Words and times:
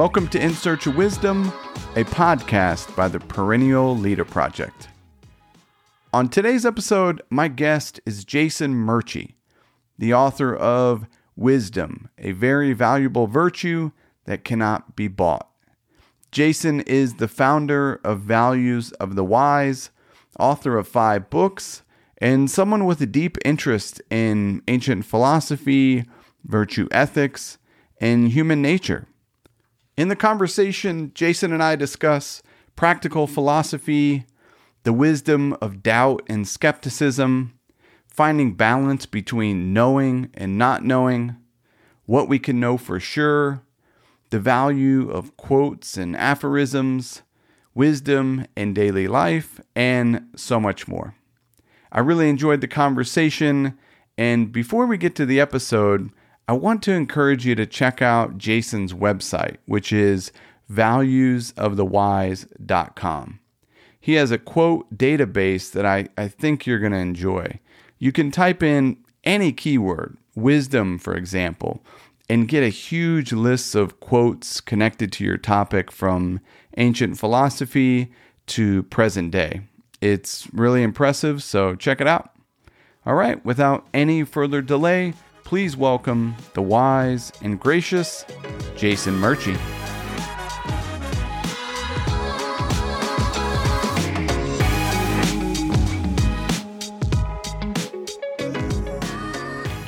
Welcome 0.00 0.28
to 0.28 0.42
In 0.42 0.54
Search 0.54 0.86
of 0.86 0.96
Wisdom, 0.96 1.48
a 1.94 2.04
podcast 2.04 2.96
by 2.96 3.06
the 3.06 3.20
Perennial 3.20 3.94
Leader 3.94 4.24
Project. 4.24 4.88
On 6.14 6.26
today's 6.26 6.64
episode, 6.64 7.20
my 7.28 7.48
guest 7.48 8.00
is 8.06 8.24
Jason 8.24 8.72
Merchey, 8.72 9.34
the 9.98 10.14
author 10.14 10.56
of 10.56 11.04
Wisdom, 11.36 12.08
a 12.16 12.32
very 12.32 12.72
valuable 12.72 13.26
virtue 13.26 13.90
that 14.24 14.42
cannot 14.42 14.96
be 14.96 15.06
bought. 15.06 15.50
Jason 16.32 16.80
is 16.80 17.16
the 17.16 17.28
founder 17.28 18.00
of 18.02 18.20
Values 18.20 18.92
of 18.92 19.16
the 19.16 19.24
Wise, 19.24 19.90
author 20.38 20.78
of 20.78 20.88
five 20.88 21.28
books, 21.28 21.82
and 22.16 22.50
someone 22.50 22.86
with 22.86 23.02
a 23.02 23.06
deep 23.06 23.36
interest 23.44 24.00
in 24.08 24.62
ancient 24.66 25.04
philosophy, 25.04 26.06
virtue 26.42 26.88
ethics, 26.90 27.58
and 28.00 28.30
human 28.30 28.62
nature. 28.62 29.06
In 30.00 30.08
the 30.08 30.16
conversation, 30.16 31.12
Jason 31.14 31.52
and 31.52 31.62
I 31.62 31.76
discuss 31.76 32.40
practical 32.74 33.26
philosophy, 33.26 34.24
the 34.82 34.94
wisdom 34.94 35.54
of 35.60 35.82
doubt 35.82 36.22
and 36.26 36.48
skepticism, 36.48 37.52
finding 38.08 38.54
balance 38.54 39.04
between 39.04 39.74
knowing 39.74 40.30
and 40.32 40.56
not 40.56 40.82
knowing, 40.82 41.36
what 42.06 42.30
we 42.30 42.38
can 42.38 42.58
know 42.58 42.78
for 42.78 42.98
sure, 42.98 43.60
the 44.30 44.40
value 44.40 45.10
of 45.10 45.36
quotes 45.36 45.98
and 45.98 46.16
aphorisms, 46.16 47.20
wisdom 47.74 48.46
in 48.56 48.72
daily 48.72 49.06
life, 49.06 49.60
and 49.76 50.30
so 50.34 50.58
much 50.58 50.88
more. 50.88 51.14
I 51.92 52.00
really 52.00 52.30
enjoyed 52.30 52.62
the 52.62 52.68
conversation, 52.68 53.76
and 54.16 54.50
before 54.50 54.86
we 54.86 54.96
get 54.96 55.14
to 55.16 55.26
the 55.26 55.40
episode, 55.40 56.10
I 56.50 56.52
want 56.52 56.82
to 56.82 56.92
encourage 56.92 57.46
you 57.46 57.54
to 57.54 57.64
check 57.64 58.02
out 58.02 58.36
Jason's 58.36 58.92
website, 58.92 59.58
which 59.66 59.92
is 59.92 60.32
valuesofthewise.com. 60.68 63.40
He 64.00 64.14
has 64.14 64.32
a 64.32 64.38
quote 64.38 64.98
database 64.98 65.70
that 65.70 65.86
I, 65.86 66.08
I 66.18 66.26
think 66.26 66.66
you're 66.66 66.80
going 66.80 66.90
to 66.90 66.98
enjoy. 66.98 67.60
You 68.00 68.10
can 68.10 68.32
type 68.32 68.64
in 68.64 68.96
any 69.22 69.52
keyword, 69.52 70.16
wisdom, 70.34 70.98
for 70.98 71.14
example, 71.14 71.84
and 72.28 72.48
get 72.48 72.64
a 72.64 72.68
huge 72.68 73.32
list 73.32 73.76
of 73.76 74.00
quotes 74.00 74.60
connected 74.60 75.12
to 75.12 75.22
your 75.22 75.38
topic 75.38 75.92
from 75.92 76.40
ancient 76.76 77.16
philosophy 77.16 78.10
to 78.46 78.82
present 78.82 79.30
day. 79.30 79.60
It's 80.00 80.52
really 80.52 80.82
impressive, 80.82 81.44
so 81.44 81.76
check 81.76 82.00
it 82.00 82.08
out. 82.08 82.32
All 83.06 83.14
right, 83.14 83.44
without 83.44 83.86
any 83.94 84.24
further 84.24 84.60
delay, 84.60 85.14
please 85.50 85.76
welcome 85.76 86.32
the 86.54 86.62
wise 86.62 87.32
and 87.42 87.58
gracious 87.58 88.24
Jason 88.76 89.14
Merchey. 89.16 89.58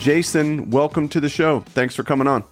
Jason, 0.00 0.68
welcome 0.70 1.08
to 1.08 1.20
the 1.20 1.28
show. 1.28 1.60
Thanks 1.60 1.94
for 1.94 2.02
coming 2.02 2.26
on. 2.26 2.42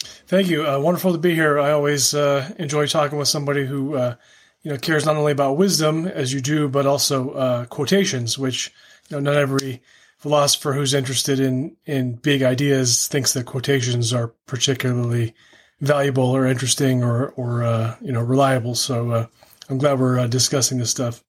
Thank 0.00 0.48
you. 0.48 0.66
Uh, 0.66 0.78
wonderful 0.80 1.12
to 1.12 1.18
be 1.18 1.34
here. 1.34 1.60
I 1.60 1.72
always 1.72 2.14
uh, 2.14 2.50
enjoy 2.58 2.86
talking 2.86 3.18
with 3.18 3.28
somebody 3.28 3.66
who 3.66 3.96
uh, 3.96 4.14
you 4.62 4.70
know 4.70 4.78
cares 4.78 5.04
not 5.04 5.16
only 5.16 5.32
about 5.32 5.58
wisdom 5.58 6.06
as 6.06 6.32
you 6.32 6.40
do, 6.40 6.70
but 6.70 6.86
also 6.86 7.32
uh, 7.32 7.64
quotations, 7.66 8.38
which 8.38 8.72
you 9.10 9.18
know 9.18 9.20
not 9.20 9.36
every 9.36 9.82
philosopher 10.24 10.72
who's 10.72 10.94
interested 10.94 11.38
in 11.38 11.76
in 11.84 12.14
big 12.14 12.42
ideas 12.42 13.06
thinks 13.08 13.34
that 13.34 13.44
quotations 13.44 14.10
are 14.10 14.28
particularly 14.46 15.34
valuable 15.82 16.24
or 16.24 16.46
interesting 16.46 17.04
or 17.04 17.28
or 17.36 17.62
uh, 17.62 17.94
you 18.00 18.10
know 18.10 18.22
reliable. 18.22 18.74
So 18.74 19.10
uh, 19.10 19.26
I'm 19.68 19.76
glad 19.76 20.00
we're 20.00 20.18
uh, 20.18 20.26
discussing 20.26 20.78
this 20.78 20.88
stuff. 20.90 21.22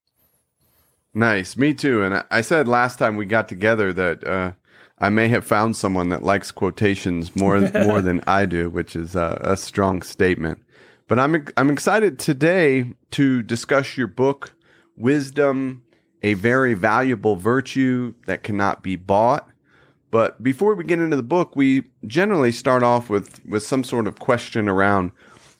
Nice, 1.13 1.57
me 1.57 1.73
too. 1.73 2.03
And 2.03 2.23
I 2.31 2.39
said 2.39 2.69
last 2.69 2.97
time 2.97 3.17
we 3.17 3.25
got 3.25 3.49
together 3.49 3.91
that 3.91 4.25
uh, 4.25 4.53
I 4.97 5.09
may 5.09 5.27
have 5.27 5.45
found 5.45 5.75
someone 5.75 6.07
that 6.07 6.23
likes 6.23 6.51
quotations 6.51 7.35
more 7.35 7.59
more 7.85 8.01
than 8.01 8.21
I 8.25 8.45
do, 8.45 8.69
which 8.69 8.95
is 8.95 9.13
a, 9.13 9.37
a 9.41 9.57
strong 9.57 10.03
statement. 10.03 10.59
But 11.09 11.19
I'm 11.19 11.45
I'm 11.57 11.69
excited 11.69 12.17
today 12.17 12.93
to 13.11 13.43
discuss 13.43 13.97
your 13.97 14.07
book, 14.07 14.53
Wisdom 14.95 15.83
a 16.23 16.33
very 16.33 16.73
valuable 16.73 17.35
virtue 17.35 18.13
that 18.25 18.43
cannot 18.43 18.83
be 18.83 18.95
bought. 18.95 19.49
But 20.11 20.41
before 20.41 20.75
we 20.75 20.83
get 20.83 20.99
into 20.99 21.17
the 21.17 21.23
book, 21.23 21.55
we 21.55 21.83
generally 22.07 22.51
start 22.51 22.83
off 22.83 23.09
with, 23.09 23.45
with 23.45 23.65
some 23.65 23.83
sort 23.83 24.07
of 24.07 24.19
question 24.19 24.69
around 24.69 25.11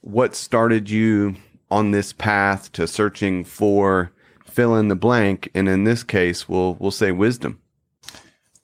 what 0.01 0.35
started 0.35 0.89
you 0.89 1.35
on 1.69 1.91
this 1.91 2.13
path 2.13 2.71
to 2.73 2.87
searching 2.87 3.43
for 3.43 4.11
fill 4.45 4.75
in 4.75 4.87
the 4.87 4.95
blank. 4.95 5.49
And 5.53 5.67
in 5.67 5.83
this 5.83 6.03
case, 6.03 6.47
we'll, 6.47 6.75
we'll 6.75 6.91
say 6.91 7.11
wisdom. 7.11 7.59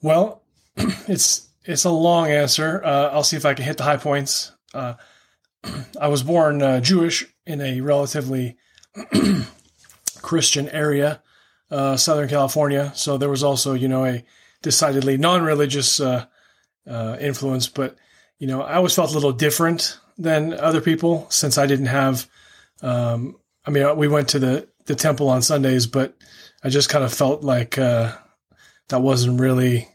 Well, 0.02 0.44
it's, 0.78 1.50
it's 1.66 1.84
a 1.84 1.90
long 1.92 2.30
answer. 2.30 2.82
Uh, 2.84 3.10
I'll 3.10 3.24
see 3.24 3.38
if 3.38 3.46
I 3.46 3.54
can 3.54 3.66
hit 3.66 3.78
the 3.78 3.84
high 3.84 3.98
points. 3.98 4.54
Uh, 4.74 4.94
I 6.00 6.08
was 6.08 6.24
born 6.24 6.62
uh, 6.62 6.80
Jewish 6.80 7.26
in 7.46 7.60
a 7.60 7.82
relatively 7.82 8.56
Christian 10.22 10.70
area 10.70 11.22
uh, 11.72 11.98
Southern 11.98 12.30
California. 12.30 12.92
So 12.96 13.18
there 13.18 13.30
was 13.30 13.44
also, 13.44 13.74
you 13.74 13.88
know, 13.88 14.06
a 14.06 14.24
decidedly 14.62 15.18
non-religious 15.18 16.00
uh, 16.00 16.26
uh, 16.88 17.18
influence. 17.20 17.68
But 17.68 17.96
you 18.38 18.48
know, 18.48 18.62
I 18.62 18.76
always 18.76 18.94
felt 18.94 19.12
a 19.12 19.16
little 19.16 19.32
different 19.32 19.98
than 20.18 20.54
other 20.54 20.82
people 20.82 21.28
since 21.30 21.58
I 21.58 21.66
didn't 21.66 21.88
have. 21.88 22.28
Um, 22.82 23.38
I 23.66 23.72
mean, 23.72 23.96
we 23.98 24.08
went 24.08 24.30
to 24.30 24.40
the 24.40 24.68
the 24.86 24.96
temple 24.96 25.30
on 25.30 25.42
Sundays, 25.42 25.88
but 25.88 26.16
I 26.64 26.70
just 26.70 26.90
kind 26.90 27.04
of 27.04 27.14
felt 27.14 27.44
like 27.44 27.78
uh, 27.78 28.14
that 28.90 29.02
wasn't 29.02 29.40
really 29.40 29.88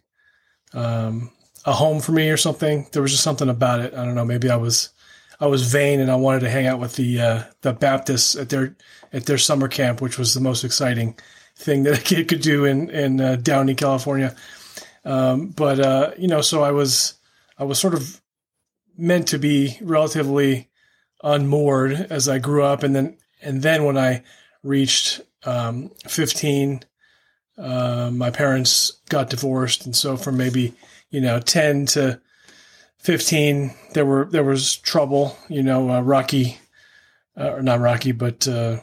um, 0.73 1.31
a 1.65 1.73
home 1.73 2.01
for 2.01 2.13
me 2.13 2.31
or 2.31 2.37
something. 2.37 2.87
There 2.93 3.03
was 3.03 3.11
just 3.11 3.25
something 3.25 3.49
about 3.49 3.81
it. 3.81 3.95
I 3.95 4.05
don't 4.05 4.15
know. 4.15 4.25
Maybe 4.25 4.49
I 4.49 4.57
was 4.57 4.91
I 5.41 5.47
was 5.47 5.71
vain 5.71 6.01
and 6.01 6.11
I 6.11 6.17
wanted 6.17 6.41
to 6.41 6.51
hang 6.51 6.67
out 6.67 6.81
with 6.81 6.97
the 6.97 7.21
uh, 7.21 7.43
the 7.63 7.73
Baptists 7.73 8.37
at 8.37 8.49
their 8.49 8.77
at 9.13 9.27
their 9.27 9.39
summer 9.39 9.69
camp, 9.69 10.01
which 10.01 10.19
was 10.19 10.35
the 10.35 10.41
most 10.41 10.65
exciting 10.65 11.17
thing 11.57 11.83
that 11.85 11.99
a 11.99 12.03
kid 12.03 12.29
could 12.29 12.43
do 12.43 12.65
in 12.65 12.91
in 12.91 13.21
uh, 13.21 13.37
Downey, 13.37 13.75
California. 13.75 14.37
Um, 15.05 15.49
but 15.49 15.81
uh, 15.81 16.11
you 16.19 16.29
know, 16.29 16.41
so 16.41 16.63
I 16.63 16.71
was 16.71 17.15
I 17.59 17.65
was 17.65 17.79
sort 17.79 17.95
of 17.95 18.21
meant 18.97 19.29
to 19.29 19.39
be 19.39 19.79
relatively 19.81 20.69
unmoored 21.23 21.93
as 22.11 22.29
I 22.29 22.39
grew 22.39 22.63
up, 22.63 22.83
and 22.83 22.95
then 22.95 23.17
and 23.43 23.63
then 23.63 23.85
when 23.85 23.97
I 23.97 24.23
reached 24.63 25.21
um, 25.45 25.91
15, 26.07 26.81
uh, 27.59 28.11
my 28.13 28.31
parents 28.31 28.93
got 29.09 29.31
divorced, 29.31 29.87
and 29.87 29.95
so 29.95 30.17
from 30.17 30.37
maybe 30.37 30.75
you 31.11 31.21
know 31.21 31.41
10 31.41 31.87
to 31.87 32.21
15, 32.99 33.75
there 33.95 34.05
were 34.05 34.27
there 34.31 34.45
was 34.45 34.77
trouble. 34.77 35.39
You 35.49 35.63
know, 35.63 35.91
uh, 35.91 36.01
rocky, 36.01 36.59
uh, 37.39 37.53
or 37.53 37.63
not 37.63 37.81
rocky, 37.81 38.13
but 38.13 38.47
uh, 38.49 38.81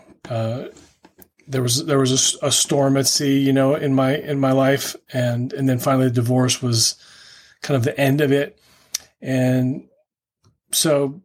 there 1.47 1.61
was 1.61 1.85
there 1.85 1.99
was 1.99 2.35
a, 2.41 2.47
a, 2.47 2.51
storm 2.51 2.97
at 2.97 3.07
sea, 3.07 3.39
you 3.39 3.53
know, 3.53 3.75
in 3.75 3.93
my 3.93 4.17
in 4.17 4.39
my 4.39 4.51
life, 4.51 4.95
and 5.11 5.51
and 5.53 5.67
then 5.67 5.79
finally 5.79 6.05
the 6.07 6.13
divorce 6.13 6.61
was 6.61 6.95
kind 7.61 7.75
of 7.75 7.83
the 7.83 7.99
end 7.99 8.21
of 8.21 8.31
it, 8.31 8.59
and 9.21 9.87
so 10.71 11.21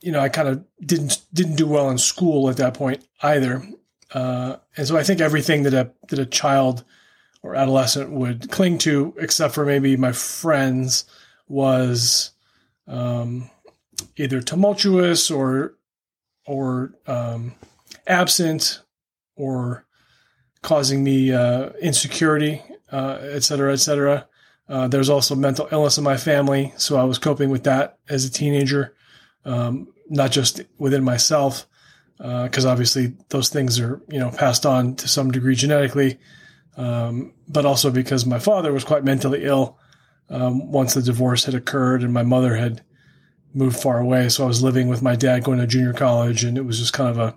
you 0.00 0.12
know 0.12 0.20
I 0.20 0.28
kind 0.28 0.48
of 0.48 0.64
didn't 0.84 1.22
didn't 1.32 1.56
do 1.56 1.66
well 1.66 1.90
in 1.90 1.98
school 1.98 2.48
at 2.48 2.56
that 2.58 2.74
point 2.74 3.04
either, 3.22 3.66
uh, 4.12 4.56
and 4.76 4.86
so 4.86 4.96
I 4.96 5.02
think 5.02 5.20
everything 5.20 5.64
that 5.64 5.74
a 5.74 5.90
that 6.08 6.18
a 6.18 6.26
child 6.26 6.84
or 7.42 7.56
adolescent 7.56 8.10
would 8.10 8.50
cling 8.50 8.78
to, 8.78 9.14
except 9.18 9.54
for 9.54 9.66
maybe 9.66 9.96
my 9.96 10.12
friends, 10.12 11.04
was 11.48 12.30
um, 12.86 13.50
either 14.16 14.40
tumultuous 14.40 15.30
or 15.30 15.74
or 16.46 16.94
um, 17.06 17.54
absent 18.06 18.81
or 19.42 19.84
causing 20.62 21.02
me 21.02 21.32
uh, 21.32 21.70
insecurity, 21.80 22.62
uh, 22.92 23.18
et 23.20 23.42
cetera, 23.42 23.72
et 23.72 23.78
cetera. 23.78 24.26
Uh, 24.68 24.86
there's 24.86 25.10
also 25.10 25.34
mental 25.34 25.68
illness 25.72 25.98
in 25.98 26.04
my 26.04 26.16
family, 26.16 26.72
so 26.76 26.96
I 26.96 27.04
was 27.04 27.18
coping 27.18 27.50
with 27.50 27.64
that 27.64 27.98
as 28.08 28.24
a 28.24 28.30
teenager, 28.30 28.94
um, 29.44 29.88
not 30.08 30.30
just 30.30 30.62
within 30.78 31.02
myself, 31.02 31.66
because 32.18 32.64
uh, 32.64 32.70
obviously 32.70 33.14
those 33.30 33.48
things 33.48 33.80
are 33.80 34.00
you 34.08 34.20
know 34.20 34.30
passed 34.30 34.64
on 34.64 34.94
to 34.96 35.08
some 35.08 35.32
degree 35.32 35.56
genetically, 35.56 36.18
um, 36.76 37.34
but 37.48 37.66
also 37.66 37.90
because 37.90 38.24
my 38.24 38.38
father 38.38 38.72
was 38.72 38.84
quite 38.84 39.04
mentally 39.04 39.44
ill 39.44 39.76
um, 40.30 40.70
once 40.70 40.94
the 40.94 41.02
divorce 41.02 41.44
had 41.44 41.54
occurred 41.54 42.02
and 42.02 42.12
my 42.12 42.22
mother 42.22 42.54
had 42.54 42.82
moved 43.52 43.80
far 43.80 43.98
away. 43.98 44.28
So 44.28 44.44
I 44.44 44.46
was 44.46 44.62
living 44.62 44.88
with 44.88 45.02
my 45.02 45.16
dad 45.16 45.44
going 45.44 45.58
to 45.58 45.66
junior 45.66 45.92
college, 45.92 46.44
and 46.44 46.56
it 46.56 46.64
was 46.64 46.78
just 46.78 46.92
kind 46.92 47.10
of 47.10 47.18
a 47.18 47.34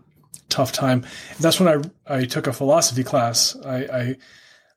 tough 0.49 0.71
time. 0.71 1.05
That's 1.39 1.59
when 1.59 1.89
I 2.07 2.15
I 2.15 2.25
took 2.25 2.47
a 2.47 2.53
philosophy 2.53 3.03
class. 3.03 3.55
I, 3.65 3.77
I 3.77 4.15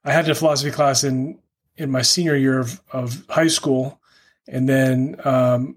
I, 0.05 0.13
had 0.13 0.29
a 0.29 0.35
philosophy 0.35 0.71
class 0.71 1.05
in 1.05 1.39
in 1.77 1.91
my 1.91 2.03
senior 2.03 2.37
year 2.37 2.59
of, 2.59 2.81
of 2.93 3.25
high 3.29 3.49
school, 3.49 4.01
and 4.47 4.69
then 4.69 5.17
um, 5.25 5.77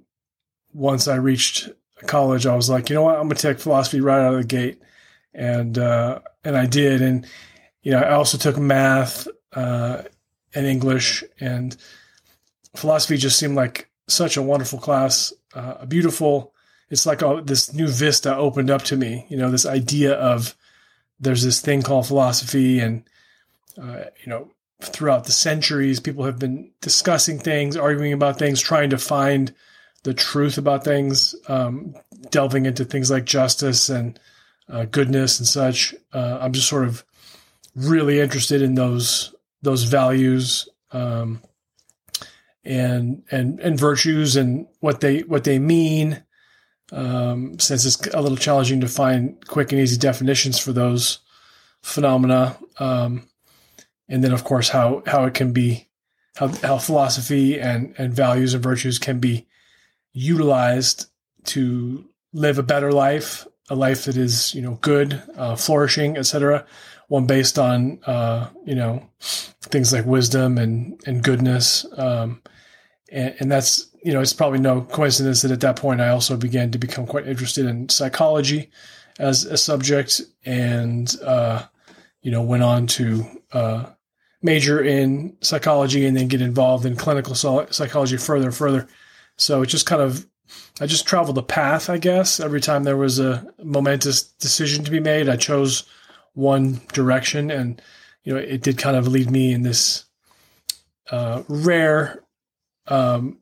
once 0.73 1.07
I 1.07 1.15
reached 1.15 1.69
college, 2.07 2.45
I 2.45 2.55
was 2.55 2.69
like, 2.69 2.89
you 2.89 2.95
know 2.95 3.03
what, 3.03 3.15
I'm 3.15 3.23
gonna 3.23 3.35
take 3.35 3.59
philosophy 3.59 3.99
right 3.99 4.21
out 4.21 4.33
of 4.33 4.41
the 4.41 4.47
gate, 4.47 4.81
and 5.33 5.77
uh, 5.77 6.19
and 6.43 6.57
I 6.57 6.65
did, 6.65 7.01
and 7.01 7.25
you 7.83 7.91
know, 7.91 7.99
I 7.99 8.13
also 8.13 8.38
took 8.38 8.57
math 8.57 9.27
uh, 9.53 10.03
and 10.53 10.65
English, 10.65 11.23
and 11.39 11.75
philosophy 12.75 13.17
just 13.17 13.38
seemed 13.38 13.55
like 13.55 13.89
such 14.07 14.38
a 14.38 14.41
wonderful 14.41 14.79
class, 14.79 15.33
uh, 15.53 15.75
a 15.79 15.85
beautiful. 15.85 16.53
It's 16.91 17.05
like 17.05 17.21
this 17.45 17.73
new 17.73 17.88
vista 17.88 18.35
opened 18.35 18.69
up 18.69 18.83
to 18.83 18.97
me. 18.97 19.25
You 19.29 19.38
know, 19.38 19.49
this 19.49 19.65
idea 19.65 20.13
of 20.13 20.55
there's 21.19 21.43
this 21.43 21.61
thing 21.61 21.81
called 21.81 22.05
philosophy, 22.05 22.79
and 22.79 23.03
uh, 23.81 24.03
you 24.21 24.27
know, 24.27 24.51
throughout 24.81 25.23
the 25.23 25.31
centuries, 25.31 26.01
people 26.01 26.25
have 26.25 26.38
been 26.38 26.71
discussing 26.81 27.39
things, 27.39 27.77
arguing 27.77 28.11
about 28.11 28.38
things, 28.38 28.59
trying 28.59 28.89
to 28.89 28.97
find 28.97 29.53
the 30.03 30.13
truth 30.13 30.57
about 30.57 30.83
things, 30.83 31.33
um, 31.47 31.95
delving 32.29 32.65
into 32.65 32.83
things 32.83 33.09
like 33.09 33.25
justice 33.25 33.89
and 33.89 34.19
uh, 34.67 34.85
goodness 34.85 35.39
and 35.39 35.47
such. 35.47 35.95
Uh, 36.13 36.39
I'm 36.41 36.51
just 36.51 36.67
sort 36.67 36.85
of 36.85 37.05
really 37.75 38.19
interested 38.19 38.61
in 38.61 38.75
those 38.75 39.33
those 39.61 39.83
values 39.83 40.67
um, 40.91 41.41
and 42.65 43.23
and 43.31 43.59
and 43.59 43.79
virtues 43.79 44.35
and 44.35 44.67
what 44.81 44.99
they 44.99 45.19
what 45.19 45.43
they 45.45 45.59
mean. 45.59 46.23
Um, 46.91 47.57
since 47.57 47.85
it's 47.85 48.07
a 48.13 48.21
little 48.21 48.38
challenging 48.38 48.81
to 48.81 48.88
find 48.88 49.45
quick 49.47 49.71
and 49.71 49.79
easy 49.79 49.97
definitions 49.97 50.59
for 50.59 50.73
those 50.73 51.19
phenomena, 51.81 52.57
um, 52.79 53.29
and 54.09 54.23
then 54.23 54.33
of 54.33 54.43
course 54.43 54.69
how 54.69 55.01
how 55.05 55.23
it 55.25 55.33
can 55.33 55.53
be 55.53 55.88
how 56.35 56.49
how 56.49 56.77
philosophy 56.77 57.59
and 57.59 57.95
and 57.97 58.13
values 58.13 58.53
and 58.53 58.63
virtues 58.63 58.99
can 58.99 59.19
be 59.19 59.47
utilized 60.13 61.07
to 61.45 62.05
live 62.33 62.57
a 62.57 62.63
better 62.63 62.91
life, 62.91 63.47
a 63.69 63.75
life 63.75 64.05
that 64.05 64.17
is 64.17 64.53
you 64.53 64.61
know 64.61 64.77
good, 64.81 65.21
uh, 65.35 65.55
flourishing, 65.55 66.17
etc. 66.17 66.65
One 67.07 67.25
based 67.25 67.59
on 67.59 67.99
uh, 68.05 68.49
you 68.65 68.75
know 68.75 69.09
things 69.19 69.93
like 69.93 70.05
wisdom 70.05 70.57
and 70.57 70.99
and 71.05 71.23
goodness, 71.23 71.85
um, 71.97 72.41
and, 73.11 73.35
and 73.39 73.51
that's 73.51 73.87
you 74.03 74.13
know 74.13 74.21
it's 74.21 74.33
probably 74.33 74.59
no 74.59 74.81
coincidence 74.81 75.41
that 75.43 75.51
at 75.51 75.61
that 75.61 75.75
point 75.75 76.01
I 76.01 76.09
also 76.09 76.37
began 76.37 76.71
to 76.71 76.77
become 76.77 77.05
quite 77.05 77.27
interested 77.27 77.65
in 77.65 77.89
psychology 77.89 78.69
as 79.19 79.45
a 79.45 79.57
subject, 79.57 80.21
and 80.45 81.13
uh, 81.23 81.63
you 82.21 82.31
know 82.31 82.41
went 82.41 82.63
on 82.63 82.87
to 82.87 83.25
uh, 83.51 83.85
major 84.41 84.81
in 84.81 85.35
psychology 85.41 86.05
and 86.05 86.17
then 86.17 86.27
get 86.27 86.41
involved 86.41 86.85
in 86.85 86.95
clinical 86.95 87.35
psychology 87.35 88.17
further 88.17 88.45
and 88.45 88.55
further. 88.55 88.87
So 89.37 89.61
it 89.61 89.67
just 89.67 89.85
kind 89.85 90.01
of, 90.01 90.25
I 90.79 90.87
just 90.87 91.07
traveled 91.07 91.37
a 91.37 91.43
path, 91.43 91.89
I 91.89 91.97
guess. 91.97 92.39
Every 92.39 92.61
time 92.61 92.83
there 92.83 92.97
was 92.97 93.19
a 93.19 93.45
momentous 93.63 94.23
decision 94.23 94.83
to 94.83 94.91
be 94.91 94.99
made, 94.99 95.29
I 95.29 95.35
chose 95.35 95.83
one 96.33 96.81
direction, 96.93 97.51
and 97.51 97.81
you 98.23 98.33
know, 98.33 98.39
it 98.39 98.61
did 98.61 98.77
kind 98.77 98.95
of 98.95 99.07
lead 99.07 99.29
me 99.29 99.51
in 99.53 99.63
this 99.63 100.05
uh, 101.09 101.43
rare 101.47 102.23
um, 102.91 103.39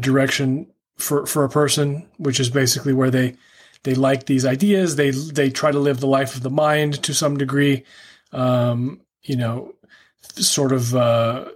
direction 0.00 0.66
for 0.96 1.26
for 1.26 1.44
a 1.44 1.48
person, 1.48 2.08
which 2.16 2.40
is 2.40 2.50
basically 2.50 2.92
where 2.92 3.10
they 3.10 3.36
they 3.82 3.94
like 3.94 4.26
these 4.26 4.46
ideas. 4.46 4.96
They 4.96 5.10
they 5.10 5.50
try 5.50 5.70
to 5.70 5.78
live 5.78 6.00
the 6.00 6.06
life 6.06 6.34
of 6.34 6.42
the 6.42 6.50
mind 6.50 7.02
to 7.02 7.14
some 7.14 7.36
degree. 7.36 7.84
Um, 8.32 9.00
you 9.22 9.36
know, 9.36 9.74
sort 10.22 10.72
of 10.72 10.94
uh, 10.94 11.50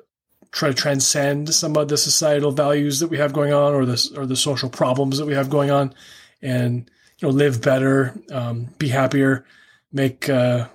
try 0.52 0.68
to 0.68 0.74
transcend 0.74 1.54
some 1.54 1.76
of 1.76 1.88
the 1.88 1.96
societal 1.96 2.52
values 2.52 3.00
that 3.00 3.08
we 3.08 3.18
have 3.18 3.32
going 3.32 3.52
on, 3.52 3.74
or 3.74 3.84
the 3.86 4.12
or 4.16 4.26
the 4.26 4.36
social 4.36 4.68
problems 4.68 5.18
that 5.18 5.26
we 5.26 5.34
have 5.34 5.50
going 5.50 5.70
on, 5.70 5.94
and 6.42 6.90
you 7.18 7.28
know 7.28 7.34
live 7.34 7.62
better, 7.62 8.14
um, 8.30 8.68
be 8.78 8.88
happier, 8.88 9.46
make 9.92 10.28
uh, 10.28 10.66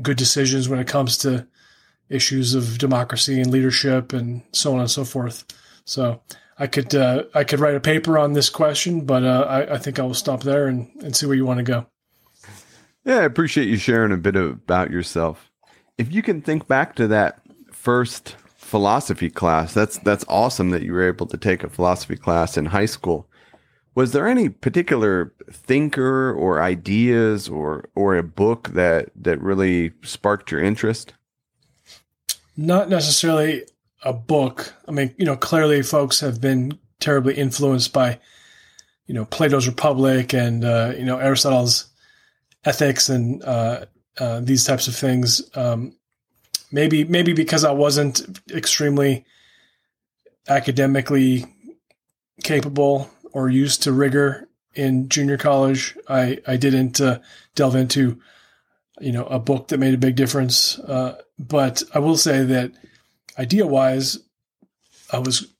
good 0.00 0.16
decisions 0.16 0.68
when 0.68 0.78
it 0.78 0.88
comes 0.88 1.18
to 1.18 1.46
issues 2.08 2.54
of 2.54 2.78
democracy 2.78 3.40
and 3.40 3.50
leadership 3.50 4.12
and 4.12 4.42
so 4.52 4.74
on 4.74 4.80
and 4.80 4.90
so 4.90 5.04
forth. 5.04 5.44
So 5.90 6.20
I 6.58 6.66
could 6.66 6.94
uh, 6.94 7.24
I 7.34 7.44
could 7.44 7.60
write 7.60 7.74
a 7.74 7.80
paper 7.80 8.18
on 8.18 8.32
this 8.32 8.50
question, 8.50 9.02
but 9.02 9.24
uh, 9.24 9.46
I, 9.48 9.74
I, 9.74 9.78
think 9.78 9.98
I 9.98 10.02
will 10.02 10.14
stop 10.14 10.42
there 10.42 10.66
and, 10.66 10.90
and 11.02 11.16
see 11.16 11.26
where 11.26 11.36
you 11.36 11.46
want 11.46 11.58
to 11.58 11.64
go. 11.64 11.86
Yeah, 13.04 13.18
I 13.18 13.24
appreciate 13.24 13.68
you 13.68 13.76
sharing 13.76 14.12
a 14.12 14.16
bit 14.16 14.36
about 14.36 14.90
yourself. 14.90 15.50
If 15.98 16.12
you 16.12 16.22
can 16.22 16.42
think 16.42 16.68
back 16.68 16.94
to 16.96 17.08
that 17.08 17.40
first 17.72 18.36
philosophy 18.70 19.28
class. 19.28 19.74
That's 19.74 19.98
that's 19.98 20.24
awesome 20.28 20.70
that 20.70 20.82
you 20.82 20.92
were 20.92 21.08
able 21.08 21.26
to 21.26 21.36
take 21.36 21.64
a 21.64 21.68
philosophy 21.68 22.16
class 22.16 22.56
in 22.56 22.66
high 22.66 22.86
school. 22.86 23.28
Was 23.96 24.12
there 24.12 24.28
any 24.28 24.48
particular 24.48 25.34
thinker 25.50 26.32
or 26.32 26.62
ideas 26.62 27.48
or 27.48 27.88
or 27.96 28.16
a 28.16 28.22
book 28.22 28.68
that 28.68 29.10
that 29.16 29.40
really 29.40 29.90
sparked 30.04 30.52
your 30.52 30.62
interest? 30.62 31.14
Not 32.56 32.88
necessarily 32.88 33.64
a 34.02 34.12
book. 34.12 34.74
I 34.88 34.92
mean, 34.92 35.14
you 35.18 35.24
know, 35.24 35.36
clearly 35.36 35.82
folks 35.82 36.20
have 36.20 36.40
been 36.40 36.78
terribly 37.00 37.34
influenced 37.34 37.92
by, 37.92 38.18
you 39.06 39.14
know, 39.14 39.24
Plato's 39.24 39.66
Republic 39.66 40.32
and 40.32 40.64
uh, 40.64 40.92
you 40.96 41.04
know 41.04 41.18
Aristotle's 41.18 41.86
Ethics 42.64 43.08
and 43.08 43.42
uh, 43.42 43.86
uh, 44.18 44.40
these 44.40 44.64
types 44.64 44.88
of 44.88 44.96
things. 44.96 45.42
Um, 45.54 45.96
maybe 46.70 47.04
maybe 47.04 47.32
because 47.32 47.64
I 47.64 47.72
wasn't 47.72 48.40
extremely 48.50 49.24
academically 50.48 51.46
capable 52.42 53.10
or 53.32 53.48
used 53.48 53.82
to 53.84 53.92
rigor 53.92 54.48
in 54.74 55.08
junior 55.08 55.36
college, 55.36 55.96
I 56.08 56.38
I 56.46 56.56
didn't 56.56 57.00
uh, 57.00 57.18
delve 57.54 57.76
into 57.76 58.20
you 59.00 59.12
know 59.12 59.24
a 59.26 59.38
book 59.38 59.68
that 59.68 59.78
made 59.78 59.94
a 59.94 59.98
big 59.98 60.16
difference. 60.16 60.78
Uh, 60.78 61.20
but 61.38 61.82
I 61.94 61.98
will 61.98 62.16
say 62.16 62.44
that 62.44 62.72
idea 63.40 63.66
wise, 63.66 64.18
I 65.12 65.18
was 65.18 65.52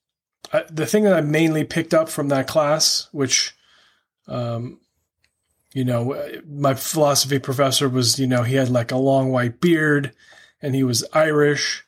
I, 0.52 0.64
the 0.70 0.86
thing 0.86 1.04
that 1.04 1.14
I 1.14 1.20
mainly 1.20 1.64
picked 1.64 1.94
up 1.94 2.08
from 2.08 2.28
that 2.28 2.46
class, 2.46 3.08
which 3.12 3.54
um, 4.28 4.80
you 5.72 5.84
know, 5.84 6.16
my 6.48 6.74
philosophy 6.74 7.38
professor 7.38 7.88
was, 7.88 8.18
you 8.18 8.26
know, 8.26 8.42
he 8.42 8.56
had 8.56 8.70
like 8.70 8.90
a 8.90 8.96
long 8.96 9.30
white 9.30 9.60
beard 9.60 10.12
and 10.60 10.74
he 10.74 10.82
was 10.82 11.04
Irish 11.12 11.84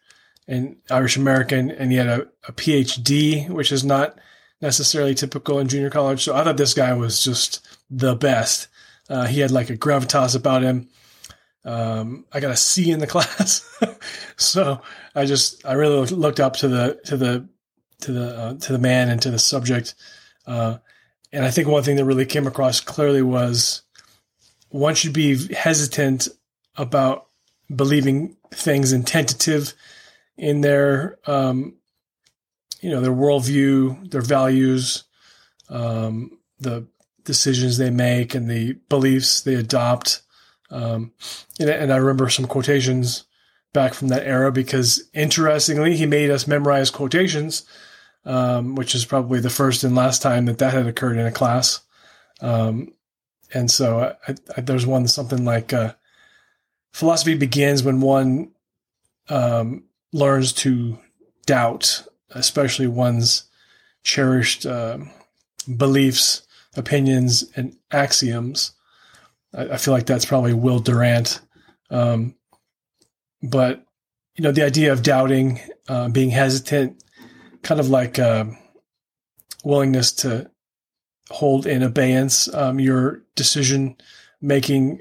and 0.48 0.76
Irish 0.90 1.16
American, 1.16 1.70
and 1.70 1.92
he 1.92 1.98
had 1.98 2.08
a, 2.08 2.28
a 2.48 2.52
PhD, 2.52 3.48
which 3.48 3.70
is 3.70 3.84
not 3.84 4.18
necessarily 4.60 5.14
typical 5.14 5.58
in 5.58 5.68
junior 5.68 5.90
college. 5.90 6.24
So 6.24 6.34
I 6.34 6.42
thought 6.42 6.56
this 6.56 6.74
guy 6.74 6.92
was 6.94 7.22
just 7.22 7.66
the 7.90 8.14
best. 8.14 8.68
Uh, 9.08 9.26
he 9.26 9.40
had 9.40 9.50
like 9.50 9.70
a 9.70 9.76
gravitas 9.76 10.34
about 10.34 10.62
him. 10.62 10.88
Um, 11.64 12.24
I 12.32 12.40
got 12.40 12.50
a 12.50 12.56
C 12.56 12.90
in 12.90 12.98
the 12.98 13.06
class, 13.08 13.64
so 14.36 14.80
I 15.14 15.26
just 15.26 15.64
I 15.64 15.74
really 15.74 16.06
looked 16.06 16.40
up 16.40 16.56
to 16.56 16.68
the 16.68 17.00
to 17.06 17.16
the 17.16 17.48
to 18.00 18.12
the 18.12 18.36
uh, 18.36 18.54
to 18.54 18.72
the 18.72 18.78
man 18.78 19.08
and 19.08 19.22
to 19.22 19.30
the 19.30 19.38
subject. 19.38 19.94
Uh, 20.46 20.78
and 21.32 21.44
I 21.44 21.50
think 21.50 21.68
one 21.68 21.82
thing 21.82 21.96
that 21.96 22.04
really 22.04 22.26
came 22.26 22.46
across 22.46 22.80
clearly 22.80 23.22
was 23.22 23.82
one 24.68 24.94
should 24.94 25.12
be 25.12 25.52
hesitant 25.54 26.28
about 26.76 27.28
believing 27.74 28.36
things 28.50 28.92
and 28.92 29.06
tentative 29.06 29.74
in 30.36 30.60
their 30.60 31.18
um, 31.26 31.74
you 32.80 32.90
know 32.90 33.00
their 33.00 33.12
worldview, 33.12 34.10
their 34.10 34.22
values, 34.22 35.04
um, 35.68 36.38
the 36.58 36.86
decisions 37.24 37.78
they 37.78 37.90
make, 37.90 38.34
and 38.34 38.50
the 38.50 38.74
beliefs 38.88 39.42
they 39.42 39.54
adopt. 39.54 40.22
Um, 40.72 41.12
and, 41.60 41.68
and 41.68 41.92
I 41.92 41.96
remember 41.96 42.28
some 42.28 42.46
quotations 42.46 43.24
back 43.72 43.94
from 43.94 44.08
that 44.08 44.26
era 44.26 44.50
because 44.50 45.08
interestingly, 45.14 45.96
he 45.96 46.06
made 46.06 46.30
us 46.30 46.46
memorize 46.46 46.90
quotations, 46.90 47.64
um, 48.24 48.74
which 48.74 48.94
is 48.94 49.04
probably 49.04 49.40
the 49.40 49.50
first 49.50 49.84
and 49.84 49.94
last 49.94 50.22
time 50.22 50.46
that 50.46 50.58
that 50.58 50.74
had 50.74 50.86
occurred 50.86 51.16
in 51.18 51.26
a 51.26 51.32
class. 51.32 51.80
Um, 52.40 52.94
and 53.54 53.70
so 53.70 54.16
I, 54.26 54.34
I, 54.56 54.60
there's 54.60 54.86
one 54.86 55.06
something 55.08 55.44
like 55.44 55.72
uh, 55.72 55.94
philosophy 56.92 57.34
begins 57.34 57.82
when 57.82 58.00
one 58.00 58.52
um, 59.28 59.84
learns 60.12 60.52
to 60.52 60.98
doubt, 61.46 62.06
especially 62.30 62.86
one's 62.86 63.44
cherished 64.04 64.66
uh, 64.66 64.98
beliefs, 65.76 66.42
opinions, 66.76 67.44
and 67.56 67.76
axioms. 67.90 68.72
I, 69.54 69.70
I, 69.70 69.76
feel 69.76 69.94
like 69.94 70.06
that's 70.06 70.24
probably 70.24 70.54
Will 70.54 70.78
Durant. 70.78 71.40
Um, 71.90 72.34
but 73.42 73.84
you 74.36 74.42
know, 74.42 74.52
the 74.52 74.64
idea 74.64 74.92
of 74.92 75.02
doubting, 75.02 75.60
uh, 75.88 76.08
being 76.08 76.30
hesitant, 76.30 77.02
kind 77.62 77.80
of 77.80 77.88
like 77.88 78.18
uh, 78.18 78.46
willingness 79.64 80.12
to 80.12 80.50
hold 81.30 81.66
in 81.66 81.82
abeyance 81.82 82.52
um, 82.54 82.80
your 82.80 83.22
decision 83.36 83.96
making 84.40 85.00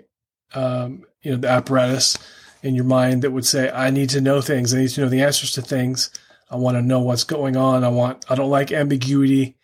um, 0.53 1.03
you 1.21 1.31
know 1.31 1.37
the 1.37 1.49
apparatus 1.49 2.17
in 2.63 2.75
your 2.75 2.85
mind 2.85 3.23
that 3.23 3.31
would 3.31 3.45
say 3.45 3.71
i 3.71 3.89
need 3.89 4.07
to 4.07 4.21
know 4.21 4.39
things 4.39 4.73
i 4.73 4.77
need 4.77 4.89
to 4.89 5.01
know 5.01 5.09
the 5.09 5.21
answers 5.21 5.51
to 5.51 5.61
things 5.61 6.11
i 6.51 6.55
want 6.55 6.77
to 6.77 6.81
know 6.81 6.99
what's 6.99 7.23
going 7.23 7.57
on 7.57 7.83
i 7.83 7.89
want 7.89 8.23
i 8.29 8.35
don't 8.35 8.51
like 8.51 8.71
ambiguity 8.71 9.57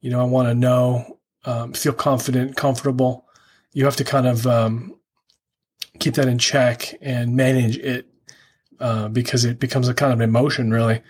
you 0.00 0.08
know 0.08 0.20
i 0.20 0.24
want 0.24 0.46
to 0.48 0.54
know 0.54 1.16
um, 1.46 1.72
feel 1.72 1.92
confident, 1.92 2.56
comfortable. 2.56 3.25
You 3.76 3.84
have 3.84 3.96
to 3.96 4.04
kind 4.04 4.26
of 4.26 4.46
um, 4.46 4.94
keep 5.98 6.14
that 6.14 6.28
in 6.28 6.38
check 6.38 6.94
and 7.02 7.36
manage 7.36 7.76
it 7.76 8.08
uh, 8.80 9.08
because 9.08 9.44
it 9.44 9.58
becomes 9.58 9.86
a 9.86 9.92
kind 9.92 10.14
of 10.14 10.22
emotion, 10.22 10.70
really. 10.70 11.02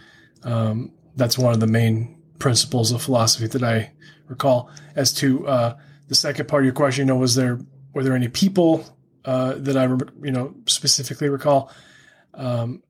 Um, 0.42 0.90
that's 1.14 1.38
one 1.38 1.54
of 1.54 1.61
the 1.61 1.68
main 1.68 2.20
principles 2.40 2.90
of 2.90 3.00
philosophy 3.00 3.46
that 3.46 3.62
I 3.62 3.92
recall. 4.26 4.68
As 4.96 5.12
to 5.14 5.46
uh, 5.46 5.76
the 6.08 6.16
second 6.16 6.49
part 6.49 6.62
of 6.62 6.64
your 6.64 6.75
question, 6.75 7.06
you 7.06 7.14
know, 7.14 7.20
was 7.20 7.37
there 7.37 7.61
were 7.94 8.02
there 8.02 8.16
any 8.16 8.26
people 8.26 8.85
uh, 9.25 9.54
that 9.58 9.76
I 9.76 9.85
you 9.85 10.32
know 10.32 10.52
specifically 10.66 11.28
recall? 11.28 11.70
Um, 12.35 12.82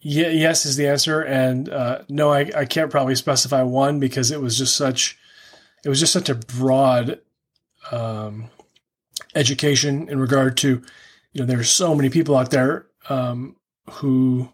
yeah, 0.00 0.28
yes 0.28 0.66
is 0.66 0.76
the 0.76 0.88
answer, 0.88 1.22
and 1.22 1.70
uh, 1.70 2.02
no, 2.10 2.30
I, 2.30 2.50
I 2.54 2.64
can't 2.66 2.90
probably 2.90 3.14
specify 3.14 3.62
one 3.62 3.98
because 3.98 4.30
it 4.30 4.42
was 4.42 4.58
just 4.58 4.76
such 4.76 5.16
it 5.86 5.88
was 5.88 6.00
just 6.00 6.12
such 6.12 6.28
a 6.28 6.34
broad 6.34 7.20
um, 7.90 8.50
education 9.34 10.08
in 10.08 10.18
regard 10.18 10.56
to 10.58 10.82
you 11.32 11.40
know 11.40 11.46
there's 11.46 11.70
so 11.70 11.94
many 11.94 12.10
people 12.10 12.36
out 12.36 12.50
there 12.50 12.86
um, 13.08 13.56
who 13.90 14.52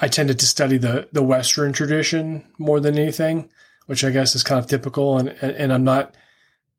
I 0.00 0.08
tended 0.08 0.38
to 0.38 0.46
study 0.46 0.78
the 0.78 1.08
the 1.12 1.22
Western 1.22 1.72
tradition 1.72 2.44
more 2.58 2.80
than 2.80 2.98
anything, 2.98 3.50
which 3.86 4.04
I 4.04 4.10
guess 4.10 4.34
is 4.34 4.42
kind 4.42 4.58
of 4.58 4.66
typical. 4.66 5.18
And 5.18 5.30
and 5.42 5.72
I'm 5.72 5.84
not, 5.84 6.14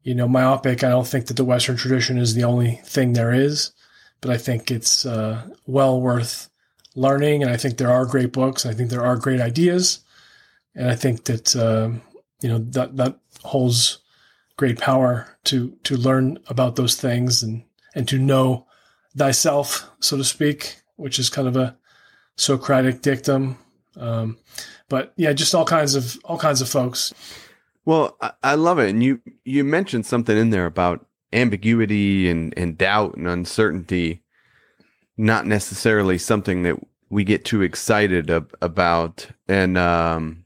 you 0.03 0.15
know, 0.15 0.27
myopic. 0.27 0.83
I 0.83 0.89
don't 0.89 1.07
think 1.07 1.27
that 1.27 1.35
the 1.37 1.45
Western 1.45 1.75
tradition 1.75 2.17
is 2.17 2.33
the 2.33 2.45
only 2.45 2.81
thing 2.85 3.13
there 3.13 3.33
is, 3.33 3.71
but 4.21 4.31
I 4.31 4.37
think 4.37 4.71
it's 4.71 5.05
uh, 5.05 5.47
well 5.65 5.99
worth 5.99 6.49
learning. 6.95 7.43
And 7.43 7.51
I 7.51 7.57
think 7.57 7.77
there 7.77 7.91
are 7.91 8.05
great 8.05 8.31
books. 8.31 8.65
I 8.65 8.73
think 8.73 8.89
there 8.89 9.05
are 9.05 9.17
great 9.17 9.41
ideas, 9.41 9.99
and 10.73 10.89
I 10.89 10.95
think 10.95 11.25
that 11.25 11.55
uh, 11.55 11.89
you 12.41 12.49
know 12.49 12.59
that 12.59 12.95
that 12.95 13.19
holds 13.43 13.99
great 14.57 14.79
power 14.79 15.37
to 15.45 15.77
to 15.83 15.95
learn 15.95 16.39
about 16.47 16.75
those 16.75 16.95
things 16.95 17.41
and 17.43 17.63
and 17.95 18.07
to 18.07 18.17
know 18.17 18.67
thyself, 19.15 19.89
so 19.99 20.17
to 20.17 20.23
speak, 20.23 20.81
which 20.95 21.17
is 21.19 21.29
kind 21.29 21.47
of 21.47 21.55
a 21.55 21.77
Socratic 22.39 23.01
dictum. 23.01 23.57
Um, 23.99 24.37
but 24.89 25.11
yeah, 25.15 25.33
just 25.33 25.55
all 25.55 25.65
kinds 25.65 25.95
of 25.95 26.19
all 26.23 26.37
kinds 26.37 26.61
of 26.61 26.69
folks. 26.69 27.13
Well, 27.83 28.15
I, 28.21 28.31
I 28.43 28.55
love 28.55 28.77
it, 28.77 28.89
and 28.89 29.03
you 29.03 29.21
you 29.43 29.63
mentioned 29.63 30.05
something 30.05 30.37
in 30.37 30.51
there 30.51 30.67
about 30.67 31.05
ambiguity 31.33 32.29
and 32.29 32.53
and 32.55 32.77
doubt 32.77 33.15
and 33.15 33.27
uncertainty, 33.27 34.21
not 35.17 35.47
necessarily 35.47 36.19
something 36.19 36.61
that 36.63 36.75
we 37.09 37.23
get 37.23 37.43
too 37.43 37.63
excited 37.63 38.29
ab- 38.29 38.55
about, 38.61 39.27
and 39.47 39.77
um, 39.79 40.45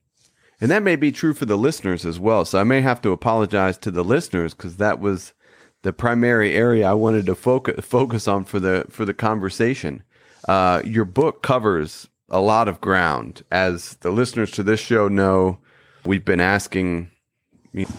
and 0.61 0.69
that 0.69 0.83
may 0.83 0.95
be 0.95 1.11
true 1.11 1.33
for 1.33 1.45
the 1.45 1.57
listeners 1.57 2.05
as 2.05 2.19
well. 2.19 2.45
So 2.45 2.59
I 2.59 2.63
may 2.63 2.81
have 2.81 3.01
to 3.01 3.11
apologize 3.11 3.77
to 3.79 3.91
the 3.91 4.03
listeners 4.03 4.53
because 4.53 4.77
that 4.77 4.99
was 4.99 5.33
the 5.81 5.91
primary 5.91 6.53
area 6.53 6.87
I 6.87 6.93
wanted 6.93 7.25
to 7.25 7.35
focus 7.35 7.83
focus 7.83 8.27
on 8.27 8.45
for 8.45 8.59
the 8.59 8.85
for 8.89 9.03
the 9.03 9.13
conversation. 9.13 10.03
Uh, 10.47 10.81
your 10.85 11.05
book 11.05 11.41
covers 11.41 12.07
a 12.29 12.39
lot 12.39 12.67
of 12.67 12.79
ground. 12.79 13.43
As 13.51 13.97
the 13.97 14.11
listeners 14.11 14.51
to 14.51 14.63
this 14.63 14.79
show 14.79 15.07
know, 15.07 15.59
we've 16.05 16.25
been 16.25 16.39
asking, 16.39 17.11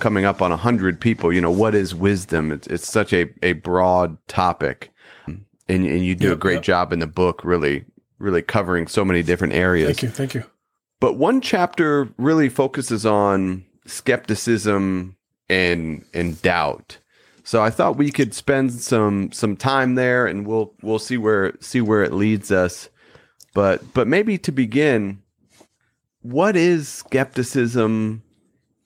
coming 0.00 0.24
up 0.24 0.42
on 0.42 0.50
a 0.50 0.56
hundred 0.56 1.00
people, 1.00 1.32
you 1.32 1.40
know, 1.40 1.50
what 1.50 1.74
is 1.74 1.94
wisdom? 1.94 2.50
It's, 2.50 2.66
it's 2.66 2.90
such 2.90 3.12
a, 3.12 3.28
a 3.42 3.52
broad 3.52 4.16
topic, 4.28 4.90
and 5.26 5.44
and 5.68 6.04
you 6.04 6.14
do 6.14 6.28
yep, 6.28 6.34
a 6.34 6.40
great 6.40 6.54
yep. 6.54 6.62
job 6.62 6.92
in 6.92 7.00
the 7.00 7.06
book, 7.06 7.44
really, 7.44 7.84
really 8.18 8.42
covering 8.42 8.86
so 8.86 9.04
many 9.04 9.22
different 9.22 9.52
areas. 9.52 9.88
Thank 9.88 10.02
you, 10.02 10.08
thank 10.08 10.34
you. 10.34 10.44
But 11.02 11.16
one 11.16 11.40
chapter 11.40 12.08
really 12.16 12.48
focuses 12.48 13.04
on 13.04 13.64
skepticism 13.86 15.16
and 15.48 16.04
and 16.14 16.40
doubt. 16.42 16.98
So 17.42 17.60
I 17.60 17.70
thought 17.70 17.96
we 17.96 18.12
could 18.12 18.32
spend 18.32 18.70
some 18.70 19.32
some 19.32 19.56
time 19.56 19.96
there, 19.96 20.28
and 20.28 20.46
we'll 20.46 20.72
we'll 20.80 21.00
see 21.00 21.16
where 21.16 21.54
see 21.58 21.80
where 21.80 22.04
it 22.04 22.12
leads 22.12 22.52
us. 22.52 22.88
But 23.52 23.92
but 23.94 24.06
maybe 24.06 24.38
to 24.38 24.52
begin, 24.52 25.20
what 26.20 26.54
is 26.54 26.86
skepticism? 26.88 28.22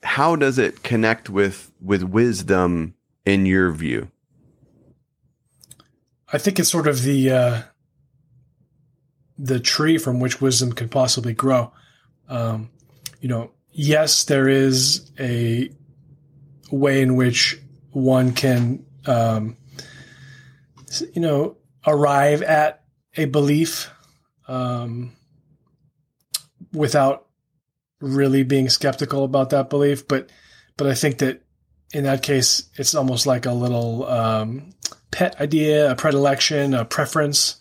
How 0.02 0.36
does 0.36 0.58
it 0.58 0.82
connect 0.82 1.28
with 1.28 1.70
with 1.82 2.02
wisdom 2.02 2.94
in 3.26 3.44
your 3.44 3.72
view? 3.72 4.10
I 6.32 6.38
think 6.38 6.58
it's 6.58 6.70
sort 6.70 6.86
of 6.86 7.02
the 7.02 7.30
uh, 7.30 7.62
the 9.36 9.60
tree 9.60 9.98
from 9.98 10.18
which 10.18 10.40
wisdom 10.40 10.72
could 10.72 10.90
possibly 10.90 11.34
grow. 11.34 11.72
Um, 12.28 12.70
you 13.20 13.28
know, 13.28 13.52
yes, 13.72 14.24
there 14.24 14.48
is 14.48 15.10
a 15.18 15.70
way 16.70 17.02
in 17.02 17.16
which 17.16 17.60
one 17.90 18.32
can, 18.32 18.84
um, 19.06 19.56
you 21.14 21.20
know, 21.20 21.56
arrive 21.86 22.42
at 22.42 22.82
a 23.16 23.26
belief 23.26 23.90
um, 24.48 25.16
without 26.72 27.26
really 28.00 28.42
being 28.42 28.68
skeptical 28.68 29.24
about 29.24 29.50
that 29.50 29.70
belief. 29.70 30.06
But 30.06 30.30
but 30.76 30.86
I 30.86 30.94
think 30.94 31.18
that 31.18 31.42
in 31.92 32.04
that 32.04 32.22
case, 32.22 32.68
it's 32.76 32.94
almost 32.94 33.26
like 33.26 33.46
a 33.46 33.52
little 33.52 34.06
um, 34.06 34.74
pet 35.10 35.40
idea, 35.40 35.90
a 35.90 35.94
predilection, 35.94 36.74
a 36.74 36.84
preference, 36.84 37.56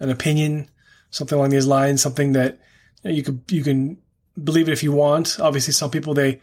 an 0.00 0.10
opinion, 0.10 0.70
something 1.10 1.36
along 1.38 1.50
these 1.50 1.66
lines. 1.66 2.02
Something 2.02 2.32
that 2.32 2.58
you, 3.02 3.10
know, 3.10 3.16
you 3.16 3.22
could 3.22 3.42
you 3.50 3.62
can 3.62 3.98
believe 4.42 4.68
it 4.68 4.72
if 4.72 4.82
you 4.82 4.92
want. 4.92 5.38
Obviously, 5.40 5.72
some 5.72 5.90
people 5.90 6.14
they 6.14 6.40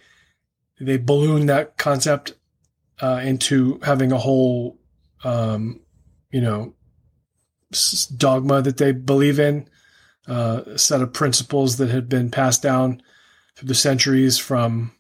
they 0.80 0.98
balloon 0.98 1.46
that 1.48 1.78
concept 1.78 2.34
uh, 3.02 3.22
into 3.24 3.80
having 3.84 4.12
a 4.12 4.18
whole, 4.18 4.78
um, 5.24 5.80
you 6.32 6.42
know, 6.42 6.74
dogma 8.18 8.62
that 8.62 8.78
they 8.78 8.92
believe 8.92 9.40
in, 9.40 9.68
uh, 10.28 10.62
a 10.68 10.78
set 10.78 11.02
of 11.02 11.14
principles 11.14 11.78
that 11.78 11.90
had 11.90 12.08
been 12.10 12.30
passed 12.30 12.62
down 12.62 13.02
through 13.56 13.68
the 13.68 13.76
centuries 13.76 14.38
from 14.38 14.92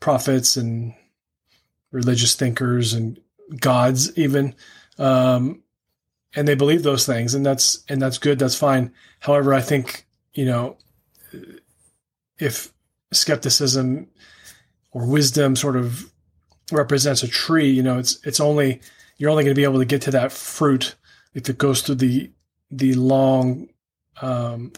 prophets 0.00 0.56
and 0.56 0.94
religious 1.90 2.34
thinkers 2.34 2.94
and 2.94 3.20
gods, 3.60 4.16
even. 4.18 4.54
Um, 4.98 5.62
and 6.34 6.46
they 6.46 6.54
believe 6.54 6.82
those 6.82 7.06
things, 7.06 7.34
and 7.34 7.44
that's 7.44 7.82
and 7.88 8.02
that's 8.02 8.18
good. 8.18 8.38
That's 8.38 8.54
fine. 8.54 8.92
However, 9.20 9.54
I 9.54 9.60
think 9.60 10.06
you 10.34 10.44
know 10.44 10.76
if 12.38 12.72
skepticism 13.12 14.08
or 14.90 15.06
wisdom 15.06 15.56
sort 15.56 15.76
of 15.76 16.12
represents 16.72 17.22
a 17.22 17.28
tree, 17.28 17.70
you 17.70 17.82
know, 17.82 17.98
it's 17.98 18.18
it's 18.24 18.40
only 18.40 18.80
you're 19.16 19.30
only 19.30 19.44
going 19.44 19.54
to 19.54 19.58
be 19.58 19.64
able 19.64 19.78
to 19.78 19.84
get 19.84 20.02
to 20.02 20.10
that 20.12 20.32
fruit 20.32 20.94
if 21.34 21.48
it 21.48 21.58
goes 21.58 21.82
through 21.82 21.96
the 21.96 22.30
the 22.70 22.94
long, 22.94 23.68
um, 24.20 24.72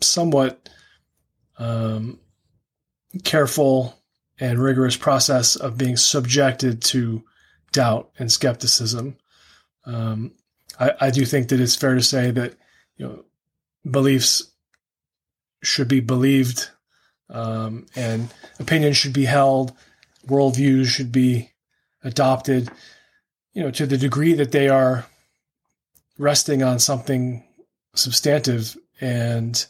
somewhat 0.00 0.68
um, 1.58 2.18
careful 3.24 3.98
and 4.38 4.58
rigorous 4.58 4.96
process 4.96 5.56
of 5.56 5.78
being 5.78 5.96
subjected 5.96 6.82
to 6.82 7.22
doubt 7.72 8.10
and 8.18 8.30
skepticism. 8.30 9.16
Um, 9.84 10.32
I, 10.78 10.92
I 11.00 11.10
do 11.10 11.24
think 11.24 11.48
that 11.48 11.60
it's 11.60 11.76
fair 11.76 11.94
to 11.94 12.02
say 12.02 12.30
that 12.30 12.54
you 12.96 13.06
know 13.06 13.24
beliefs 13.88 14.50
should 15.62 15.88
be 15.88 16.00
believed 16.00 16.70
um, 17.32 17.86
and 17.96 18.32
opinions 18.60 18.96
should 18.96 19.12
be 19.12 19.24
held 19.24 19.72
worldviews 20.26 20.86
should 20.86 21.12
be 21.12 21.50
adopted, 22.04 22.70
you 23.52 23.62
know, 23.62 23.70
to 23.70 23.86
the 23.86 23.98
degree 23.98 24.34
that 24.34 24.52
they 24.52 24.68
are 24.68 25.06
resting 26.18 26.62
on 26.62 26.78
something 26.78 27.44
substantive 27.94 28.76
and 29.00 29.66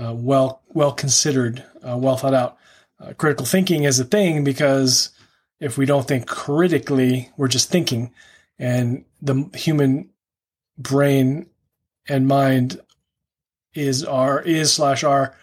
uh, 0.00 0.12
well 0.14 0.62
well 0.68 0.92
considered, 0.92 1.64
uh, 1.86 1.96
well 1.96 2.16
thought 2.16 2.34
out. 2.34 2.58
Uh, 3.00 3.12
critical 3.14 3.46
thinking 3.46 3.84
is 3.84 3.98
a 3.98 4.04
thing 4.04 4.44
because 4.44 5.10
if 5.60 5.76
we 5.76 5.86
don't 5.86 6.06
think 6.06 6.26
critically, 6.26 7.30
we're 7.36 7.48
just 7.48 7.70
thinking, 7.70 8.12
and 8.58 9.04
the 9.20 9.48
human 9.54 10.10
brain 10.78 11.46
and 12.08 12.26
mind 12.26 12.80
is 13.74 14.04
our 14.04 14.40
is 14.42 14.72
slash 14.72 15.04
are 15.04 15.34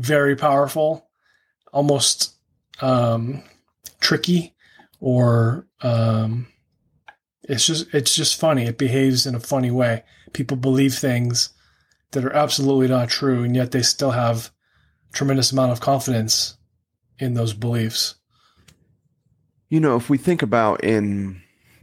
very 0.00 0.34
powerful, 0.34 1.08
almost 1.72 2.34
um, 2.80 3.42
tricky 4.00 4.54
or 4.98 5.66
um, 5.82 6.46
it's 7.42 7.66
just 7.66 7.92
it's 7.94 8.14
just 8.14 8.38
funny. 8.38 8.64
It 8.66 8.78
behaves 8.78 9.26
in 9.26 9.34
a 9.34 9.40
funny 9.40 9.70
way. 9.70 10.04
People 10.32 10.56
believe 10.56 10.94
things 10.94 11.50
that 12.12 12.24
are 12.24 12.32
absolutely 12.32 12.88
not 12.88 13.08
true, 13.08 13.44
and 13.44 13.54
yet 13.54 13.72
they 13.72 13.82
still 13.82 14.12
have 14.12 14.50
tremendous 15.12 15.52
amount 15.52 15.72
of 15.72 15.80
confidence 15.80 16.56
in 17.18 17.34
those 17.34 17.52
beliefs. 17.52 18.14
You 19.68 19.80
know, 19.80 19.96
if 19.96 20.10
we 20.10 20.18
think 20.18 20.42
about 20.42 20.84
in 20.84 21.42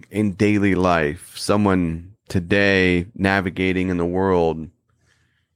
in 0.09 0.33
daily 0.33 0.75
life, 0.75 1.38
someone 1.38 2.15
today 2.29 3.07
navigating 3.15 3.89
in 3.89 3.97
the 3.97 4.05
world, 4.05 4.69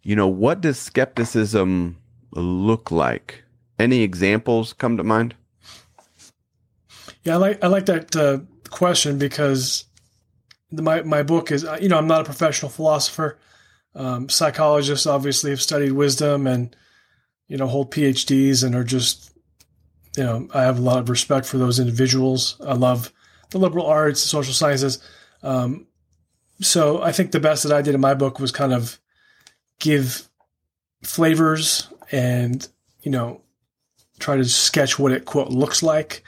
you 0.03 0.15
know, 0.15 0.27
what 0.27 0.61
does 0.61 0.79
skepticism 0.79 2.00
look 2.31 2.91
like? 2.91 3.43
Any 3.79 4.01
examples 4.01 4.73
come 4.73 4.97
to 4.97 5.03
mind? 5.03 5.35
Yeah, 7.23 7.35
I 7.35 7.37
like 7.37 7.63
I 7.63 7.67
like 7.67 7.85
that 7.85 8.15
uh, 8.15 8.39
question 8.69 9.17
because 9.17 9.85
the, 10.71 10.81
my 10.81 11.01
my 11.03 11.23
book 11.23 11.51
is 11.51 11.65
you 11.79 11.89
know 11.89 11.97
I'm 11.97 12.07
not 12.07 12.21
a 12.21 12.25
professional 12.25 12.71
philosopher. 12.71 13.37
Um, 13.93 14.29
psychologists 14.29 15.05
obviously 15.05 15.49
have 15.51 15.61
studied 15.61 15.91
wisdom 15.91 16.47
and 16.47 16.75
you 17.47 17.57
know 17.57 17.67
hold 17.67 17.91
PhDs 17.91 18.63
and 18.63 18.73
are 18.75 18.83
just 18.83 19.31
you 20.17 20.23
know 20.23 20.47
I 20.53 20.63
have 20.63 20.79
a 20.79 20.81
lot 20.81 20.99
of 20.99 21.09
respect 21.09 21.45
for 21.45 21.57
those 21.57 21.79
individuals. 21.79 22.59
I 22.65 22.73
love 22.73 23.11
the 23.51 23.59
liberal 23.59 23.85
arts, 23.85 24.21
social 24.21 24.53
sciences. 24.53 24.99
Um, 25.43 25.87
so 26.61 27.01
I 27.01 27.11
think 27.11 27.31
the 27.31 27.39
best 27.39 27.63
that 27.63 27.71
I 27.71 27.81
did 27.81 27.95
in 27.95 28.01
my 28.01 28.13
book 28.13 28.39
was 28.39 28.51
kind 28.51 28.73
of 28.73 28.99
give 29.79 30.29
flavors 31.03 31.87
and 32.11 32.67
you 33.01 33.11
know 33.11 33.41
try 34.19 34.37
to 34.37 34.45
sketch 34.45 34.99
what 34.99 35.11
it 35.11 35.25
quote 35.25 35.49
looks 35.49 35.81
like 35.81 36.23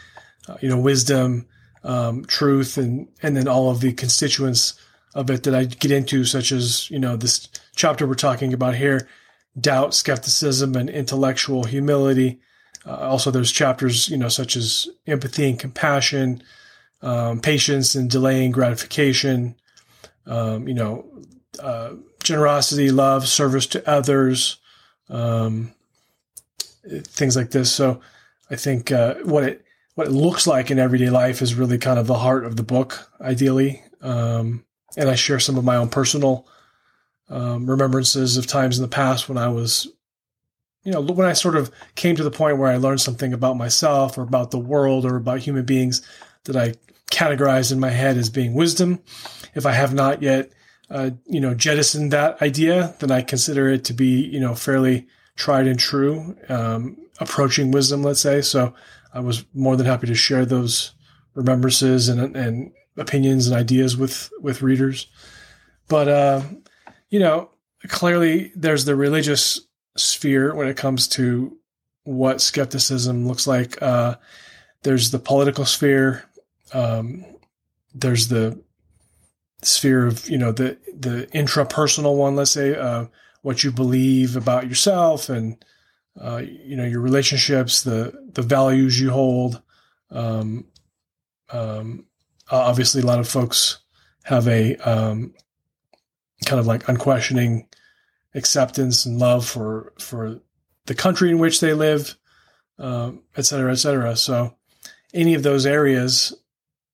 uh, 0.47 0.57
you 0.61 0.69
know 0.69 0.79
wisdom 0.79 1.45
um, 1.83 2.25
truth 2.25 2.77
and 2.77 3.07
and 3.21 3.35
then 3.35 3.47
all 3.47 3.69
of 3.69 3.81
the 3.81 3.93
constituents 3.93 4.73
of 5.15 5.29
it 5.29 5.43
that 5.43 5.53
i 5.53 5.63
get 5.65 5.91
into 5.91 6.25
such 6.25 6.51
as 6.51 6.89
you 6.89 6.97
know 6.97 7.15
this 7.15 7.49
chapter 7.75 8.07
we're 8.07 8.15
talking 8.15 8.53
about 8.53 8.75
here 8.75 9.07
doubt 9.59 9.93
skepticism 9.93 10.75
and 10.75 10.89
intellectual 10.89 11.63
humility. 11.63 12.39
Uh, 12.85 12.97
also 12.97 13.31
there's 13.31 13.51
chapters 13.51 14.09
you 14.09 14.17
know 14.17 14.27
such 14.27 14.57
as 14.57 14.89
empathy 15.07 15.47
and 15.47 15.59
compassion 15.59 16.43
um, 17.01 17.39
patience 17.39 17.95
and 17.95 18.09
delaying 18.09 18.51
gratification 18.51 19.55
um, 20.25 20.67
you 20.67 20.73
know 20.73 21.05
uh, 21.59 21.91
generosity 22.21 22.91
love 22.91 23.25
service 23.25 23.67
to 23.67 23.87
others 23.89 24.57
um, 25.13 25.73
things 26.89 27.35
like 27.35 27.51
this. 27.51 27.71
So 27.71 28.01
I 28.49 28.55
think 28.55 28.91
uh, 28.91 29.15
what 29.23 29.43
it 29.43 29.65
what 29.95 30.07
it 30.07 30.11
looks 30.11 30.47
like 30.47 30.71
in 30.71 30.79
everyday 30.79 31.11
life 31.11 31.41
is 31.41 31.53
really 31.53 31.77
kind 31.77 31.99
of 31.99 32.07
the 32.07 32.15
heart 32.15 32.45
of 32.45 32.55
the 32.55 32.63
book, 32.63 33.09
ideally. 33.21 33.83
Um, 34.01 34.65
and 34.97 35.07
I 35.07 35.15
share 35.15 35.39
some 35.39 35.55
of 35.55 35.63
my 35.63 35.75
own 35.75 35.89
personal 35.89 36.47
um, 37.29 37.69
remembrances 37.69 38.37
of 38.37 38.47
times 38.47 38.77
in 38.77 38.81
the 38.81 38.87
past 38.87 39.29
when 39.29 39.37
I 39.37 39.49
was, 39.49 39.87
you 40.83 40.91
know, 40.91 40.99
when 40.99 41.27
I 41.27 41.33
sort 41.33 41.55
of 41.55 41.71
came 41.93 42.15
to 42.15 42.23
the 42.23 42.31
point 42.31 42.57
where 42.57 42.71
I 42.71 42.77
learned 42.77 43.01
something 43.01 43.33
about 43.33 43.55
myself 43.55 44.17
or 44.17 44.23
about 44.23 44.49
the 44.49 44.59
world 44.59 45.05
or 45.05 45.15
about 45.15 45.39
human 45.39 45.63
beings 45.63 46.01
that 46.45 46.55
I 46.55 46.73
categorized 47.11 47.71
in 47.71 47.79
my 47.79 47.91
head 47.91 48.17
as 48.17 48.31
being 48.31 48.55
wisdom. 48.55 48.99
If 49.53 49.67
I 49.67 49.73
have 49.73 49.93
not 49.93 50.23
yet, 50.23 50.51
uh, 50.89 51.11
you 51.25 51.39
know, 51.39 51.53
jettison 51.53 52.09
that 52.09 52.41
idea, 52.41 52.95
then 52.99 53.11
I 53.11 53.21
consider 53.21 53.69
it 53.69 53.83
to 53.85 53.93
be, 53.93 54.25
you 54.25 54.39
know, 54.39 54.55
fairly 54.55 55.07
tried 55.35 55.67
and 55.67 55.79
true, 55.79 56.35
um, 56.49 56.97
approaching 57.19 57.71
wisdom, 57.71 58.03
let's 58.03 58.19
say. 58.19 58.41
So 58.41 58.73
I 59.13 59.19
was 59.19 59.45
more 59.53 59.75
than 59.75 59.85
happy 59.85 60.07
to 60.07 60.15
share 60.15 60.45
those 60.45 60.93
remembrances 61.33 62.09
and, 62.09 62.35
and 62.35 62.71
opinions 62.97 63.47
and 63.47 63.55
ideas 63.55 63.97
with, 63.97 64.29
with 64.39 64.61
readers. 64.61 65.07
But, 65.87 66.07
uh, 66.07 66.41
you 67.09 67.19
know, 67.19 67.49
clearly 67.87 68.51
there's 68.55 68.85
the 68.85 68.95
religious 68.95 69.59
sphere 69.97 70.53
when 70.55 70.67
it 70.67 70.77
comes 70.77 71.07
to 71.07 71.57
what 72.03 72.41
skepticism 72.41 73.27
looks 73.27 73.47
like. 73.47 73.81
Uh, 73.81 74.15
there's 74.83 75.11
the 75.11 75.19
political 75.19 75.65
sphere. 75.65 76.25
Um, 76.73 77.25
there's 77.93 78.27
the 78.27 78.61
sphere 79.65 80.07
of, 80.07 80.29
you 80.29 80.37
know, 80.37 80.51
the, 80.51 80.77
the 80.95 81.27
intrapersonal 81.33 82.15
one, 82.15 82.35
let's 82.35 82.51
say, 82.51 82.75
uh, 82.75 83.05
what 83.43 83.63
you 83.63 83.71
believe 83.71 84.35
about 84.35 84.67
yourself 84.67 85.29
and 85.29 85.63
uh, 86.19 86.41
you 86.43 86.75
know 86.75 86.85
your 86.85 87.01
relationships, 87.01 87.83
the 87.83 88.13
the 88.33 88.41
values 88.41 88.99
you 88.99 89.11
hold. 89.11 89.61
Um, 90.09 90.65
um, 91.51 92.05
obviously, 92.49 93.01
a 93.01 93.05
lot 93.05 93.19
of 93.19 93.27
folks 93.27 93.79
have 94.23 94.47
a 94.47 94.75
um, 94.77 95.33
kind 96.45 96.59
of 96.59 96.67
like 96.67 96.87
unquestioning 96.87 97.67
acceptance 98.35 99.05
and 99.05 99.19
love 99.19 99.45
for 99.45 99.93
for 99.99 100.39
the 100.85 100.95
country 100.95 101.29
in 101.29 101.39
which 101.39 101.59
they 101.59 101.73
live, 101.73 102.15
um, 102.79 103.23
et 103.35 103.45
cetera, 103.45 103.71
et 103.71 103.77
cetera. 103.77 104.15
So, 104.15 104.55
any 105.13 105.33
of 105.33 105.43
those 105.43 105.65
areas 105.65 106.33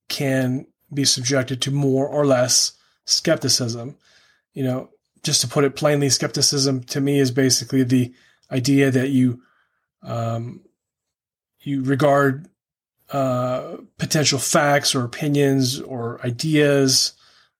can 0.07 0.65
be 0.93 1.05
subjected 1.05 1.61
to 1.61 1.71
more 1.71 2.07
or 2.07 2.25
less 2.25 2.73
skepticism. 3.05 3.97
You 4.53 4.63
know, 4.63 4.89
just 5.23 5.41
to 5.41 5.47
put 5.47 5.63
it 5.63 5.75
plainly, 5.75 6.09
skepticism 6.09 6.83
to 6.85 7.01
me 7.01 7.19
is 7.19 7.31
basically 7.31 7.83
the 7.83 8.13
idea 8.51 8.91
that 8.91 9.09
you 9.09 9.41
um, 10.01 10.61
you 11.61 11.83
regard 11.83 12.47
uh, 13.11 13.77
potential 13.97 14.39
facts 14.39 14.95
or 14.95 15.03
opinions 15.03 15.79
or 15.81 16.19
ideas, 16.23 17.13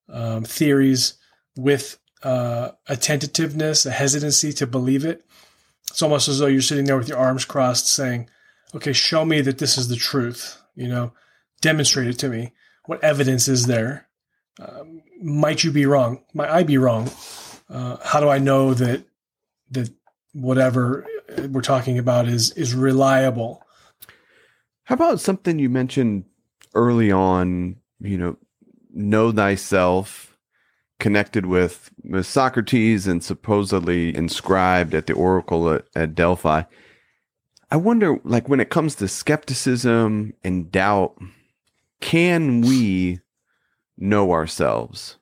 um, 0.07 0.43
theories 0.43 1.15
with 1.57 1.99
uh, 2.23 2.71
a 2.87 2.95
tentativeness, 2.95 3.85
a 3.85 3.91
hesitancy 3.91 4.53
to 4.53 4.67
believe 4.67 5.05
it. 5.05 5.25
It's 5.89 6.01
almost 6.01 6.27
as 6.27 6.39
though 6.39 6.47
you're 6.47 6.61
sitting 6.61 6.85
there 6.85 6.97
with 6.97 7.09
your 7.09 7.17
arms 7.17 7.45
crossed, 7.45 7.87
saying, 7.87 8.29
"Okay, 8.75 8.93
show 8.93 9.25
me 9.25 9.41
that 9.41 9.57
this 9.57 9.77
is 9.77 9.87
the 9.87 9.95
truth. 9.95 10.61
You 10.75 10.87
know, 10.87 11.13
demonstrate 11.61 12.07
it 12.07 12.19
to 12.19 12.29
me. 12.29 12.53
What 12.89 13.03
evidence 13.03 13.47
is 13.47 13.67
there? 13.67 14.07
Um, 14.59 15.03
might 15.21 15.63
you 15.63 15.71
be 15.71 15.85
wrong? 15.85 16.23
Might 16.33 16.49
I 16.49 16.63
be 16.63 16.79
wrong?" 16.79 17.11
uh, 17.69 17.97
how 18.03 18.19
do 18.19 18.29
I 18.29 18.39
know 18.39 18.73
that 18.73 19.05
that 19.69 19.91
whatever 20.33 21.05
we're 21.51 21.61
talking 21.61 21.99
about 21.99 22.27
is 22.27 22.51
is 22.53 22.73
reliable? 22.73 23.63
How 24.85 24.95
about 24.95 25.19
something 25.19 25.59
you 25.59 25.69
mentioned 25.69 26.25
early 26.73 27.11
on? 27.11 27.75
You 27.99 28.17
know, 28.17 28.37
know 28.91 29.31
thyself, 29.31 30.35
connected 30.99 31.45
with, 31.45 31.91
with 32.03 32.25
Socrates 32.25 33.05
and 33.05 33.23
supposedly 33.23 34.15
inscribed 34.15 34.95
at 34.95 35.05
the 35.05 35.13
oracle 35.13 35.69
at, 35.71 35.85
at 35.95 36.15
Delphi. 36.15 36.63
I 37.69 37.75
wonder, 37.75 38.17
like, 38.23 38.49
when 38.49 38.59
it 38.59 38.71
comes 38.71 38.95
to 38.95 39.07
skepticism 39.07 40.33
and 40.43 40.71
doubt, 40.71 41.15
can 42.01 42.61
we 42.61 43.19
know 43.97 44.31
ourselves? 44.31 45.19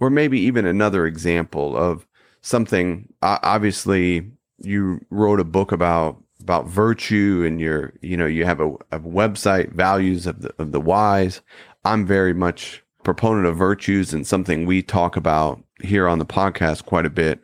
or 0.00 0.10
maybe 0.10 0.40
even 0.40 0.64
another 0.64 1.06
example 1.06 1.76
of 1.76 2.06
something 2.40 3.12
obviously 3.22 4.28
you 4.58 5.04
wrote 5.10 5.38
a 5.38 5.44
book 5.44 5.70
about 5.70 6.20
about 6.40 6.66
virtue 6.66 7.44
and 7.46 7.60
your 7.60 7.92
you 8.00 8.16
know 8.16 8.26
you 8.26 8.46
have 8.46 8.60
a, 8.60 8.70
a 8.90 8.98
website 8.98 9.72
values 9.72 10.26
of 10.26 10.40
the 10.40 10.52
of 10.58 10.72
the 10.72 10.80
wise 10.80 11.42
i'm 11.84 12.06
very 12.06 12.32
much 12.32 12.82
proponent 13.04 13.46
of 13.46 13.56
virtues 13.56 14.12
and 14.12 14.26
something 14.26 14.66
we 14.66 14.82
talk 14.82 15.16
about 15.16 15.62
here 15.82 16.08
on 16.08 16.18
the 16.18 16.26
podcast 16.26 16.84
quite 16.86 17.06
a 17.06 17.10
bit 17.10 17.40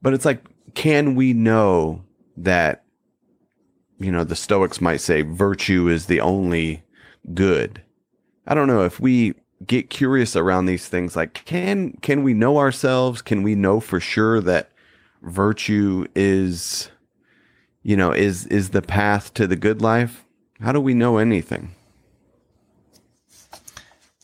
but 0.00 0.14
it's 0.14 0.24
like 0.24 0.44
can 0.74 1.16
we 1.16 1.32
know 1.32 2.02
that 2.36 2.84
you 3.98 4.10
know 4.10 4.24
the 4.24 4.36
stoics 4.36 4.80
might 4.80 5.00
say 5.00 5.22
virtue 5.22 5.88
is 5.88 6.06
the 6.06 6.20
only 6.20 6.81
good. 7.34 7.82
I 8.46 8.54
don't 8.54 8.66
know 8.66 8.84
if 8.84 9.00
we 9.00 9.34
get 9.66 9.90
curious 9.90 10.34
around 10.34 10.66
these 10.66 10.88
things 10.88 11.14
like 11.14 11.44
can 11.44 11.92
can 12.02 12.22
we 12.22 12.34
know 12.34 12.58
ourselves? 12.58 13.22
Can 13.22 13.42
we 13.42 13.54
know 13.54 13.80
for 13.80 14.00
sure 14.00 14.40
that 14.40 14.70
virtue 15.22 16.06
is 16.16 16.90
you 17.82 17.96
know 17.96 18.12
is 18.12 18.46
is 18.46 18.70
the 18.70 18.82
path 18.82 19.32
to 19.34 19.46
the 19.46 19.56
good 19.56 19.80
life? 19.80 20.24
How 20.60 20.72
do 20.72 20.80
we 20.80 20.94
know 20.94 21.18
anything? 21.18 21.74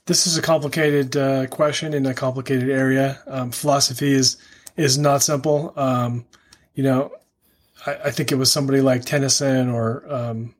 This 0.06 0.26
is 0.26 0.38
a 0.38 0.42
complicated 0.42 1.16
uh, 1.16 1.46
question 1.48 1.92
in 1.92 2.06
a 2.06 2.14
complicated 2.14 2.70
area. 2.70 3.20
Um, 3.26 3.50
philosophy 3.50 4.12
is 4.12 4.36
is 4.76 4.98
not 4.98 5.22
simple. 5.22 5.72
Um, 5.76 6.24
you 6.74 6.82
know 6.82 7.12
I, 7.86 7.94
I, 8.06 8.10
think 8.10 8.32
it 8.32 8.36
was 8.36 8.50
somebody 8.50 8.80
like 8.80 9.04
tennyson 9.04 9.68
or 9.68 10.04
um, 10.12 10.54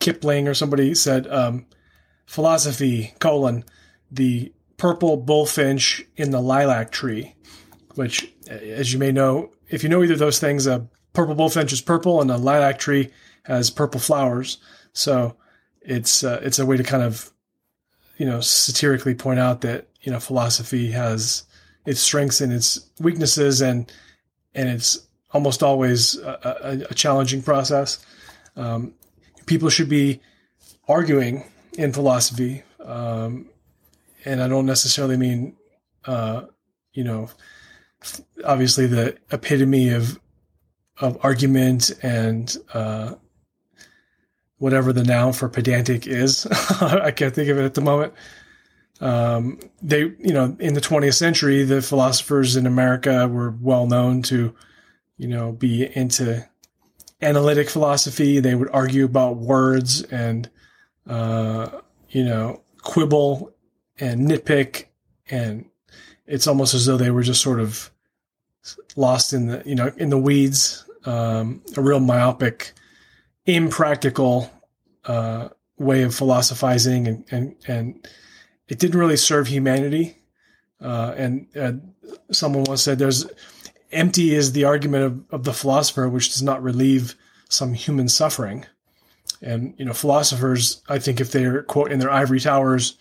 kipling 0.00 0.48
or 0.48 0.54
somebody 0.54 0.94
said 0.94 1.26
um, 1.28 1.66
philosophy 2.26 3.14
colon 3.18 3.64
the 4.10 4.52
purple 4.76 5.16
bullfinch 5.16 6.04
in 6.16 6.30
the 6.30 6.40
lilac 6.40 6.90
tree, 6.90 7.34
which, 7.94 8.32
as 8.48 8.92
you 8.92 8.98
may 8.98 9.12
know, 9.12 9.50
if 9.68 9.82
you 9.82 9.88
know 9.88 10.02
either 10.02 10.14
of 10.14 10.18
those 10.18 10.38
things, 10.38 10.66
a 10.66 10.88
purple 11.12 11.34
bullfinch 11.34 11.72
is 11.72 11.80
purple 11.80 12.20
and 12.20 12.30
a 12.30 12.38
lilac 12.38 12.78
tree 12.78 13.10
has 13.42 13.70
purple 13.70 14.00
flowers. 14.00 14.58
So 14.92 15.36
it's 15.82 16.24
uh, 16.24 16.40
it's 16.42 16.58
a 16.58 16.66
way 16.66 16.76
to 16.76 16.84
kind 16.84 17.02
of 17.02 17.30
you 18.16 18.26
know 18.26 18.40
satirically 18.40 19.14
point 19.14 19.40
out 19.40 19.60
that 19.62 19.88
you 20.00 20.12
know 20.12 20.20
philosophy 20.20 20.90
has 20.92 21.44
its 21.86 22.00
strengths 22.00 22.40
and 22.40 22.52
its 22.52 22.88
weaknesses 23.00 23.60
and 23.60 23.92
and 24.54 24.68
it's 24.68 25.06
almost 25.32 25.62
always 25.62 26.16
a, 26.18 26.84
a, 26.88 26.90
a 26.90 26.94
challenging 26.94 27.42
process. 27.42 28.04
Um, 28.56 28.94
people 29.48 29.68
should 29.68 29.88
be 29.88 30.20
arguing 30.86 31.44
in 31.76 31.92
philosophy. 31.92 32.62
Um, 32.84 33.48
and 34.24 34.42
I 34.42 34.48
don't 34.48 34.66
necessarily 34.66 35.16
mean, 35.16 35.56
uh, 36.04 36.42
you 36.92 37.04
know, 37.04 37.28
obviously 38.44 38.86
the 38.86 39.16
epitome 39.30 39.90
of 39.90 40.20
of 41.00 41.16
argument 41.22 41.92
and 42.02 42.56
uh, 42.74 43.14
whatever 44.58 44.92
the 44.92 45.04
noun 45.04 45.32
for 45.32 45.48
pedantic 45.48 46.06
is. 46.06 46.46
I 46.80 47.12
can't 47.12 47.34
think 47.34 47.48
of 47.48 47.58
it 47.58 47.64
at 47.64 47.74
the 47.74 47.80
moment. 47.80 48.12
Um, 49.00 49.60
they, 49.80 50.00
you 50.00 50.32
know, 50.32 50.56
in 50.58 50.74
the 50.74 50.80
20th 50.80 51.14
century, 51.14 51.62
the 51.62 51.82
philosophers 51.82 52.56
in 52.56 52.66
America 52.66 53.28
were 53.28 53.54
well 53.60 53.86
known 53.86 54.22
to, 54.22 54.54
you 55.16 55.28
know, 55.28 55.52
be 55.52 55.88
into 55.96 56.44
analytic 57.20 57.68
philosophy. 57.68 58.40
They 58.40 58.54
would 58.54 58.70
argue 58.72 59.04
about 59.04 59.36
words 59.36 60.02
and, 60.04 60.48
uh, 61.06 61.68
you 62.10 62.24
know, 62.24 62.62
quibble 62.82 63.52
and 63.98 64.28
nitpick. 64.28 64.86
And 65.30 65.66
it's 66.26 66.46
almost 66.46 66.74
as 66.74 66.86
though 66.86 66.96
they 66.96 67.10
were 67.10 67.22
just 67.22 67.42
sort 67.42 67.60
of 67.60 67.90
lost 68.96 69.32
in 69.32 69.46
the, 69.46 69.62
you 69.64 69.74
know, 69.74 69.92
in 69.96 70.10
the 70.10 70.18
weeds, 70.18 70.84
um, 71.04 71.62
a 71.76 71.80
real 71.80 72.00
myopic, 72.00 72.72
impractical, 73.46 74.50
uh, 75.04 75.48
way 75.78 76.02
of 76.02 76.14
philosophizing 76.14 77.06
and, 77.06 77.24
and, 77.30 77.54
and 77.66 78.08
it 78.68 78.78
didn't 78.78 78.98
really 78.98 79.16
serve 79.16 79.46
humanity. 79.46 80.16
Uh, 80.80 81.14
and 81.16 81.94
someone 82.30 82.64
once 82.64 82.82
said 82.82 82.98
there's 82.98 83.26
empty 83.92 84.34
is 84.34 84.52
the 84.52 84.64
argument 84.64 85.04
of, 85.04 85.24
of 85.30 85.44
the 85.44 85.52
philosopher, 85.52 86.08
which 86.08 86.32
does 86.32 86.42
not 86.42 86.62
relieve 86.62 87.14
some 87.48 87.72
human 87.74 88.08
suffering. 88.08 88.66
And, 89.40 89.74
you 89.78 89.84
know, 89.84 89.92
philosophers, 89.92 90.82
I 90.88 90.98
think 90.98 91.20
if 91.20 91.30
they're, 91.30 91.62
quote, 91.62 91.92
in 91.92 91.98
their 91.98 92.10
ivory 92.10 92.40
towers, 92.40 92.98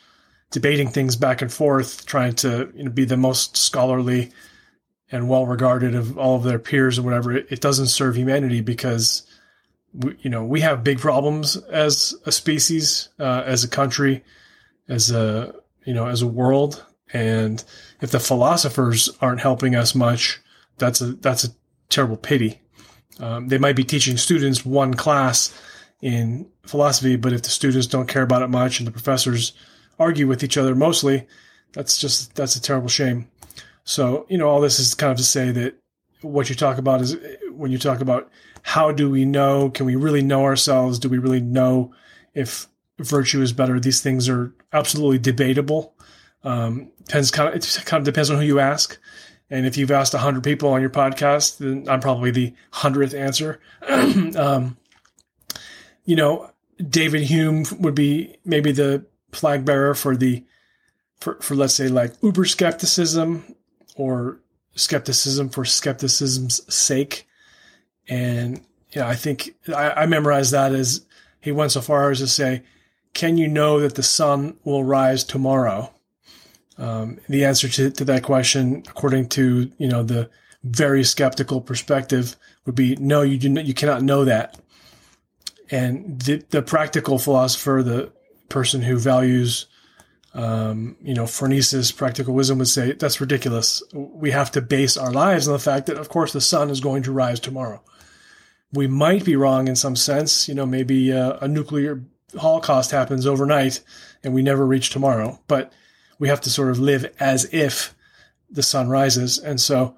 debating 0.51 0.87
things 0.89 1.15
back 1.15 1.41
and 1.41 1.51
forth, 1.51 2.05
trying 2.05 2.33
to 2.35 2.71
you 2.75 2.85
know, 2.85 2.91
be 2.91 3.05
the 3.05 3.17
most 3.17 3.57
scholarly 3.57 4.31
and 5.11 5.29
well 5.29 5.45
regarded 5.45 5.95
of 5.95 6.17
all 6.17 6.35
of 6.35 6.43
their 6.43 6.59
peers 6.59 6.99
or 6.99 7.01
whatever, 7.01 7.31
it, 7.31 7.47
it 7.49 7.61
doesn't 7.61 7.87
serve 7.87 8.15
humanity 8.15 8.61
because, 8.61 9.25
we, 9.93 10.15
you 10.21 10.29
know, 10.29 10.43
we 10.43 10.61
have 10.61 10.83
big 10.83 10.99
problems 10.99 11.55
as 11.55 12.15
a 12.25 12.31
species, 12.31 13.09
uh, 13.19 13.43
as 13.45 13.63
a 13.63 13.69
country, 13.69 14.23
as 14.87 15.11
a, 15.11 15.55
you 15.85 15.93
know, 15.93 16.07
as 16.07 16.21
a 16.21 16.27
world. 16.27 16.85
And 17.13 17.63
if 18.01 18.11
the 18.11 18.19
philosophers 18.19 19.09
aren't 19.21 19.41
helping 19.41 19.75
us 19.75 19.95
much, 19.95 20.39
that's 20.77 21.01
a, 21.01 21.13
that's 21.13 21.43
a 21.43 21.49
terrible 21.89 22.17
pity. 22.17 22.61
Um, 23.19 23.47
they 23.47 23.57
might 23.57 23.75
be 23.75 23.83
teaching 23.83 24.17
students 24.17 24.65
one 24.65 24.93
class 24.93 25.59
in 26.01 26.47
philosophy, 26.63 27.15
but 27.15 27.33
if 27.33 27.41
the 27.41 27.49
students 27.49 27.87
don't 27.87 28.07
care 28.07 28.21
about 28.21 28.43
it 28.43 28.49
much 28.49 28.79
and 28.79 28.87
the 28.87 28.91
professors 28.91 29.53
argue 29.99 30.27
with 30.27 30.43
each 30.43 30.57
other 30.57 30.75
mostly, 30.75 31.27
that's 31.73 31.97
just 31.97 32.35
that's 32.35 32.55
a 32.55 32.61
terrible 32.61 32.87
shame. 32.87 33.27
So 33.83 34.25
you 34.29 34.37
know, 34.37 34.47
all 34.47 34.61
this 34.61 34.79
is 34.79 34.93
kind 34.93 35.11
of 35.11 35.17
to 35.17 35.23
say 35.23 35.51
that 35.51 35.75
what 36.21 36.49
you 36.49 36.55
talk 36.55 36.77
about 36.77 37.01
is 37.01 37.15
when 37.51 37.71
you 37.71 37.77
talk 37.77 38.01
about 38.01 38.29
how 38.61 38.91
do 38.91 39.09
we 39.09 39.25
know? 39.25 39.69
Can 39.69 39.85
we 39.85 39.95
really 39.95 40.21
know 40.21 40.43
ourselves? 40.43 40.99
Do 40.99 41.09
we 41.09 41.17
really 41.17 41.41
know 41.41 41.93
if 42.33 42.67
virtue 42.99 43.41
is 43.41 43.53
better? 43.53 43.79
These 43.79 44.01
things 44.01 44.27
are 44.27 44.53
absolutely 44.73 45.19
debatable. 45.19 45.95
Um, 46.43 46.91
depends 47.05 47.31
kind 47.31 47.49
of 47.49 47.55
it 47.55 47.83
kind 47.85 48.01
of 48.01 48.05
depends 48.05 48.29
on 48.29 48.37
who 48.37 48.43
you 48.43 48.59
ask. 48.59 48.97
And 49.49 49.65
if 49.65 49.77
you've 49.77 49.91
asked 49.91 50.13
100 50.13 50.43
people 50.43 50.69
on 50.69 50.81
your 50.81 50.89
podcast, 50.89 51.57
then 51.57 51.87
I'm 51.89 52.01
probably 52.01 52.31
the 52.31 52.53
100th 52.73 53.17
answer. 53.17 53.59
um, 54.37 54.77
you 56.03 56.15
know, 56.15 56.51
David 56.77 57.23
Hume 57.23 57.65
would 57.79 57.95
be 57.95 58.37
maybe 58.43 58.71
the 58.71 59.05
flag 59.31 59.63
bearer 59.63 59.95
for 59.95 60.15
the, 60.15 60.43
for, 61.19 61.35
for 61.41 61.55
let's 61.55 61.73
say 61.73 61.87
like 61.87 62.13
uber 62.21 62.45
skepticism 62.45 63.55
or 63.95 64.39
skepticism 64.75 65.49
for 65.49 65.65
skepticism's 65.65 66.73
sake. 66.73 67.27
And, 68.07 68.61
you 68.91 69.01
know, 69.01 69.07
I 69.07 69.15
think 69.15 69.55
I, 69.69 69.91
I 69.91 70.05
memorized 70.05 70.51
that 70.51 70.73
as 70.73 71.05
he 71.39 71.51
went 71.51 71.71
so 71.71 71.81
far 71.81 72.11
as 72.11 72.19
to 72.19 72.27
say, 72.27 72.63
can 73.13 73.37
you 73.37 73.47
know 73.47 73.79
that 73.79 73.95
the 73.95 74.03
sun 74.03 74.57
will 74.63 74.83
rise 74.83 75.23
tomorrow? 75.23 75.91
Um, 76.77 77.19
the 77.27 77.45
answer 77.45 77.67
to, 77.67 77.89
to 77.89 78.05
that 78.05 78.23
question, 78.23 78.83
according 78.87 79.29
to 79.29 79.71
you 79.77 79.87
know 79.87 80.03
the 80.03 80.29
very 80.63 81.03
skeptical 81.03 81.61
perspective, 81.61 82.35
would 82.65 82.75
be 82.75 82.95
no. 82.97 83.21
You 83.21 83.37
do 83.37 83.49
you 83.61 83.73
cannot 83.73 84.03
know 84.03 84.25
that. 84.25 84.59
And 85.69 86.21
the, 86.21 86.43
the 86.49 86.61
practical 86.61 87.19
philosopher, 87.19 87.81
the 87.83 88.11
person 88.47 88.81
who 88.81 88.97
values, 88.97 89.65
um, 90.33 90.95
you 91.01 91.13
know, 91.13 91.23
phronesis, 91.23 91.95
practical 91.95 92.33
wisdom, 92.33 92.59
would 92.59 92.69
say 92.69 92.93
that's 92.93 93.19
ridiculous. 93.19 93.83
We 93.93 94.31
have 94.31 94.51
to 94.51 94.61
base 94.61 94.95
our 94.95 95.11
lives 95.11 95.47
on 95.47 95.53
the 95.53 95.59
fact 95.59 95.87
that, 95.87 95.97
of 95.97 96.07
course, 96.07 96.31
the 96.31 96.39
sun 96.39 96.69
is 96.69 96.79
going 96.79 97.03
to 97.03 97.11
rise 97.11 97.41
tomorrow. 97.41 97.83
We 98.71 98.87
might 98.87 99.25
be 99.25 99.35
wrong 99.35 99.67
in 99.67 99.75
some 99.75 99.95
sense. 99.95 100.47
You 100.47 100.55
know, 100.55 100.65
maybe 100.65 101.11
uh, 101.11 101.37
a 101.41 101.47
nuclear 101.47 102.03
holocaust 102.37 102.91
happens 102.91 103.25
overnight 103.25 103.81
and 104.23 104.33
we 104.33 104.41
never 104.41 104.65
reach 104.65 104.89
tomorrow, 104.89 105.39
but 105.47 105.71
we 106.19 106.27
have 106.27 106.41
to 106.41 106.49
sort 106.49 106.69
of 106.69 106.79
live 106.79 107.11
as 107.19 107.51
if 107.53 107.95
the 108.49 108.63
sun 108.63 108.89
rises. 108.89 109.37
And 109.37 109.59
so, 109.59 109.97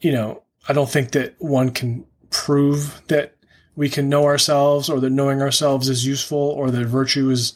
you 0.00 0.12
know, 0.12 0.42
I 0.68 0.72
don't 0.72 0.90
think 0.90 1.12
that 1.12 1.34
one 1.38 1.70
can 1.70 2.04
prove 2.30 3.02
that 3.08 3.34
we 3.74 3.88
can 3.88 4.08
know 4.08 4.24
ourselves 4.24 4.88
or 4.88 5.00
that 5.00 5.10
knowing 5.10 5.42
ourselves 5.42 5.88
is 5.88 6.06
useful 6.06 6.38
or 6.38 6.70
that 6.70 6.86
virtue 6.86 7.30
is 7.30 7.52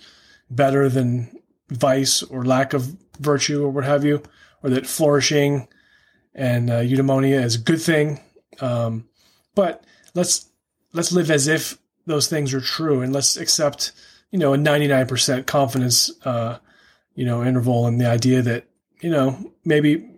better 0.51 0.89
than 0.89 1.41
vice 1.69 2.23
or 2.23 2.45
lack 2.45 2.73
of 2.73 2.97
virtue 3.19 3.65
or 3.65 3.71
what 3.71 3.85
have 3.85 4.05
you, 4.05 4.23
or 4.63 4.71
that 4.71 4.87
flourishing 4.87 5.69
and 6.35 6.71
uh, 6.71 6.81
eudaimonia 6.81 7.43
is 7.43 7.57
a 7.57 7.61
good 7.61 7.81
thing. 7.81 8.21
Um, 8.61 9.09
but 9.55 9.85
let's 10.15 10.49
let's 10.93 11.13
live 11.13 11.31
as 11.31 11.49
if 11.49 11.79
those 12.07 12.29
things 12.29 12.53
are 12.55 12.61
true 12.61 13.03
and 13.03 13.13
let's 13.13 13.37
accept, 13.37 13.93
you 14.31 14.39
know, 14.39 14.55
a 14.55 14.57
99% 14.57 15.47
confidence 15.47 16.11
uh, 16.25 16.59
you 17.21 17.27
know, 17.27 17.45
interval 17.45 17.87
and 17.87 18.01
the 18.01 18.07
idea 18.09 18.41
that, 18.41 18.65
you 19.03 19.11
know, 19.11 19.53
maybe 19.63 20.09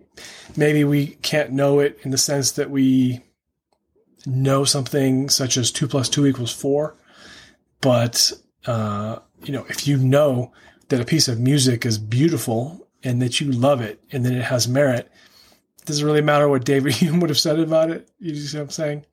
maybe 0.55 0.85
we 0.85 1.07
can't 1.21 1.51
know 1.51 1.81
it 1.81 1.99
in 2.03 2.11
the 2.11 2.17
sense 2.17 2.53
that 2.53 2.69
we 2.69 3.21
know 4.25 4.63
something 4.63 5.27
such 5.27 5.57
as 5.57 5.69
two 5.69 5.85
plus 5.85 6.07
two 6.07 6.25
equals 6.25 6.53
four. 6.53 6.95
But 7.81 8.31
uh, 8.65 9.17
you 9.43 9.51
know, 9.51 9.65
if 9.67 9.85
you 9.85 9.97
know 9.97 10.53
that 10.87 11.01
a 11.01 11.05
piece 11.05 11.27
of 11.27 11.41
music 11.41 11.85
is 11.85 11.97
beautiful 11.97 12.87
and 13.03 13.21
that 13.21 13.41
you 13.41 13.51
love 13.51 13.81
it 13.81 14.01
and 14.13 14.25
that 14.25 14.31
it 14.31 14.43
has 14.43 14.69
merit, 14.69 15.11
it 15.81 15.85
doesn't 15.85 16.05
really 16.05 16.21
matter 16.21 16.47
what 16.47 16.63
David 16.63 16.93
Hume 17.01 17.19
would 17.19 17.29
have 17.29 17.37
said 17.37 17.59
about 17.59 17.89
it. 17.89 18.09
You 18.17 18.33
see 18.33 18.57
what 18.57 18.63
I'm 18.63 18.69
saying? 18.69 19.05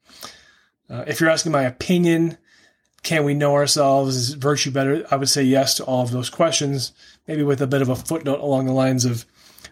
Uh, 0.89 1.03
if 1.09 1.21
you're 1.21 1.29
asking 1.29 1.51
my 1.51 1.65
opinion, 1.65 2.39
can 3.03 3.25
we 3.25 3.35
know 3.35 3.55
ourselves? 3.55 4.17
Is 4.17 4.35
virtue 4.35 4.71
better? 4.71 5.07
I 5.11 5.17
would 5.17 5.29
say 5.29 5.43
yes 5.43 5.77
to 5.77 5.85
all 5.85 6.03
of 6.03 6.11
those 6.11 6.31
questions 6.31 6.93
maybe 7.27 7.43
with 7.45 7.63
a 7.63 7.67
bit 7.67 7.81
of 7.81 7.89
a 7.89 7.95
footnote 7.95 8.41
along 8.41 8.67
the 8.67 8.73
lines 8.73 9.05
of, 9.05 9.25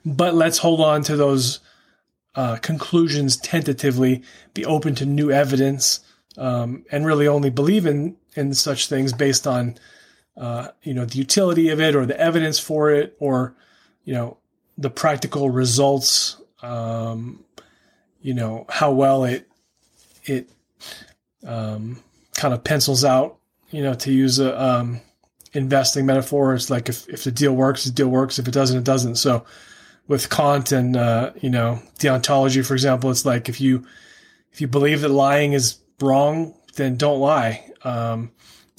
but 0.04 0.32
let's 0.32 0.58
hold 0.58 0.80
on 0.80 1.02
to 1.02 1.16
those 1.16 1.58
uh, 2.36 2.56
conclusions 2.56 3.36
tentatively, 3.36 4.22
be 4.54 4.64
open 4.64 4.94
to 4.94 5.04
new 5.04 5.32
evidence, 5.32 5.98
um, 6.36 6.84
and 6.92 7.04
really 7.04 7.26
only 7.26 7.50
believe 7.50 7.84
in 7.84 8.16
in 8.36 8.54
such 8.54 8.86
things 8.86 9.12
based 9.12 9.44
on, 9.44 9.76
uh, 10.36 10.68
you 10.84 10.94
know, 10.94 11.04
the 11.04 11.18
utility 11.18 11.68
of 11.70 11.80
it 11.80 11.96
or 11.96 12.06
the 12.06 12.18
evidence 12.20 12.60
for 12.60 12.92
it 12.92 13.16
or, 13.18 13.56
you 14.04 14.14
know, 14.14 14.36
the 14.76 14.90
practical 14.90 15.50
results. 15.50 16.40
Um, 16.62 17.44
you 18.20 18.34
know 18.34 18.66
how 18.68 18.92
well 18.92 19.24
it 19.24 19.48
it 20.24 20.48
um, 21.44 22.02
kind 22.38 22.54
of 22.54 22.64
pencils 22.64 23.04
out. 23.04 23.36
You 23.70 23.82
know, 23.82 23.92
to 23.92 24.10
use 24.10 24.38
a 24.38 24.58
um, 24.58 25.02
investing 25.52 26.06
metaphor. 26.06 26.54
It's 26.54 26.70
like 26.70 26.88
if, 26.88 27.06
if 27.08 27.24
the 27.24 27.30
deal 27.30 27.54
works, 27.54 27.84
the 27.84 27.90
deal 27.90 28.08
works. 28.08 28.38
If 28.38 28.48
it 28.48 28.54
doesn't, 28.54 28.78
it 28.78 28.84
doesn't. 28.84 29.16
So 29.16 29.44
with 30.06 30.30
Kant 30.30 30.72
and, 30.72 30.96
uh, 30.96 31.32
you 31.42 31.50
know, 31.50 31.82
deontology, 31.98 32.64
for 32.64 32.72
example, 32.72 33.10
it's 33.10 33.26
like 33.26 33.50
if 33.50 33.60
you, 33.60 33.86
if 34.52 34.60
you 34.62 34.68
believe 34.68 35.02
that 35.02 35.10
lying 35.10 35.52
is 35.52 35.78
wrong, 36.00 36.54
then 36.76 36.96
don't 36.96 37.20
lie. 37.20 37.70
Um, 37.82 38.30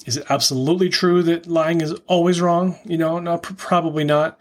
is 0.06 0.16
it 0.16 0.26
absolutely 0.28 0.88
true 0.88 1.22
that 1.22 1.46
lying 1.46 1.80
is 1.80 1.92
always 2.06 2.40
wrong? 2.40 2.78
You 2.84 2.98
know, 2.98 3.20
no, 3.20 3.38
probably 3.38 4.04
not. 4.04 4.40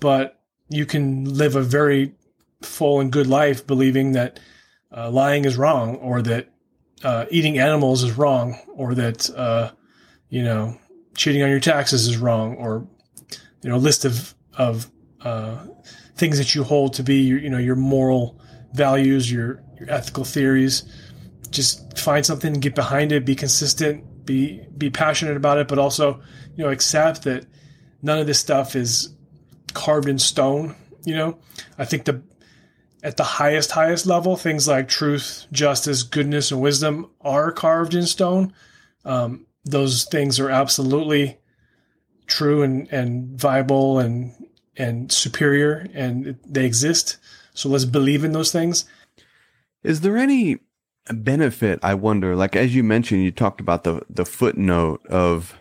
But 0.00 0.40
you 0.68 0.86
can 0.86 1.24
live 1.24 1.54
a 1.54 1.62
very 1.62 2.14
full 2.62 3.00
and 3.00 3.12
good 3.12 3.26
life 3.26 3.66
believing 3.66 4.12
that 4.12 4.40
uh, 4.96 5.10
lying 5.10 5.44
is 5.44 5.56
wrong, 5.56 5.96
or 5.96 6.22
that 6.22 6.48
uh, 7.04 7.26
eating 7.30 7.58
animals 7.58 8.02
is 8.02 8.12
wrong, 8.12 8.58
or 8.74 8.94
that 8.94 9.30
uh, 9.30 9.70
you 10.28 10.42
know 10.42 10.78
cheating 11.14 11.42
on 11.42 11.50
your 11.50 11.60
taxes 11.60 12.06
is 12.06 12.16
wrong, 12.16 12.56
or 12.56 12.86
you 13.62 13.70
know, 13.70 13.76
a 13.76 13.78
list 13.78 14.04
of 14.04 14.34
of 14.56 14.90
uh, 15.22 15.66
things 16.16 16.38
that 16.38 16.54
you 16.54 16.64
hold 16.64 16.94
to 16.94 17.02
be 17.02 17.22
your, 17.22 17.38
you 17.38 17.50
know 17.50 17.58
your 17.58 17.76
moral 17.76 18.40
values, 18.72 19.30
your 19.30 19.62
your 19.78 19.90
ethical 19.90 20.24
theories. 20.24 20.84
Just 21.50 21.98
find 21.98 22.24
something 22.24 22.54
get 22.54 22.74
behind 22.74 23.12
it. 23.12 23.24
Be 23.24 23.34
consistent. 23.34 24.24
Be 24.24 24.62
be 24.76 24.90
passionate 24.90 25.36
about 25.36 25.58
it, 25.58 25.68
but 25.68 25.78
also 25.78 26.20
you 26.56 26.64
know 26.64 26.70
accept 26.70 27.22
that 27.24 27.46
none 28.02 28.18
of 28.18 28.26
this 28.26 28.38
stuff 28.38 28.76
is 28.76 29.14
carved 29.74 30.08
in 30.08 30.18
stone. 30.18 30.76
You 31.04 31.16
know, 31.16 31.38
I 31.78 31.84
think 31.84 32.04
the 32.04 32.22
at 33.02 33.16
the 33.16 33.24
highest 33.24 33.72
highest 33.72 34.06
level, 34.06 34.36
things 34.36 34.68
like 34.68 34.88
truth, 34.88 35.46
justice, 35.50 36.02
goodness, 36.02 36.50
and 36.50 36.60
wisdom 36.60 37.10
are 37.20 37.50
carved 37.50 37.94
in 37.94 38.06
stone. 38.06 38.52
Um, 39.04 39.46
those 39.64 40.04
things 40.04 40.38
are 40.38 40.50
absolutely 40.50 41.38
true 42.26 42.62
and, 42.62 42.90
and 42.92 43.38
viable 43.38 43.98
and 43.98 44.32
and 44.76 45.12
superior 45.12 45.86
and 45.92 46.38
they 46.46 46.64
exist. 46.64 47.18
So 47.54 47.68
let's 47.68 47.84
believe 47.84 48.24
in 48.24 48.32
those 48.32 48.52
things. 48.52 48.86
Is 49.82 50.00
there 50.00 50.16
any 50.16 50.60
benefit, 51.12 51.80
I 51.82 51.94
wonder, 51.94 52.36
like 52.36 52.56
as 52.56 52.74
you 52.74 52.82
mentioned, 52.82 53.24
you 53.24 53.32
talked 53.32 53.60
about 53.60 53.84
the 53.84 54.02
the 54.08 54.24
footnote 54.24 55.04
of 55.08 55.58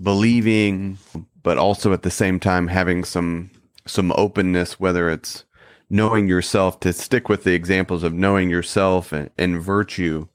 believing 0.00 0.98
but 1.42 1.58
also 1.58 1.92
at 1.92 2.02
the 2.02 2.10
same 2.10 2.40
time 2.40 2.68
having 2.68 3.04
some 3.04 3.50
some 3.86 4.12
openness 4.16 4.80
whether 4.80 5.08
it's 5.08 5.44
knowing 5.90 6.28
yourself 6.28 6.80
to 6.80 6.92
stick 6.92 7.28
with 7.28 7.44
the 7.44 7.54
examples 7.54 8.02
of 8.02 8.12
knowing 8.12 8.50
yourself 8.50 9.12
and, 9.12 9.30
and 9.38 9.60
virtue 9.62 10.26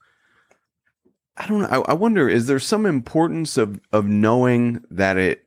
I 1.39 1.47
don't 1.47 1.61
know. 1.61 1.67
I, 1.67 1.91
I, 1.91 1.93
wonder, 1.93 2.27
is 2.27 2.47
there 2.47 2.59
some 2.59 2.85
importance 2.85 3.57
of, 3.57 3.79
of 3.93 4.05
knowing 4.05 4.83
that 4.91 5.17
it 5.17 5.45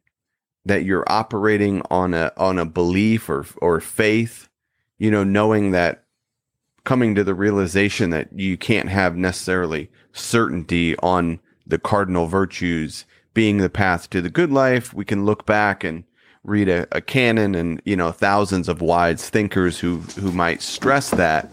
that 0.65 0.85
you're 0.85 1.05
operating 1.07 1.83
on 1.91 2.15
a 2.15 2.33
on 2.39 2.59
a 2.59 2.65
belief 2.65 3.29
or 3.29 3.45
or 3.59 3.79
faith, 3.79 4.49
you 4.99 5.11
know, 5.11 5.23
knowing 5.23 5.73
that 5.73 6.05
coming 6.85 7.15
to 7.15 7.23
the 7.23 7.35
realization 7.35 8.11
that 8.11 8.33
you 8.33 8.57
can't 8.57 8.89
have 8.89 9.17
necessarily 9.17 9.91
certainty 10.13 10.97
on 10.99 11.41
the 11.67 11.79
cardinal 11.79 12.27
virtues 12.27 13.05
being 13.35 13.59
the 13.59 13.71
path 13.71 14.09
to 14.11 14.23
the 14.23 14.31
good 14.31 14.51
life. 14.51 14.95
We 14.95 15.05
can 15.05 15.27
look 15.27 15.45
back 15.45 15.85
and 15.85 16.05
read 16.45 16.69
a, 16.69 16.87
a 16.93 17.01
canon 17.01 17.55
and 17.55 17.81
you 17.85 17.97
know 17.97 18.13
thousands 18.13 18.69
of 18.69 18.81
wise 18.81 19.31
thinkers 19.31 19.79
who 19.79 19.99
who 20.19 20.33
might 20.33 20.61
stress 20.63 21.11
that 21.11 21.51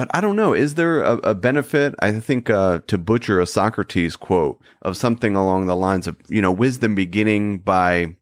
but 0.00 0.08
I 0.14 0.22
don't 0.22 0.36
know. 0.36 0.54
Is 0.54 0.76
there 0.76 1.02
a, 1.02 1.16
a 1.18 1.34
benefit? 1.34 1.94
I 1.98 2.12
think 2.20 2.48
uh, 2.48 2.80
to 2.86 2.96
butcher 2.96 3.38
a 3.38 3.46
Socrates 3.46 4.16
quote 4.16 4.58
of 4.80 4.96
something 4.96 5.36
along 5.36 5.66
the 5.66 5.76
lines 5.76 6.06
of, 6.06 6.16
you 6.28 6.40
know, 6.40 6.52
wisdom 6.52 6.94
beginning 6.94 7.58
by 7.58 8.16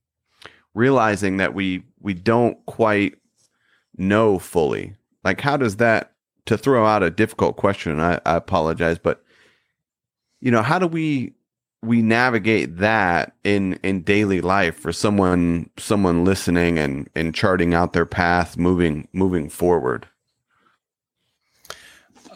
realizing 0.75 1.37
that 1.37 1.55
we 1.55 1.85
we 2.01 2.15
don't 2.15 2.65
quite 2.67 3.15
know 3.97 4.39
fully. 4.39 4.97
Like, 5.23 5.41
how 5.41 5.57
does 5.57 5.77
that? 5.77 6.13
To 6.47 6.57
throw 6.57 6.87
out 6.87 7.03
a 7.03 7.11
difficult 7.11 7.57
question, 7.57 8.01
I, 8.01 8.15
I 8.25 8.35
apologize, 8.37 8.99
but 8.99 9.23
you 10.41 10.51
know, 10.51 10.63
how 10.63 10.79
do 10.79 10.87
we 10.87 11.35
we 11.83 12.03
navigate 12.03 12.79
that 12.79 13.35
in 13.45 13.75
in 13.83 14.03
daily 14.03 14.41
life 14.41 14.77
for 14.77 14.93
someone 14.93 15.71
someone 15.79 16.25
listening 16.25 16.79
and 16.79 17.09
and 17.15 17.35
charting 17.35 17.75
out 17.75 17.93
their 17.93 18.07
path 18.07 18.57
moving 18.57 19.07
moving 19.13 19.49
forward 19.49 20.07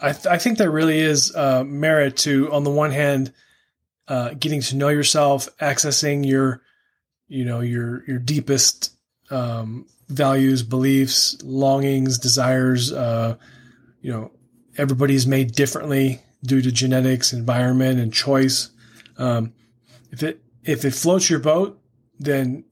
I, 0.03 0.11
th- 0.11 0.27
I 0.27 0.37
think 0.37 0.57
there 0.57 0.69
really 0.69 0.99
is 0.99 1.33
uh, 1.33 1.63
merit 1.63 2.17
to, 2.17 2.51
on 2.51 2.65
the 2.65 2.69
one 2.69 2.91
hand, 2.91 3.31
uh, 4.09 4.33
getting 4.37 4.59
to 4.59 4.75
know 4.75 4.89
yourself, 4.89 5.47
accessing 5.61 6.27
your, 6.27 6.61
you 7.29 7.45
know, 7.45 7.61
your 7.61 8.03
your 8.05 8.19
deepest 8.19 8.93
um, 9.29 9.85
values, 10.09 10.61
beliefs, 10.61 11.41
longings, 11.41 12.17
desires. 12.17 12.91
Uh, 12.91 13.37
you 14.01 14.11
know, 14.11 14.31
everybody's 14.77 15.25
made 15.25 15.53
differently 15.53 16.21
due 16.43 16.61
to 16.61 16.69
genetics, 16.69 17.31
environment, 17.31 17.97
and 17.97 18.13
choice. 18.13 18.71
Um, 19.17 19.53
if 20.11 20.23
it 20.23 20.41
if 20.63 20.85
it 20.85 20.91
floats 20.91 21.29
your 21.29 21.39
boat, 21.39 21.79
then 22.19 22.65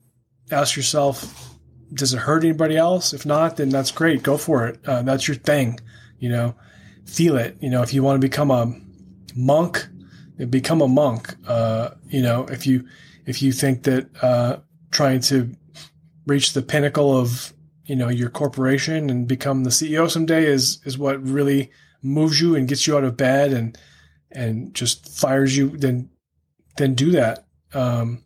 ask 0.51 0.75
yourself, 0.75 1.57
does 1.93 2.13
it 2.13 2.19
hurt 2.19 2.43
anybody 2.43 2.77
else? 2.77 3.13
If 3.13 3.25
not, 3.25 3.57
then 3.57 3.69
that's 3.69 3.91
great. 3.91 4.23
Go 4.23 4.37
for 4.37 4.67
it. 4.67 4.79
Uh, 4.85 5.01
that's 5.01 5.27
your 5.27 5.35
thing. 5.35 5.79
You 6.19 6.29
know, 6.29 6.55
feel 7.05 7.37
it. 7.37 7.57
You 7.59 7.69
know, 7.69 7.81
if 7.81 7.93
you 7.93 8.03
want 8.03 8.21
to 8.21 8.27
become 8.27 8.51
a 8.51 8.73
monk, 9.35 9.87
become 10.49 10.81
a 10.81 10.87
monk. 10.87 11.35
Uh, 11.47 11.91
you 12.07 12.21
know, 12.21 12.45
if 12.45 12.65
you 12.65 12.87
if 13.25 13.41
you 13.41 13.51
think 13.51 13.83
that 13.83 14.07
uh, 14.23 14.57
trying 14.91 15.19
to 15.21 15.55
reach 16.27 16.53
the 16.53 16.61
pinnacle 16.61 17.17
of 17.17 17.53
you 17.85 17.95
know 17.95 18.09
your 18.09 18.29
corporation 18.29 19.09
and 19.09 19.27
become 19.27 19.63
the 19.63 19.69
CEO 19.69 20.09
someday 20.09 20.45
is 20.45 20.79
is 20.85 20.97
what 20.97 21.21
really 21.21 21.71
moves 22.01 22.39
you 22.41 22.55
and 22.55 22.67
gets 22.67 22.87
you 22.87 22.97
out 22.97 23.03
of 23.03 23.17
bed 23.17 23.53
and 23.53 23.77
and 24.31 24.73
just 24.73 25.09
fires 25.09 25.55
you, 25.57 25.69
then 25.77 26.09
then 26.81 26.95
do 26.95 27.11
that. 27.11 27.45
Um, 27.73 28.23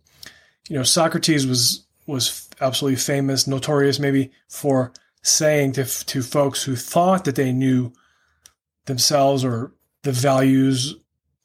you 0.70 0.78
know, 0.78 0.84
Socrates 0.84 1.46
was 1.46 1.86
was 2.08 2.48
absolutely 2.62 2.98
famous, 2.98 3.48
notorious 3.48 4.00
maybe 4.00 4.32
for 4.48 4.94
saying 5.22 5.74
to 5.74 5.86
to 5.86 6.22
folks 6.22 6.64
who 6.64 6.76
thought 6.76 7.26
that 7.26 7.36
they 7.36 7.52
knew 7.52 7.92
themselves 8.86 9.44
or 9.44 9.74
the 10.04 10.12
values 10.12 10.96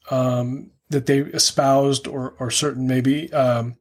um, 0.09 0.71
that 0.89 1.05
they 1.05 1.19
espoused 1.19 2.07
or, 2.07 2.35
or 2.39 2.51
certain 2.51 2.87
maybe 2.87 3.31
um, 3.33 3.75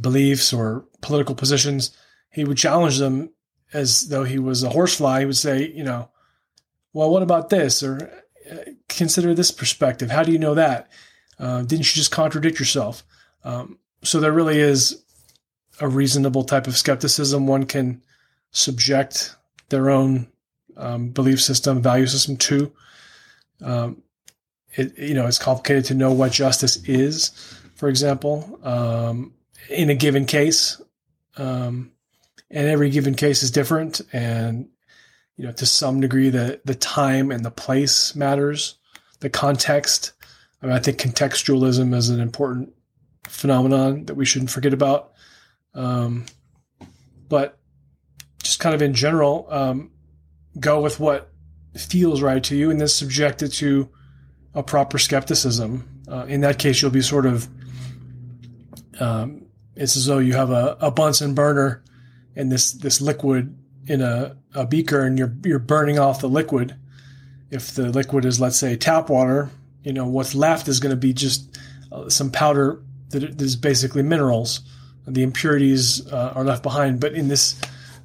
beliefs 0.00 0.52
or 0.52 0.84
political 1.00 1.34
positions, 1.34 1.96
he 2.30 2.44
would 2.44 2.58
challenge 2.58 2.98
them 2.98 3.30
as 3.72 4.08
though 4.08 4.24
he 4.24 4.38
was 4.38 4.62
a 4.62 4.70
horsefly. 4.70 5.20
He 5.20 5.26
would 5.26 5.36
say, 5.36 5.70
you 5.70 5.84
know, 5.84 6.10
well, 6.92 7.10
what 7.10 7.22
about 7.22 7.48
this? 7.48 7.82
Or 7.82 8.10
uh, 8.50 8.56
consider 8.88 9.34
this 9.34 9.50
perspective. 9.50 10.10
How 10.10 10.22
do 10.22 10.32
you 10.32 10.38
know 10.38 10.54
that? 10.54 10.90
Uh, 11.42 11.62
didn't 11.62 11.80
you 11.80 11.98
just 11.98 12.12
contradict 12.12 12.60
yourself? 12.60 13.02
Um, 13.42 13.78
so 14.04 14.20
there 14.20 14.32
really 14.32 14.60
is 14.60 15.02
a 15.80 15.88
reasonable 15.88 16.44
type 16.44 16.68
of 16.68 16.76
skepticism 16.76 17.48
one 17.48 17.66
can 17.66 18.00
subject 18.52 19.34
their 19.68 19.90
own 19.90 20.28
um, 20.76 21.08
belief 21.08 21.42
system, 21.42 21.82
value 21.82 22.06
system 22.06 22.36
to. 22.36 22.72
Um, 23.60 24.02
it, 24.74 24.96
you 24.96 25.14
know, 25.14 25.26
it's 25.26 25.38
complicated 25.38 25.86
to 25.86 25.94
know 25.94 26.12
what 26.12 26.30
justice 26.30 26.76
is, 26.84 27.30
for 27.74 27.88
example, 27.88 28.60
um, 28.62 29.34
in 29.68 29.90
a 29.90 29.96
given 29.96 30.26
case. 30.26 30.80
Um, 31.36 31.90
and 32.50 32.68
every 32.68 32.90
given 32.90 33.14
case 33.14 33.42
is 33.42 33.50
different. 33.50 34.00
And, 34.12 34.68
you 35.36 35.46
know, 35.46 35.52
to 35.52 35.66
some 35.66 36.00
degree, 36.00 36.30
the, 36.30 36.60
the 36.64 36.76
time 36.76 37.32
and 37.32 37.44
the 37.44 37.50
place 37.50 38.14
matters, 38.14 38.76
the 39.18 39.30
context. 39.30 40.12
I 40.62 40.66
mean, 40.66 40.76
I 40.76 40.78
think 40.78 40.98
contextualism 40.98 41.94
is 41.94 42.08
an 42.08 42.20
important 42.20 42.72
phenomenon 43.24 44.04
that 44.06 44.14
we 44.14 44.24
shouldn't 44.24 44.50
forget 44.50 44.72
about. 44.72 45.12
Um, 45.74 46.26
but 47.28 47.58
just 48.42 48.60
kind 48.60 48.74
of 48.74 48.82
in 48.82 48.94
general, 48.94 49.46
um, 49.50 49.90
go 50.60 50.80
with 50.80 51.00
what 51.00 51.30
feels 51.76 52.22
right 52.22 52.42
to 52.44 52.54
you 52.54 52.70
and 52.70 52.80
then 52.80 52.88
subject 52.88 53.42
it 53.42 53.48
to 53.48 53.88
a 54.54 54.62
proper 54.62 54.98
skepticism. 54.98 55.88
Uh, 56.06 56.26
in 56.28 56.42
that 56.42 56.58
case, 56.58 56.82
you'll 56.82 56.90
be 56.90 57.02
sort 57.02 57.26
of, 57.26 57.48
um, 59.00 59.46
it's 59.74 59.96
as 59.96 60.06
though 60.06 60.18
you 60.18 60.34
have 60.34 60.50
a, 60.50 60.76
a 60.80 60.90
Bunsen 60.90 61.34
burner 61.34 61.82
and 62.36 62.52
this, 62.52 62.72
this 62.72 63.00
liquid 63.00 63.56
in 63.86 64.00
a, 64.00 64.36
a 64.54 64.66
beaker 64.66 65.00
and 65.00 65.18
you're, 65.18 65.34
you're 65.44 65.58
burning 65.58 65.98
off 65.98 66.20
the 66.20 66.28
liquid. 66.28 66.76
If 67.50 67.74
the 67.74 67.88
liquid 67.88 68.24
is, 68.24 68.40
let's 68.40 68.58
say, 68.58 68.76
tap 68.76 69.08
water, 69.08 69.50
you 69.84 69.92
know, 69.92 70.06
what's 70.06 70.34
left 70.34 70.68
is 70.68 70.80
going 70.80 70.90
to 70.90 70.96
be 70.96 71.12
just 71.12 71.58
uh, 71.90 72.08
some 72.08 72.30
powder 72.30 72.82
that 73.10 73.40
is 73.40 73.56
basically 73.56 74.02
minerals. 74.02 74.60
The 75.06 75.22
impurities 75.22 76.06
uh, 76.12 76.32
are 76.34 76.44
left 76.44 76.62
behind. 76.62 77.00
But 77.00 77.14
in 77.14 77.28
this 77.28 77.60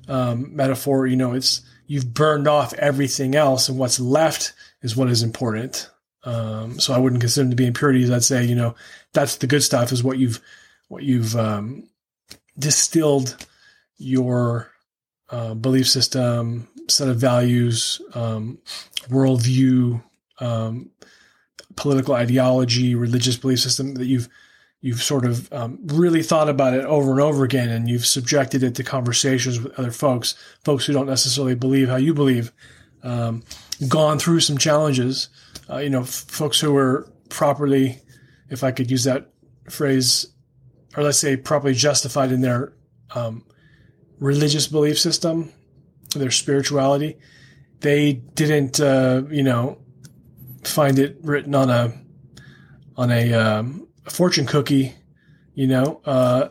um, 0.08 0.56
metaphor, 0.56 1.06
you 1.08 1.16
know, 1.16 1.34
it's 1.34 1.62
you've 1.86 2.14
burned 2.14 2.48
off 2.48 2.74
everything 2.74 3.36
else, 3.36 3.70
and 3.70 3.78
what's 3.78 4.00
left 4.00 4.54
is 4.82 4.96
what 4.96 5.10
is 5.10 5.24
important. 5.24 5.90
Um, 6.24 6.80
so 6.80 6.94
I 6.94 6.98
wouldn't 6.98 7.22
consider 7.22 7.44
them 7.44 7.52
to 7.52 7.56
be 7.56 7.68
impurities. 7.68 8.12
I'd 8.12 8.24
say, 8.24 8.44
you 8.44 8.56
know, 8.56 8.76
that's 9.14 9.38
the 9.38 9.48
good 9.48 9.64
stuff 9.64 9.92
is 9.92 10.04
what 10.04 10.18
you've 10.18 10.42
what 10.88 11.04
you've 11.04 11.36
um, 11.36 11.90
distilled 12.58 13.38
your 13.98 14.72
uh, 15.30 15.54
belief 15.54 15.88
system, 15.88 16.68
set 16.88 17.10
of 17.10 17.18
values, 17.18 18.02
um, 18.14 18.58
worldview, 19.10 20.02
um, 20.40 20.90
political 21.78 22.14
ideology, 22.14 22.94
religious 22.96 23.38
belief 23.38 23.60
system 23.62 23.94
that 23.96 24.06
you've 24.06 24.28
you've 24.82 25.02
sort 25.02 25.26
of 25.26 25.52
um, 25.52 25.80
really 25.86 26.22
thought 26.22 26.50
about 26.50 26.74
it 26.74 26.86
over 26.86 27.12
and 27.12 27.20
over 27.20 27.44
again 27.44 27.70
and 27.70 27.90
you've 27.90 28.06
subjected 28.06 28.62
it 28.62 28.76
to 28.76 28.84
conversations 28.84 29.60
with 29.60 29.78
other 29.80 29.92
folks, 29.92 30.36
folks 30.64 30.86
who 30.86 30.94
don't 30.94 31.08
necessarily 31.08 31.56
believe 31.56 31.90
how 31.90 31.96
you 31.96 32.14
believe, 32.14 32.52
um, 33.02 33.42
gone 33.88 34.20
through 34.20 34.40
some 34.40 34.58
challenges, 34.58 35.30
uh, 35.70 35.78
you 35.78 35.90
know, 35.90 36.02
f- 36.02 36.26
folks 36.28 36.60
who 36.60 36.72
were 36.74 37.12
properly, 37.30 38.00
if 38.50 38.64
I 38.64 38.72
could 38.72 38.92
use 38.92 39.04
that 39.06 39.32
phrase, 39.68 40.28
or 40.96 41.04
let's 41.04 41.18
say 41.18 41.36
properly 41.36 41.74
justified 41.74 42.32
in 42.32 42.42
their 42.42 42.74
um, 43.16 43.44
religious 44.20 44.68
belief 44.68 45.00
system, 45.00 45.52
their 46.16 46.32
spirituality. 46.32 47.18
They 47.80 48.14
didn't, 48.14 48.80
uh, 48.80 49.24
you 49.30 49.44
know, 49.44 49.80
find 50.64 51.00
it 51.00 51.18
written 51.22 51.56
on 51.56 51.70
a 51.70 51.94
on 52.96 53.12
a 53.12 53.34
um, 53.34 53.88
fortune 54.10 54.46
cookie, 54.46 54.96
you 55.54 55.68
know, 55.68 56.02
uh, 56.06 56.50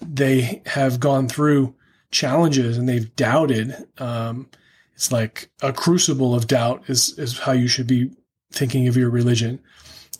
they 0.00 0.62
have 0.66 1.00
gone 1.00 1.28
through 1.28 1.74
challenges 2.10 2.76
and 2.76 2.88
they've 2.88 3.14
doubted. 3.16 3.74
Um, 3.98 4.48
it's 4.94 5.10
like 5.10 5.50
a 5.62 5.72
crucible 5.72 6.34
of 6.34 6.46
doubt 6.46 6.84
is, 6.88 7.18
is 7.18 7.38
how 7.38 7.52
you 7.52 7.68
should 7.68 7.86
be 7.86 8.10
thinking 8.52 8.86
of 8.86 8.96
your 8.96 9.10
religion. 9.10 9.60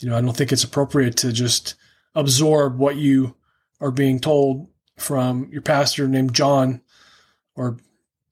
you 0.01 0.09
know, 0.09 0.17
I 0.17 0.21
don't 0.21 0.37
think 0.37 0.53
it's 0.53 0.65
appropriate 0.65 1.17
to 1.19 1.33
just 1.33 1.75
absorb 2.15 2.79
what 2.79 2.97
you 2.97 3.37
are 3.81 3.91
being 3.91 4.19
told 4.19 4.69
from 4.97 5.49
your 5.53 5.63
pastor 5.63 6.09
named 6.09 6.35
John 6.35 6.81
or, 7.55 7.77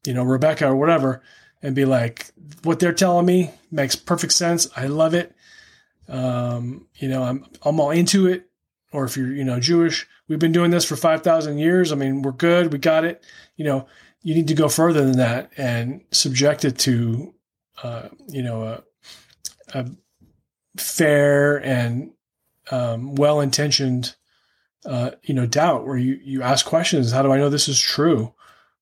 you 0.06 0.14
know, 0.14 0.22
Rebecca 0.22 0.68
or 0.68 0.76
whatever 0.76 1.22
and 1.62 1.74
be 1.74 1.84
like, 1.84 2.32
what 2.62 2.80
they're 2.80 2.92
telling 2.92 3.26
me 3.26 3.50
makes 3.70 3.96
perfect 3.96 4.33
sense. 4.33 4.68
I 4.76 4.87
love 4.87 5.14
it. 5.14 5.35
Um, 6.09 6.88
you 6.96 7.09
know, 7.09 7.22
I'm, 7.22 7.46
I'm 7.62 7.80
all 7.80 7.90
into 7.90 8.26
it. 8.26 8.46
Or 8.92 9.04
if 9.04 9.16
you're, 9.16 9.33
you 9.33 9.44
know, 9.44 9.61
Jewish, 9.61 10.06
we've 10.26 10.40
been 10.40 10.52
doing 10.52 10.72
this 10.72 10.85
for 10.85 10.96
5,000 10.96 11.59
years. 11.59 11.92
I 11.92 11.94
mean, 11.94 12.22
we're 12.22 12.33
good. 12.33 12.72
We 12.72 12.78
got 12.78 13.04
it. 13.04 13.22
You 13.56 13.64
know, 13.64 13.87
you 14.22 14.35
need 14.35 14.48
to 14.48 14.54
go 14.54 14.68
further 14.68 15.04
than 15.04 15.18
that 15.18 15.52
and 15.56 16.02
subject 16.11 16.64
it 16.64 16.78
to, 16.80 17.35
uh, 17.83 18.09
you 18.26 18.42
know, 18.42 18.62
a, 18.64 18.83
a 19.78 19.87
fair 20.76 21.59
and 21.64 22.12
um, 22.70 23.14
well-intentioned, 23.14 24.16
uh, 24.85 25.12
you 25.22 25.35
know, 25.35 25.46
doubt 25.46 25.87
where 25.87 25.96
you 25.96 26.18
you 26.22 26.42
ask 26.42 26.64
questions. 26.66 27.12
How 27.12 27.22
do 27.22 27.33
I 27.33 27.38
know 27.38 27.50
this 27.50 27.68
is 27.68 27.80
true? 27.80 28.35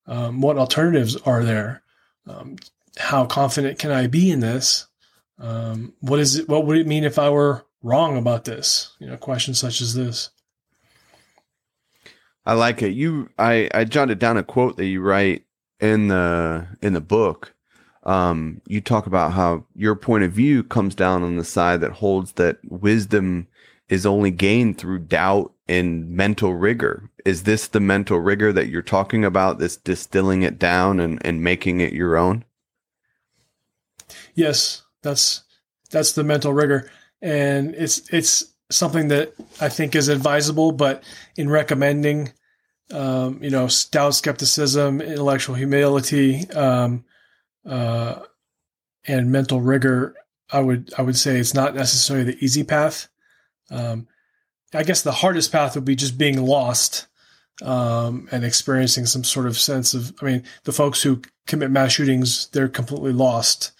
Um, 0.07 0.41
what 0.41 0.57
alternatives 0.57 1.15
are 1.17 1.43
there? 1.43 1.83
Um, 2.25 2.57
how 2.97 3.25
confident 3.25 3.79
can 3.79 3.91
I 3.91 4.07
be 4.07 4.31
in 4.31 4.39
this? 4.39 4.87
Um, 5.37 5.93
what 5.99 6.19
is 6.19 6.35
it? 6.35 6.49
What 6.49 6.65
would 6.65 6.77
it 6.77 6.87
mean 6.87 7.03
if 7.03 7.17
I 7.17 7.29
were 7.29 7.65
wrong 7.81 8.17
about 8.17 8.45
this? 8.45 8.95
You 8.99 9.07
know, 9.07 9.17
questions 9.17 9.59
such 9.59 9.81
as 9.81 9.93
this. 9.93 10.29
I 12.45 12.53
like 12.53 12.81
it. 12.81 12.89
You, 12.89 13.29
I, 13.37 13.69
I 13.73 13.83
jotted 13.83 14.17
down 14.19 14.37
a 14.37 14.43
quote 14.43 14.77
that 14.77 14.87
you 14.87 15.01
write 15.01 15.43
in 15.79 16.07
the 16.07 16.67
in 16.81 16.93
the 16.93 17.01
book. 17.01 17.53
Um, 18.03 18.61
you 18.65 18.81
talk 18.81 19.05
about 19.05 19.33
how 19.33 19.65
your 19.75 19.95
point 19.95 20.23
of 20.23 20.31
view 20.31 20.63
comes 20.63 20.95
down 20.95 21.21
on 21.21 21.37
the 21.37 21.43
side 21.43 21.81
that 21.81 21.91
holds 21.91 22.33
that 22.33 22.57
wisdom 22.63 23.47
is 23.87 24.05
only 24.05 24.31
gained 24.31 24.77
through 24.77 24.99
doubt 24.99 25.53
and 25.67 26.09
mental 26.09 26.53
rigor. 26.53 27.09
Is 27.25 27.43
this 27.43 27.67
the 27.67 27.79
mental 27.79 28.19
rigor 28.19 28.51
that 28.53 28.69
you're 28.69 28.81
talking 28.81 29.25
about? 29.25 29.59
This 29.59 29.77
distilling 29.77 30.41
it 30.43 30.57
down 30.57 30.99
and, 30.99 31.23
and 31.25 31.43
making 31.43 31.81
it 31.81 31.93
your 31.93 32.17
own? 32.17 32.45
Yes, 34.39 34.83
that's 35.03 35.43
that's 35.91 36.13
the 36.13 36.23
mental 36.23 36.53
rigor, 36.53 36.89
and 37.21 37.75
it's 37.75 38.07
it's 38.13 38.45
something 38.71 39.09
that 39.09 39.33
I 39.59 39.67
think 39.67 39.95
is 39.95 40.07
advisable. 40.07 40.71
But 40.71 41.03
in 41.35 41.49
recommending, 41.49 42.31
um, 42.89 43.43
you 43.43 43.49
know, 43.49 43.67
doubt, 43.91 44.15
skepticism, 44.15 45.01
intellectual 45.01 45.55
humility, 45.55 46.49
um, 46.51 47.03
uh, 47.65 48.21
and 49.05 49.29
mental 49.29 49.59
rigor, 49.59 50.15
I 50.49 50.61
would 50.61 50.93
I 50.97 51.01
would 51.01 51.17
say 51.17 51.37
it's 51.37 51.53
not 51.53 51.75
necessarily 51.75 52.23
the 52.31 52.41
easy 52.41 52.63
path. 52.63 53.09
Um, 53.69 54.07
I 54.73 54.83
guess 54.83 55.01
the 55.01 55.11
hardest 55.11 55.51
path 55.51 55.75
would 55.75 55.83
be 55.83 55.97
just 55.97 56.17
being 56.17 56.41
lost 56.41 57.07
um, 57.61 58.29
and 58.31 58.45
experiencing 58.45 59.05
some 59.05 59.25
sort 59.25 59.47
of 59.47 59.57
sense 59.57 59.93
of. 59.93 60.13
I 60.21 60.25
mean, 60.25 60.43
the 60.63 60.71
folks 60.71 61.01
who 61.03 61.23
commit 61.45 61.71
mass 61.71 61.91
shootings, 61.91 62.47
they're 62.53 62.69
completely 62.69 63.11
lost. 63.11 63.73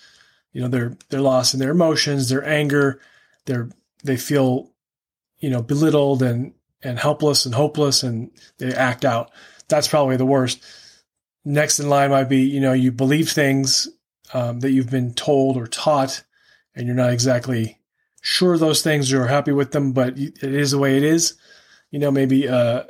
You 0.52 0.62
know, 0.62 0.68
they're 0.68 0.98
they're 1.10 1.22
lost 1.22 1.54
in 1.54 1.60
their 1.60 1.72
emotions, 1.72 2.30
their 2.30 2.46
anger, 2.46 3.00
they're 3.46 3.70
they 4.04 4.18
feel, 4.18 4.72
you 5.40 5.50
know, 5.50 5.62
belittled 5.62 6.24
and 6.24 6.54
and 6.82 6.98
helpless 6.98 7.46
and 7.46 7.56
hopeless, 7.56 8.04
and 8.04 8.32
they 8.58 8.74
act 8.74 9.06
out. 9.06 9.32
That's 9.68 9.88
probably 9.88 10.18
the 10.18 10.26
worst. 10.26 10.64
Next 11.46 11.80
in 11.80 11.90
line 11.90 12.10
might 12.10 12.30
be, 12.30 12.42
you 12.42 12.60
know, 12.60 12.74
you 12.74 12.92
believe 12.92 13.30
things 13.30 13.88
um, 14.34 14.60
that 14.62 14.72
you've 14.72 14.90
been 14.90 15.14
told 15.14 15.58
or 15.58 15.68
taught, 15.68 16.24
and 16.76 16.86
you're 16.88 16.96
not 16.96 17.14
exactly 17.14 17.80
sure 18.22 18.58
those 18.58 18.82
things 18.82 19.12
you're 19.12 19.28
happy 19.28 19.52
with 19.52 19.72
them, 19.72 19.92
but 19.92 20.18
it 20.18 20.44
is 20.44 20.72
the 20.72 20.78
way 20.78 20.98
it 20.98 21.04
is. 21.04 21.36
You 21.92 22.00
know, 22.00 22.12
maybe 22.12 22.48
uh, 22.48 22.84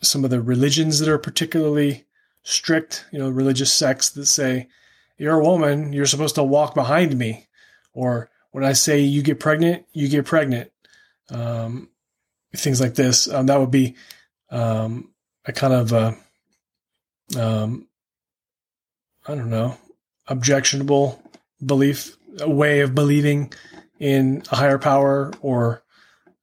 some 0.00 0.24
of 0.24 0.30
the 0.30 0.40
religions 0.40 0.98
that 1.00 1.08
are 1.08 1.18
particularly 1.18 2.04
strict, 2.42 3.06
you 3.10 3.18
know, 3.18 3.28
religious 3.28 3.72
sects 3.72 4.10
that 4.10 4.26
say, 4.26 4.68
you're 5.16 5.40
a 5.40 5.44
woman, 5.44 5.92
you're 5.92 6.06
supposed 6.06 6.34
to 6.36 6.42
walk 6.42 6.74
behind 6.74 7.16
me. 7.16 7.46
Or 7.92 8.30
when 8.50 8.64
I 8.64 8.72
say 8.72 9.00
you 9.00 9.22
get 9.22 9.40
pregnant, 9.40 9.86
you 9.92 10.08
get 10.08 10.26
pregnant. 10.26 10.70
Um, 11.30 11.88
things 12.56 12.80
like 12.80 12.94
this. 12.94 13.28
Um, 13.28 13.46
that 13.46 13.58
would 13.58 13.70
be 13.70 13.96
um, 14.50 15.12
a 15.44 15.52
kind 15.52 15.72
of, 15.72 15.92
a, 15.92 16.16
um, 17.38 17.88
I 19.26 19.34
don't 19.34 19.50
know, 19.50 19.76
objectionable 20.26 21.22
belief, 21.64 22.16
a 22.40 22.50
way 22.50 22.80
of 22.80 22.94
believing 22.94 23.52
in 23.98 24.42
a 24.50 24.56
higher 24.56 24.78
power 24.78 25.32
or 25.40 25.82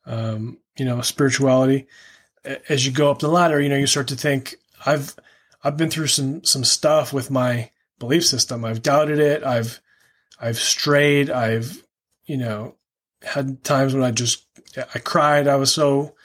um, 0.06 0.58
you 0.78 0.86
know 0.86 1.02
spirituality. 1.02 1.88
As 2.70 2.86
you 2.86 2.92
go 2.92 3.12
up 3.12 3.20
the 3.20 3.28
ladder, 3.28 3.62
you 3.62 3.70
know 3.70 3.76
you 3.76 3.88
start 3.88 4.08
to 4.10 4.16
think 4.16 4.56
I've 4.86 5.16
I've 5.64 5.78
been 5.78 5.90
through 5.90 6.08
some 6.08 6.44
some 6.44 6.64
stuff 6.64 7.14
with 7.14 7.30
my 7.30 7.72
belief 8.02 8.26
system. 8.26 8.66
I've 8.66 8.82
doubted 8.82 9.20
it. 9.20 9.44
I've 9.44 9.80
I've 10.40 10.58
strayed. 10.58 11.30
I've 11.30 11.82
you 12.26 12.38
know 12.38 12.76
had 13.22 13.64
times 13.64 13.94
when 13.94 14.04
I 14.04 14.12
just 14.12 14.46
I 14.94 15.00
cried. 15.00 15.48
I 15.48 15.56
was 15.56 15.74
so 15.74 16.16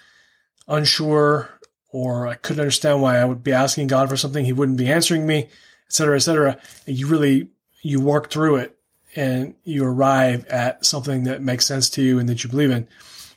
unsure, 0.67 1.51
or 1.93 2.27
I 2.27 2.35
couldn't 2.35 2.61
understand 2.61 3.03
why 3.03 3.19
I 3.19 3.25
would 3.25 3.45
be 3.45 3.53
asking 3.53 3.87
God 3.87 4.09
for 4.09 4.17
something 4.17 4.45
He 4.45 4.53
wouldn't 4.53 4.79
be 4.79 4.89
answering 4.89 5.27
me, 5.27 5.45
et 5.45 5.51
cetera, 5.89 6.17
et 6.17 6.21
cetera. 6.21 6.59
And 6.87 6.99
you 6.99 7.07
really 7.07 7.51
you 7.83 8.01
work 8.01 8.31
through 8.31 8.57
it 8.57 8.77
and 9.15 9.55
you 9.63 9.85
arrive 9.85 10.47
at 10.47 10.85
something 10.85 11.25
that 11.25 11.43
makes 11.43 11.67
sense 11.67 11.89
to 11.91 12.03
you 12.03 12.19
and 12.19 12.29
that 12.29 12.43
you 12.43 12.51
believe 12.51 12.71
in. 12.71 12.89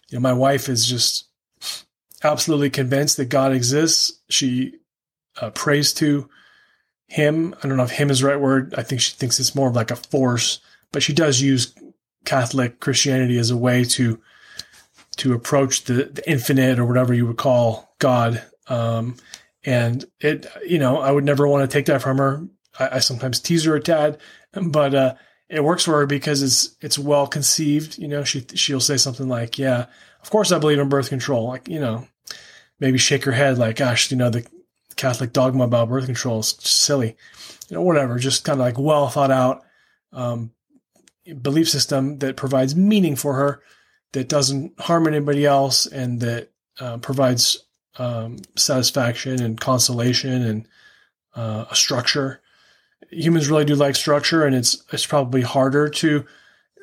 You 0.10 0.17
know, 0.17 0.21
my 0.21 0.34
wife 0.34 0.69
is 0.69 0.88
just 0.88 1.25
absolutely 2.23 2.69
convinced 2.69 3.17
that 3.17 3.30
God 3.30 3.54
exists. 3.54 4.19
She 4.30 4.80
uh, 5.39 5.52
prays 5.52 5.93
to 5.95 6.30
him. 7.10 7.56
I 7.62 7.67
don't 7.67 7.78
know 7.78 7.84
if 7.84 7.91
him 7.91 8.10
is 8.10 8.19
the 8.19 8.28
right 8.28 8.39
word. 8.39 8.76
I 8.78 8.84
think 8.84 9.02
she 9.02 9.13
thinks 9.13 9.39
it's 9.39 9.56
more 9.56 9.67
of 9.67 9.76
like 9.76 9.91
a 9.91 9.95
force, 9.95 10.60
but 10.91 11.04
she 11.04 11.12
does 11.12 11.41
use 11.41 11.74
Catholic 12.24 12.80
Christianity 12.80 13.38
as 13.38 13.52
a 13.52 13.58
way 13.58 13.84
to 13.84 14.22
to 15.17 15.34
approach 15.34 15.84
the, 15.84 16.06
the 16.06 16.30
infinite 16.30 16.80
or 16.80 16.86
whatever 16.86 17.13
you 17.13 17.26
would 17.28 17.38
call 17.38 17.93
God. 18.00 18.41
Um, 18.69 19.17
and 19.65 20.06
it, 20.22 20.45
you 20.65 20.80
know, 20.80 21.00
I 21.00 21.12
would 21.12 21.26
never 21.26 21.45
want 21.45 21.69
to 21.69 21.74
take 21.74 21.88
that 21.88 22.02
from 22.02 22.19
her. 22.19 22.48
I, 22.80 22.89
I 22.95 23.00
sometimes 23.00 23.41
tease 23.41 23.65
her 23.65 23.76
a 23.76 23.82
tad, 23.82 24.17
but 24.54 24.95
uh, 24.95 25.15
it 25.50 25.63
works 25.63 25.84
for 25.84 26.00
her 26.00 26.06
because 26.06 26.41
it's 26.43 26.76
it's 26.80 27.00
well 27.00 27.28
conceived. 27.28 27.98
You 27.98 28.08
know, 28.08 28.24
she 28.24 28.45
she'll 28.54 28.80
say 28.80 28.98
something 28.98 29.28
like, 29.28 29.58
"Yeah, 29.58 29.88
of 30.22 30.30
course 30.30 30.52
I 30.52 30.60
believe 30.60 30.80
in 30.80 30.89
birth 30.89 31.10
control." 31.10 31.48
Like, 31.48 31.67
you 31.67 31.80
know, 31.80 32.08
maybe 32.80 32.98
shake 32.98 33.26
her 33.26 33.32
head 33.32 33.58
like, 33.58 33.78
"Gosh, 33.78 34.12
you 34.12 34.17
know, 34.17 34.30
the 34.30 34.45
Catholic 35.00 35.34
dogma 35.34 35.64
about 35.64 35.90
birth 35.90 36.06
control 36.06 36.40
is 36.40 36.56
silly." 36.60 37.18
You 37.70 37.76
know, 37.76 37.82
whatever. 37.82 38.20
Just 38.20 38.46
kind 38.46 38.60
of 38.60 38.66
like 38.66 38.78
well 38.78 39.10
thought 39.10 39.32
out 39.32 39.64
um, 40.14 40.52
belief 41.42 41.70
system 41.70 42.20
that 42.20 42.38
provides 42.38 42.76
meaning 42.76 43.16
for 43.16 43.34
her, 43.36 43.62
that 44.14 44.30
doesn't 44.30 44.80
harm 44.80 45.08
anybody 45.08 45.46
else, 45.46 45.86
and 45.86 46.20
that 46.22 46.52
uh, 46.80 46.98
provides 46.98 47.66
um, 47.98 48.38
satisfaction 48.56 49.42
and 49.42 49.60
consolation 49.60 50.44
and 50.44 50.68
uh, 51.36 51.66
a 51.70 51.76
structure 51.76 52.42
humans 53.12 53.50
really 53.50 53.66
do 53.66 53.76
like 53.76 53.96
structure, 53.96 54.46
and 54.46 54.56
it's 54.56 54.84
it's 54.92 55.06
probably 55.06 55.42
harder 55.42 55.89
to, 55.89 56.26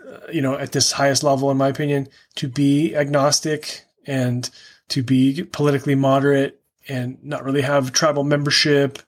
uh, 0.08 0.18
you 0.32 0.40
know, 0.40 0.56
at 0.56 0.72
this 0.72 0.92
highest 0.92 1.22
level, 1.22 1.50
in 1.50 1.56
my 1.56 1.68
opinion, 1.68 2.08
to 2.36 2.48
be 2.48 2.94
agnostic 2.94 3.84
and 4.06 4.48
to 4.88 5.02
be 5.02 5.42
politically 5.44 5.94
moderate 5.94 6.60
and 6.88 7.18
not 7.22 7.44
really 7.44 7.62
have 7.62 7.92
tribal 7.92 8.24
membership 8.24 8.98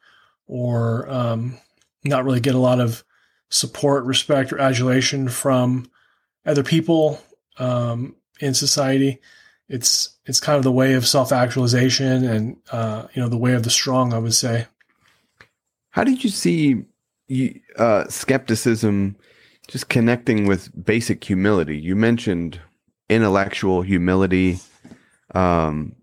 or 0.46 1.08
um, 1.08 1.58
not 2.04 2.24
really 2.24 2.40
get 2.40 2.54
a 2.54 2.58
lot 2.58 2.80
of 2.80 3.04
support, 3.50 4.04
respect, 4.04 4.52
or 4.52 4.58
adulation 4.58 5.28
from 5.28 5.90
other 6.44 6.62
people 6.62 7.20
um, 7.58 8.16
in 8.40 8.54
society. 8.54 9.20
It's 9.68 10.16
it's 10.24 10.40
kind 10.40 10.56
of 10.56 10.62
the 10.62 10.72
way 10.72 10.94
of 10.94 11.06
self 11.06 11.32
actualization 11.32 12.24
and 12.24 12.56
uh, 12.72 13.06
you 13.12 13.22
know 13.22 13.28
the 13.28 13.36
way 13.36 13.52
of 13.52 13.62
the 13.62 13.70
strong. 13.70 14.12
I 14.14 14.18
would 14.18 14.34
say. 14.34 14.66
How 15.90 16.04
did 16.04 16.22
you 16.22 16.30
see 16.30 16.84
uh, 17.76 18.08
skepticism, 18.08 19.16
just 19.66 19.88
connecting 19.88 20.46
with 20.46 20.70
basic 20.84 21.22
humility. 21.22 21.76
You 21.76 21.94
mentioned 21.94 22.60
intellectual 23.08 23.82
humility. 23.82 24.60
Um, 25.34 25.94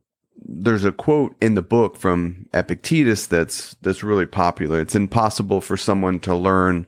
there's 0.47 0.85
a 0.85 0.91
quote 0.91 1.35
in 1.41 1.55
the 1.55 1.61
book 1.61 1.97
from 1.97 2.45
Epictetus 2.53 3.25
that's 3.25 3.75
that's 3.81 4.03
really 4.03 4.25
popular. 4.25 4.79
It's 4.79 4.95
impossible 4.95 5.61
for 5.61 5.75
someone 5.75 6.19
to 6.21 6.35
learn 6.35 6.87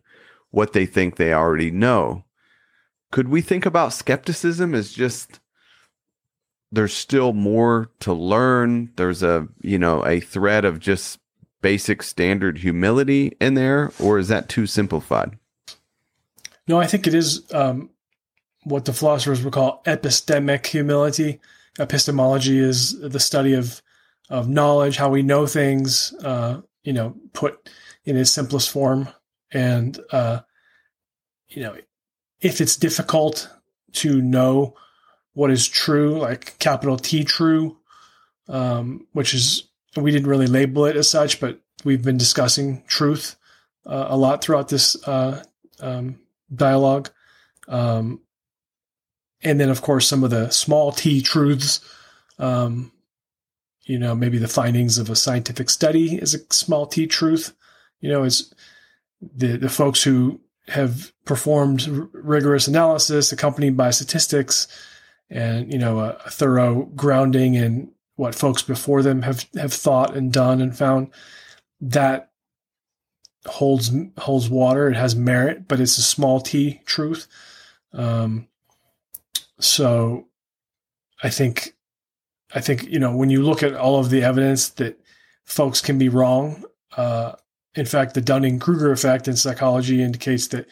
what 0.51 0.73
they 0.73 0.85
think 0.85 1.15
they 1.15 1.33
already 1.33 1.71
know. 1.71 2.23
Could 3.11 3.29
we 3.29 3.41
think 3.41 3.65
about 3.65 3.93
skepticism 3.93 4.75
as 4.75 4.93
just 4.93 5.39
there's 6.71 6.93
still 6.93 7.33
more 7.33 7.89
to 8.01 8.13
learn? 8.13 8.91
There's 8.95 9.23
a 9.23 9.47
you 9.61 9.79
know 9.79 10.05
a 10.05 10.19
thread 10.19 10.63
of 10.63 10.79
just 10.79 11.19
basic 11.61 12.03
standard 12.03 12.59
humility 12.59 13.35
in 13.41 13.55
there, 13.55 13.91
or 13.99 14.19
is 14.19 14.27
that 14.27 14.49
too 14.49 14.67
simplified? 14.67 15.37
No, 16.67 16.79
I 16.79 16.85
think 16.85 17.07
it 17.07 17.13
is 17.13 17.41
um, 17.53 17.89
what 18.63 18.85
the 18.85 18.93
philosophers 18.93 19.43
would 19.43 19.53
call 19.53 19.81
epistemic 19.85 20.67
humility. 20.67 21.39
Epistemology 21.79 22.59
is 22.59 22.99
the 22.99 23.19
study 23.19 23.53
of 23.53 23.81
of 24.29 24.49
knowledge, 24.49 24.97
how 24.97 25.09
we 25.09 25.23
know 25.23 25.47
things, 25.47 26.13
uh, 26.23 26.61
you 26.83 26.93
know, 26.93 27.15
put 27.33 27.69
in 28.03 28.17
its 28.17 28.31
simplest 28.31 28.69
form. 28.69 29.07
And, 29.51 29.97
uh, 30.11 30.41
you 31.47 31.63
know, 31.63 31.77
if 32.41 32.59
it's 32.59 32.75
difficult 32.75 33.49
to 33.93 34.21
know 34.21 34.75
what 35.33 35.51
is 35.51 35.67
true, 35.67 36.17
like 36.17 36.59
capital 36.59 36.97
T 36.97 37.23
true, 37.23 37.77
um, 38.49 39.07
which 39.13 39.33
is, 39.33 39.69
we 39.95 40.11
didn't 40.11 40.29
really 40.29 40.47
label 40.47 40.85
it 40.85 40.97
as 40.97 41.09
such, 41.09 41.39
but 41.39 41.61
we've 41.85 42.03
been 42.03 42.17
discussing 42.17 42.83
truth 42.87 43.37
uh, 43.85 44.07
a 44.09 44.17
lot 44.17 44.43
throughout 44.43 44.67
this 44.67 44.95
uh, 45.07 45.41
um, 45.79 46.19
dialogue. 46.53 47.09
Um, 47.69 48.21
and 49.43 49.59
then, 49.59 49.69
of 49.69 49.81
course, 49.81 50.07
some 50.07 50.23
of 50.23 50.31
the 50.31 50.49
small 50.49 50.91
t 50.91 51.21
truths, 51.21 51.81
um, 52.39 52.91
you 53.83 53.99
know, 53.99 54.15
maybe 54.15 54.37
the 54.37 54.47
findings 54.47 54.97
of 54.97 55.09
a 55.09 55.15
scientific 55.15 55.69
study 55.69 56.15
is 56.15 56.33
a 56.33 56.53
small 56.53 56.87
t 56.87 57.07
truth. 57.07 57.53
You 57.99 58.09
know, 58.09 58.23
it's 58.23 58.53
the 59.21 59.57
the 59.57 59.69
folks 59.69 60.03
who 60.03 60.39
have 60.67 61.11
performed 61.25 61.87
r- 61.89 62.09
rigorous 62.13 62.67
analysis 62.67 63.31
accompanied 63.31 63.77
by 63.77 63.89
statistics 63.89 64.67
and 65.29 65.71
you 65.71 65.79
know 65.79 65.99
a, 65.99 66.09
a, 66.25 66.29
thorough 66.29 66.83
grounding 66.95 67.55
in 67.55 67.91
what 68.15 68.35
folks 68.35 68.61
before 68.61 69.01
them 69.01 69.21
have 69.21 69.45
have 69.55 69.73
thought 69.73 70.15
and 70.15 70.31
done 70.31 70.61
and 70.61 70.77
found 70.77 71.09
that 71.79 72.31
holds 73.45 73.91
holds 74.17 74.49
water 74.49 74.89
it 74.89 74.95
has 74.95 75.15
merit 75.15 75.67
but 75.67 75.79
it's 75.79 75.97
a 75.97 76.03
small 76.03 76.39
t 76.39 76.81
truth 76.85 77.27
um, 77.93 78.47
so 79.59 80.27
i 81.23 81.29
think 81.29 81.73
I 82.53 82.61
think 82.61 82.87
you 82.87 82.99
know 82.99 83.15
when 83.15 83.29
you 83.29 83.43
look 83.43 83.63
at 83.63 83.75
all 83.75 83.99
of 83.99 84.09
the 84.09 84.23
evidence 84.23 84.69
that 84.69 84.99
folks 85.45 85.81
can 85.81 85.97
be 85.97 86.09
wrong. 86.09 86.63
Uh, 86.95 87.33
in 87.75 87.85
fact, 87.85 88.13
the 88.13 88.21
Dunning 88.21 88.59
Kruger 88.59 88.91
effect 88.91 89.27
in 89.27 89.35
psychology 89.35 90.01
indicates 90.01 90.47
that 90.47 90.67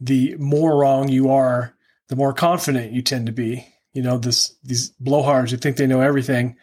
the 0.00 0.36
more 0.36 0.76
wrong 0.76 1.08
you 1.08 1.30
are, 1.30 1.74
the 2.08 2.16
more 2.16 2.32
confident 2.32 2.92
you 2.92 3.02
tend 3.02 3.26
to 3.26 3.32
be. 3.32 3.66
You 3.92 4.02
know, 4.02 4.18
this 4.18 4.56
these 4.64 4.92
blowhards 4.92 5.50
who 5.50 5.56
think 5.56 5.76
they 5.76 5.86
know 5.86 6.00
everything 6.00 6.56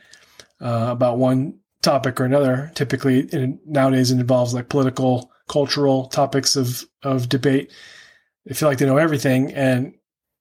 uh, 0.60 0.88
about 0.90 1.18
one 1.18 1.60
topic 1.82 2.20
or 2.20 2.26
another. 2.26 2.72
Typically, 2.76 3.22
in, 3.22 3.60
nowadays 3.66 4.12
it 4.12 4.20
involves 4.20 4.54
like 4.54 4.70
political, 4.70 5.32
cultural 5.48 6.08
topics 6.08 6.56
of 6.56 6.84
of 7.04 7.30
debate. 7.30 7.72
They 8.46 8.56
feel 8.56 8.68
like 8.68 8.80
they 8.80 8.88
know 8.88 8.98
everything, 8.98 9.54
and 9.54 9.94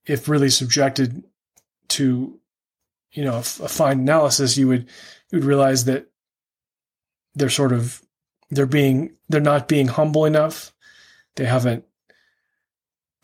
if 0.06 0.28
really 0.28 0.50
subjected 0.50 1.24
to 1.88 2.38
you 3.12 3.24
know 3.24 3.34
a, 3.34 3.38
a 3.38 3.68
fine 3.68 4.00
analysis, 4.00 4.56
you 4.56 4.68
would 4.68 4.88
you 5.30 5.38
would 5.38 5.44
realize 5.44 5.84
that 5.84 6.06
they're 7.34 7.48
sort 7.48 7.72
of 7.72 8.02
they're 8.50 8.66
being 8.66 9.14
they're 9.28 9.40
not 9.40 9.68
being 9.68 9.88
humble 9.88 10.24
enough. 10.24 10.72
They 11.36 11.44
haven't 11.44 11.84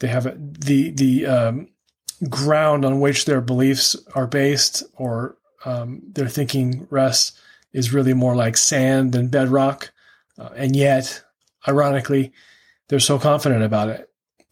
they 0.00 0.08
haven't 0.08 0.60
the 0.64 0.90
the 0.90 1.26
um, 1.26 1.68
ground 2.28 2.84
on 2.84 3.00
which 3.00 3.24
their 3.24 3.40
beliefs 3.40 3.96
are 4.14 4.26
based 4.26 4.82
or 4.94 5.36
um, 5.64 6.02
their 6.12 6.28
thinking 6.28 6.86
rests 6.90 7.38
is 7.72 7.92
really 7.92 8.14
more 8.14 8.36
like 8.36 8.56
sand 8.56 9.12
than 9.12 9.28
bedrock, 9.28 9.92
uh, 10.38 10.50
and 10.56 10.76
yet, 10.76 11.22
ironically, 11.66 12.32
they're 12.88 13.00
so 13.00 13.18
confident 13.18 13.62
about 13.62 13.88
it. 13.88 14.08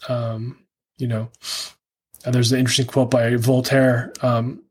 Um, 0.08 0.66
you 0.98 1.06
know, 1.06 1.30
there's 2.32 2.52
an 2.52 2.58
interesting 2.58 2.86
quote 2.86 3.10
by 3.10 3.36
Voltaire. 3.36 4.12
Um, 4.22 4.62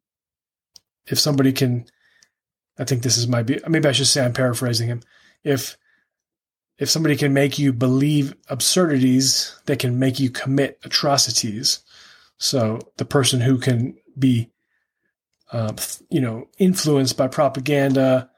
if 1.07 1.19
somebody 1.19 1.51
can, 1.51 1.85
I 2.77 2.83
think 2.83 3.03
this 3.03 3.17
is 3.17 3.27
might 3.27 3.43
be 3.43 3.59
maybe 3.67 3.87
I 3.87 3.91
should 3.91 4.07
say 4.07 4.23
I'm 4.23 4.33
paraphrasing 4.33 4.87
him. 4.87 5.01
If 5.43 5.77
if 6.77 6.89
somebody 6.89 7.15
can 7.15 7.33
make 7.33 7.59
you 7.59 7.71
believe 7.71 8.33
absurdities, 8.49 9.59
they 9.65 9.75
can 9.75 9.99
make 9.99 10.19
you 10.19 10.29
commit 10.29 10.79
atrocities. 10.83 11.79
So 12.39 12.79
the 12.97 13.05
person 13.05 13.41
who 13.41 13.57
can 13.57 13.95
be, 14.17 14.49
uh, 15.51 15.73
you 16.09 16.19
know, 16.19 16.47
influenced 16.57 17.15
by 17.15 17.27
propaganda 17.27 18.29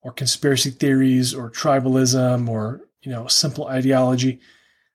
or 0.00 0.12
conspiracy 0.12 0.70
theories 0.70 1.34
or 1.34 1.50
tribalism 1.50 2.48
or 2.48 2.80
you 3.02 3.12
know 3.12 3.26
simple 3.26 3.66
ideology, 3.66 4.40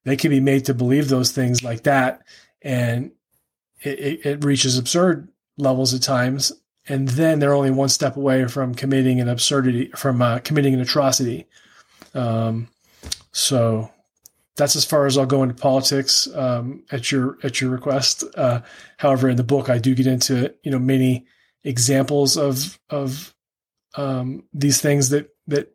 they 0.03 0.17
can 0.17 0.32
be 0.32 0.39
made 0.39 0.65
to 0.65 0.73
believe 0.73 1.07
those 1.07 1.32
things 1.32 1.63
like 1.63 1.84
that, 1.84 2.23
and 2.61 3.11
it, 3.82 4.25
it, 4.25 4.43
reaches 4.43 4.78
absurd 4.78 5.28
levels 5.57 5.93
at 5.93 6.01
times 6.01 6.51
and 6.89 7.09
then 7.09 7.39
they're 7.39 7.53
only 7.53 7.71
one 7.71 7.89
step 7.89 8.15
away 8.15 8.45
from 8.47 8.73
committing 8.73 9.19
an 9.19 9.28
absurdity, 9.28 9.88
from 9.95 10.21
uh, 10.21 10.39
committing 10.39 10.73
an 10.73 10.80
atrocity. 10.80 11.47
Um, 12.13 12.69
so 13.32 13.91
that's 14.55 14.75
as 14.75 14.86
far 14.86 15.05
as 15.05 15.17
I'll 15.17 15.25
go 15.25 15.43
into 15.43 15.55
politics 15.55 16.28
um, 16.34 16.84
at 16.91 17.11
your 17.11 17.38
at 17.43 17.61
your 17.61 17.69
request. 17.69 18.23
Uh, 18.36 18.61
however, 18.97 19.30
in 19.30 19.38
the 19.38 19.43
book, 19.43 19.69
I 19.69 19.78
do 19.78 19.93
get 19.95 20.07
into 20.07 20.53
you 20.63 20.71
know 20.71 20.80
many 20.80 21.25
examples 21.63 22.38
of 22.38 22.80
of 22.89 23.34
um, 23.95 24.43
these 24.53 24.82
things 24.82 25.09
that 25.09 25.30
that 25.47 25.73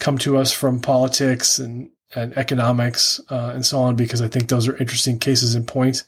come 0.00 0.18
to 0.18 0.36
us 0.36 0.52
from 0.52 0.80
politics 0.80 1.58
and 1.58 1.90
and 2.14 2.36
economics 2.36 3.20
uh, 3.30 3.52
and 3.54 3.64
so 3.64 3.78
on 3.80 3.94
because 3.94 4.22
I 4.22 4.28
think 4.28 4.48
those 4.48 4.66
are 4.66 4.76
interesting 4.76 5.18
cases 5.18 5.54
in 5.54 5.64
point. 5.64 6.04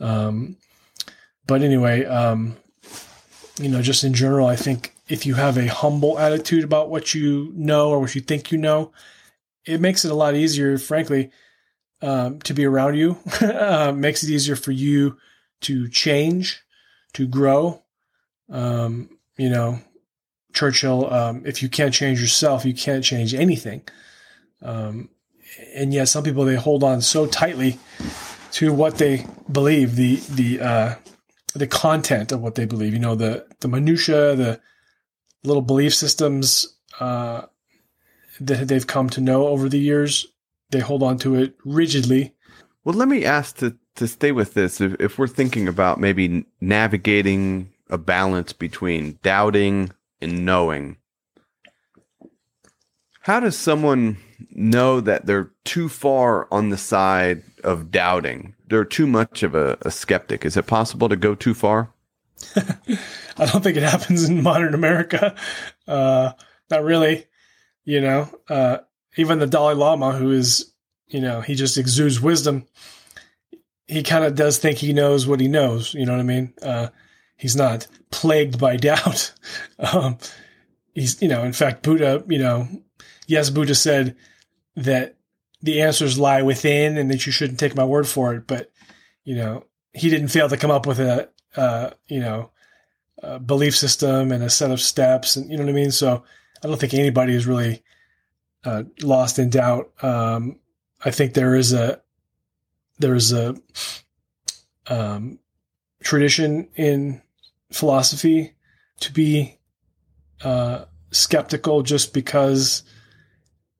Um, 0.00 0.56
but 1.46 1.62
anyway, 1.62 2.04
um, 2.04 2.56
you 3.58 3.68
know, 3.68 3.82
just 3.82 4.04
in 4.04 4.14
general, 4.14 4.46
I 4.46 4.56
think 4.56 4.94
if 5.08 5.26
you 5.26 5.34
have 5.34 5.58
a 5.58 5.66
humble 5.66 6.18
attitude 6.18 6.64
about 6.64 6.88
what 6.88 7.14
you 7.14 7.52
know 7.54 7.90
or 7.90 8.00
what 8.00 8.14
you 8.14 8.20
think 8.20 8.50
you 8.50 8.58
know, 8.58 8.92
it 9.64 9.80
makes 9.80 10.04
it 10.04 10.10
a 10.10 10.14
lot 10.14 10.34
easier, 10.34 10.78
frankly, 10.78 11.30
um, 12.00 12.40
to 12.40 12.54
be 12.54 12.64
around 12.64 12.96
you. 12.96 13.18
uh, 13.40 13.92
makes 13.94 14.22
it 14.22 14.30
easier 14.30 14.56
for 14.56 14.72
you 14.72 15.16
to 15.62 15.88
change, 15.88 16.62
to 17.14 17.26
grow. 17.26 17.82
Um, 18.50 19.10
you 19.36 19.48
know, 19.48 19.78
Churchill, 20.52 21.12
um, 21.12 21.42
if 21.46 21.62
you 21.62 21.68
can't 21.68 21.94
change 21.94 22.20
yourself, 22.20 22.64
you 22.64 22.74
can't 22.74 23.04
change 23.04 23.34
anything. 23.34 23.82
Um, 24.60 25.08
and 25.74 25.92
yet, 25.92 26.08
some 26.08 26.24
people 26.24 26.44
they 26.44 26.56
hold 26.56 26.82
on 26.82 27.00
so 27.00 27.26
tightly 27.26 27.78
to 28.52 28.72
what 28.72 28.98
they 28.98 29.26
believe. 29.50 29.96
The 29.96 30.16
the 30.16 30.60
uh, 30.60 30.94
the 31.54 31.66
content 31.66 32.32
of 32.32 32.40
what 32.40 32.54
they 32.54 32.64
believe. 32.64 32.92
You 32.92 32.98
know, 32.98 33.14
the 33.14 33.46
the 33.60 33.68
minutia, 33.68 34.34
the 34.34 34.60
little 35.44 35.62
belief 35.62 35.94
systems 35.94 36.74
uh, 37.00 37.42
that 38.40 38.68
they've 38.68 38.86
come 38.86 39.08
to 39.10 39.20
know 39.20 39.48
over 39.48 39.68
the 39.68 39.78
years. 39.78 40.26
They 40.70 40.80
hold 40.80 41.02
on 41.02 41.18
to 41.18 41.34
it 41.34 41.54
rigidly. 41.64 42.34
Well, 42.84 42.94
let 42.94 43.08
me 43.08 43.24
ask 43.24 43.56
to 43.58 43.76
to 43.96 44.08
stay 44.08 44.32
with 44.32 44.54
this. 44.54 44.80
If, 44.80 45.00
if 45.00 45.18
we're 45.18 45.26
thinking 45.26 45.68
about 45.68 46.00
maybe 46.00 46.46
navigating 46.60 47.72
a 47.90 47.98
balance 47.98 48.52
between 48.52 49.18
doubting 49.22 49.90
and 50.20 50.46
knowing, 50.46 50.96
how 53.20 53.40
does 53.40 53.56
someone 53.56 54.16
know 54.50 55.00
that 55.00 55.26
they're 55.26 55.50
too 55.64 55.88
far 55.88 56.48
on 56.50 56.70
the 56.70 56.78
side 56.78 57.42
of 57.64 57.90
doubting 57.90 58.54
they're 58.72 58.86
too 58.86 59.06
much 59.06 59.42
of 59.42 59.54
a, 59.54 59.76
a 59.82 59.90
skeptic. 59.90 60.46
Is 60.46 60.56
it 60.56 60.66
possible 60.66 61.10
to 61.10 61.16
go 61.16 61.34
too 61.34 61.52
far? 61.52 61.92
I 62.56 63.44
don't 63.44 63.62
think 63.62 63.76
it 63.76 63.82
happens 63.82 64.26
in 64.26 64.42
modern 64.42 64.72
America. 64.72 65.36
Uh, 65.86 66.32
not 66.70 66.82
really. 66.82 67.26
You 67.84 68.00
know, 68.00 68.30
uh, 68.48 68.78
even 69.18 69.40
the 69.40 69.46
Dalai 69.46 69.74
Lama, 69.74 70.12
who 70.12 70.30
is, 70.30 70.72
you 71.06 71.20
know, 71.20 71.42
he 71.42 71.54
just 71.54 71.76
exudes 71.76 72.18
wisdom. 72.18 72.64
He 73.88 74.02
kind 74.02 74.24
of 74.24 74.36
does 74.36 74.56
think 74.56 74.78
he 74.78 74.94
knows 74.94 75.26
what 75.26 75.40
he 75.40 75.48
knows. 75.48 75.92
You 75.92 76.06
know 76.06 76.12
what 76.12 76.20
I 76.20 76.24
mean? 76.24 76.54
Uh, 76.62 76.88
he's 77.36 77.54
not 77.54 77.86
plagued 78.10 78.58
by 78.58 78.76
doubt. 78.78 79.34
um, 79.92 80.16
he's, 80.94 81.20
you 81.20 81.28
know, 81.28 81.42
in 81.42 81.52
fact, 81.52 81.82
Buddha, 81.82 82.24
you 82.26 82.38
know, 82.38 82.68
yes, 83.26 83.50
Buddha 83.50 83.74
said 83.74 84.16
that 84.76 85.16
the 85.60 85.80
answers 85.80 86.18
lie 86.18 86.42
within 86.42 86.98
and 86.98 87.10
that 87.10 87.26
you 87.26 87.32
shouldn't 87.32 87.60
take 87.60 87.76
my 87.76 87.84
word 87.84 88.08
for 88.08 88.34
it. 88.34 88.46
But, 88.46 88.70
you 89.24 89.36
know, 89.36 89.64
he 89.92 90.10
didn't 90.10 90.28
fail 90.28 90.48
to 90.48 90.56
come 90.56 90.70
up 90.70 90.86
with 90.86 90.98
a, 90.98 91.28
uh, 91.56 91.90
you 92.06 92.20
know, 92.20 92.50
a 93.22 93.38
belief 93.38 93.76
system 93.76 94.32
and 94.32 94.42
a 94.42 94.50
set 94.50 94.70
of 94.70 94.80
steps. 94.80 95.36
And 95.36 95.50
you 95.50 95.56
know 95.56 95.64
what 95.64 95.70
I 95.70 95.74
mean? 95.74 95.92
So 95.92 96.24
I 96.62 96.66
don't 96.66 96.80
think 96.80 96.94
anybody 96.94 97.34
is 97.34 97.46
really 97.46 97.82
uh, 98.64 98.84
lost 99.02 99.38
in 99.38 99.50
doubt. 99.50 99.92
Um, 100.02 100.58
I 101.04 101.10
think 101.10 101.34
there 101.34 101.54
is 101.54 101.72
a, 101.72 102.00
there's 102.98 103.32
a 103.32 103.56
um, 104.88 105.38
tradition 106.02 106.68
in 106.74 107.22
philosophy 107.70 108.54
to 109.00 109.12
be 109.12 109.58
uh, 110.42 110.84
skeptical 111.10 111.82
just 111.82 112.12
because 112.12 112.82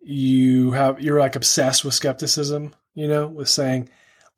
you 0.02 0.72
have 0.72 1.00
you're 1.00 1.20
like 1.20 1.36
obsessed 1.36 1.84
with 1.84 1.94
skepticism, 1.94 2.74
you 2.94 3.08
know, 3.08 3.26
with 3.26 3.48
saying, 3.48 3.88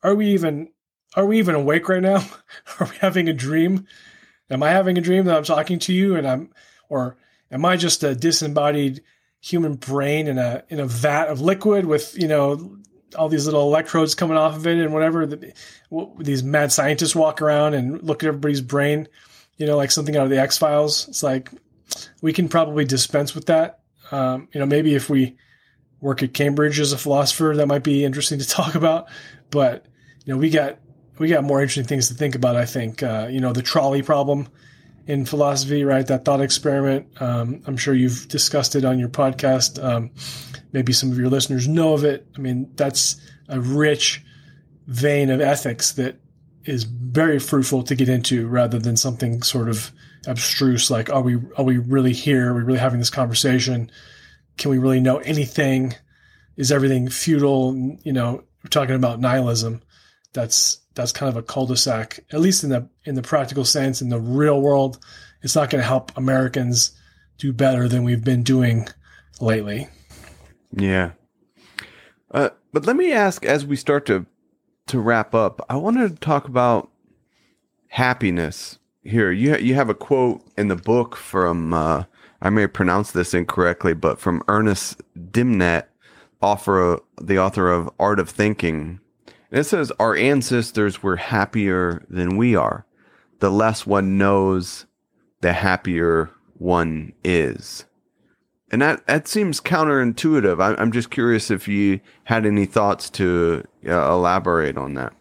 are 0.02 0.14
we 0.14 0.28
even 0.28 0.68
are 1.16 1.26
we 1.26 1.38
even 1.38 1.54
awake 1.54 1.88
right 1.88 2.02
now? 2.02 2.24
are 2.80 2.86
we 2.86 2.96
having 2.96 3.28
a 3.28 3.32
dream? 3.32 3.86
Am 4.50 4.62
I 4.62 4.70
having 4.70 4.98
a 4.98 5.02
dream 5.02 5.24
that 5.24 5.36
I'm 5.36 5.44
talking 5.44 5.78
to 5.80 5.92
you 5.92 6.16
and 6.16 6.26
I'm, 6.26 6.50
or 6.88 7.16
am 7.50 7.64
I 7.64 7.76
just 7.76 8.04
a 8.04 8.14
disembodied 8.14 9.02
human 9.40 9.74
brain 9.74 10.26
in 10.26 10.38
a 10.38 10.64
in 10.68 10.80
a 10.80 10.86
vat 10.86 11.26
of 11.26 11.40
liquid 11.40 11.86
with 11.86 12.16
you 12.18 12.28
know 12.28 12.78
all 13.16 13.28
these 13.28 13.46
little 13.46 13.62
electrodes 13.62 14.14
coming 14.14 14.36
off 14.36 14.56
of 14.56 14.66
it 14.66 14.78
and 14.78 14.92
whatever. 14.92 15.26
these 16.18 16.42
mad 16.42 16.72
scientists 16.72 17.14
walk 17.14 17.40
around 17.40 17.74
and 17.74 18.02
look 18.02 18.22
at 18.22 18.28
everybody's 18.28 18.60
brain, 18.60 19.08
you 19.56 19.66
know, 19.66 19.76
like 19.76 19.90
something 19.90 20.16
out 20.16 20.24
of 20.24 20.30
the 20.30 20.40
X 20.40 20.58
Files. 20.58 21.08
It's 21.08 21.22
like 21.22 21.50
we 22.20 22.32
can 22.32 22.48
probably 22.48 22.84
dispense 22.84 23.34
with 23.34 23.46
that. 23.46 23.80
Um, 24.10 24.48
you 24.52 24.60
know, 24.60 24.66
maybe 24.66 24.94
if 24.94 25.08
we 25.08 25.36
work 26.04 26.22
at 26.22 26.34
Cambridge 26.34 26.78
as 26.78 26.92
a 26.92 26.98
philosopher, 26.98 27.54
that 27.56 27.66
might 27.66 27.82
be 27.82 28.04
interesting 28.04 28.38
to 28.38 28.48
talk 28.48 28.74
about. 28.74 29.08
But 29.50 29.86
you 30.24 30.32
know, 30.32 30.38
we 30.38 30.50
got 30.50 30.78
we 31.18 31.28
got 31.28 31.42
more 31.42 31.60
interesting 31.60 31.84
things 31.84 32.08
to 32.08 32.14
think 32.14 32.34
about. 32.34 32.56
I 32.56 32.66
think 32.66 33.02
uh, 33.02 33.28
you 33.30 33.40
know 33.40 33.52
the 33.52 33.62
trolley 33.62 34.02
problem 34.02 34.48
in 35.06 35.24
philosophy, 35.26 35.84
right? 35.84 36.06
That 36.06 36.24
thought 36.24 36.40
experiment. 36.40 37.20
Um, 37.20 37.62
I'm 37.66 37.76
sure 37.76 37.94
you've 37.94 38.28
discussed 38.28 38.76
it 38.76 38.84
on 38.84 38.98
your 38.98 39.08
podcast. 39.08 39.82
Um, 39.82 40.10
maybe 40.72 40.92
some 40.92 41.10
of 41.10 41.18
your 41.18 41.28
listeners 41.28 41.66
know 41.66 41.94
of 41.94 42.04
it. 42.04 42.26
I 42.36 42.38
mean, 42.38 42.70
that's 42.74 43.16
a 43.48 43.60
rich 43.60 44.22
vein 44.86 45.30
of 45.30 45.40
ethics 45.40 45.92
that 45.92 46.16
is 46.64 46.84
very 46.84 47.38
fruitful 47.38 47.82
to 47.84 47.94
get 47.94 48.08
into 48.08 48.46
rather 48.48 48.78
than 48.78 48.96
something 48.96 49.42
sort 49.42 49.68
of 49.68 49.92
abstruse 50.26 50.90
like 50.90 51.10
are 51.10 51.20
we 51.20 51.38
are 51.58 51.64
we 51.64 51.76
really 51.76 52.14
here 52.14 52.50
are 52.50 52.54
we 52.54 52.62
really 52.62 52.78
having 52.78 52.98
this 52.98 53.10
conversation 53.10 53.90
can 54.56 54.70
we 54.70 54.78
really 54.78 55.00
know 55.00 55.18
anything? 55.18 55.94
Is 56.56 56.72
everything 56.72 57.08
futile? 57.08 57.98
You 58.02 58.12
know 58.12 58.44
we're 58.62 58.70
talking 58.70 58.94
about 58.94 59.20
nihilism. 59.20 59.82
That's 60.32 60.78
that's 60.94 61.12
kind 61.12 61.28
of 61.28 61.36
a 61.36 61.42
cul-de-sac 61.42 62.20
at 62.32 62.40
least 62.40 62.64
in 62.64 62.70
the 62.70 62.88
in 63.04 63.14
the 63.14 63.22
practical 63.22 63.64
sense 63.64 64.00
in 64.00 64.08
the 64.08 64.20
real 64.20 64.60
world. 64.60 64.98
It's 65.42 65.54
not 65.54 65.68
going 65.68 65.82
to 65.82 65.86
help 65.86 66.16
americans 66.16 66.92
do 67.38 67.52
better 67.52 67.88
than 67.88 68.04
we've 68.04 68.24
been 68.24 68.42
doing 68.42 68.88
lately. 69.40 69.88
Yeah. 70.72 71.12
Uh, 72.30 72.50
but 72.72 72.86
let 72.86 72.96
me 72.96 73.12
ask 73.12 73.44
as 73.44 73.66
we 73.66 73.76
start 73.76 74.06
to 74.06 74.26
to 74.86 75.00
wrap 75.00 75.34
up, 75.34 75.64
I 75.68 75.76
wanted 75.76 76.10
to 76.10 76.16
talk 76.16 76.46
about 76.46 76.90
happiness 77.88 78.78
here. 79.02 79.30
You 79.30 79.56
you 79.56 79.74
have 79.74 79.88
a 79.88 79.94
quote 79.94 80.42
in 80.56 80.68
the 80.68 80.76
book 80.76 81.16
from 81.16 81.72
uh, 81.72 82.04
I 82.40 82.50
may 82.50 82.66
pronounce 82.66 83.10
this 83.10 83.34
incorrectly, 83.34 83.94
but 83.94 84.18
from 84.18 84.42
Ernest 84.48 85.00
Dimnet, 85.16 85.86
author 86.40 87.00
the 87.20 87.38
author 87.38 87.70
of 87.70 87.90
Art 87.98 88.18
of 88.18 88.28
Thinking. 88.28 89.00
And 89.50 89.60
it 89.60 89.64
says 89.64 89.92
our 89.98 90.16
ancestors 90.16 91.02
were 91.02 91.16
happier 91.16 92.04
than 92.08 92.36
we 92.36 92.54
are. 92.56 92.86
The 93.40 93.50
less 93.50 93.86
one 93.86 94.18
knows, 94.18 94.86
the 95.40 95.52
happier 95.52 96.30
one 96.58 97.12
is. 97.22 97.84
And 98.70 98.82
that, 98.82 99.06
that 99.06 99.28
seems 99.28 99.60
counterintuitive. 99.60 100.60
I, 100.60 100.80
I'm 100.80 100.90
just 100.90 101.10
curious 101.10 101.50
if 101.50 101.68
you 101.68 102.00
had 102.24 102.44
any 102.44 102.66
thoughts 102.66 103.08
to 103.10 103.64
uh, 103.86 104.10
elaborate 104.10 104.76
on 104.76 104.94
that. 104.94 105.12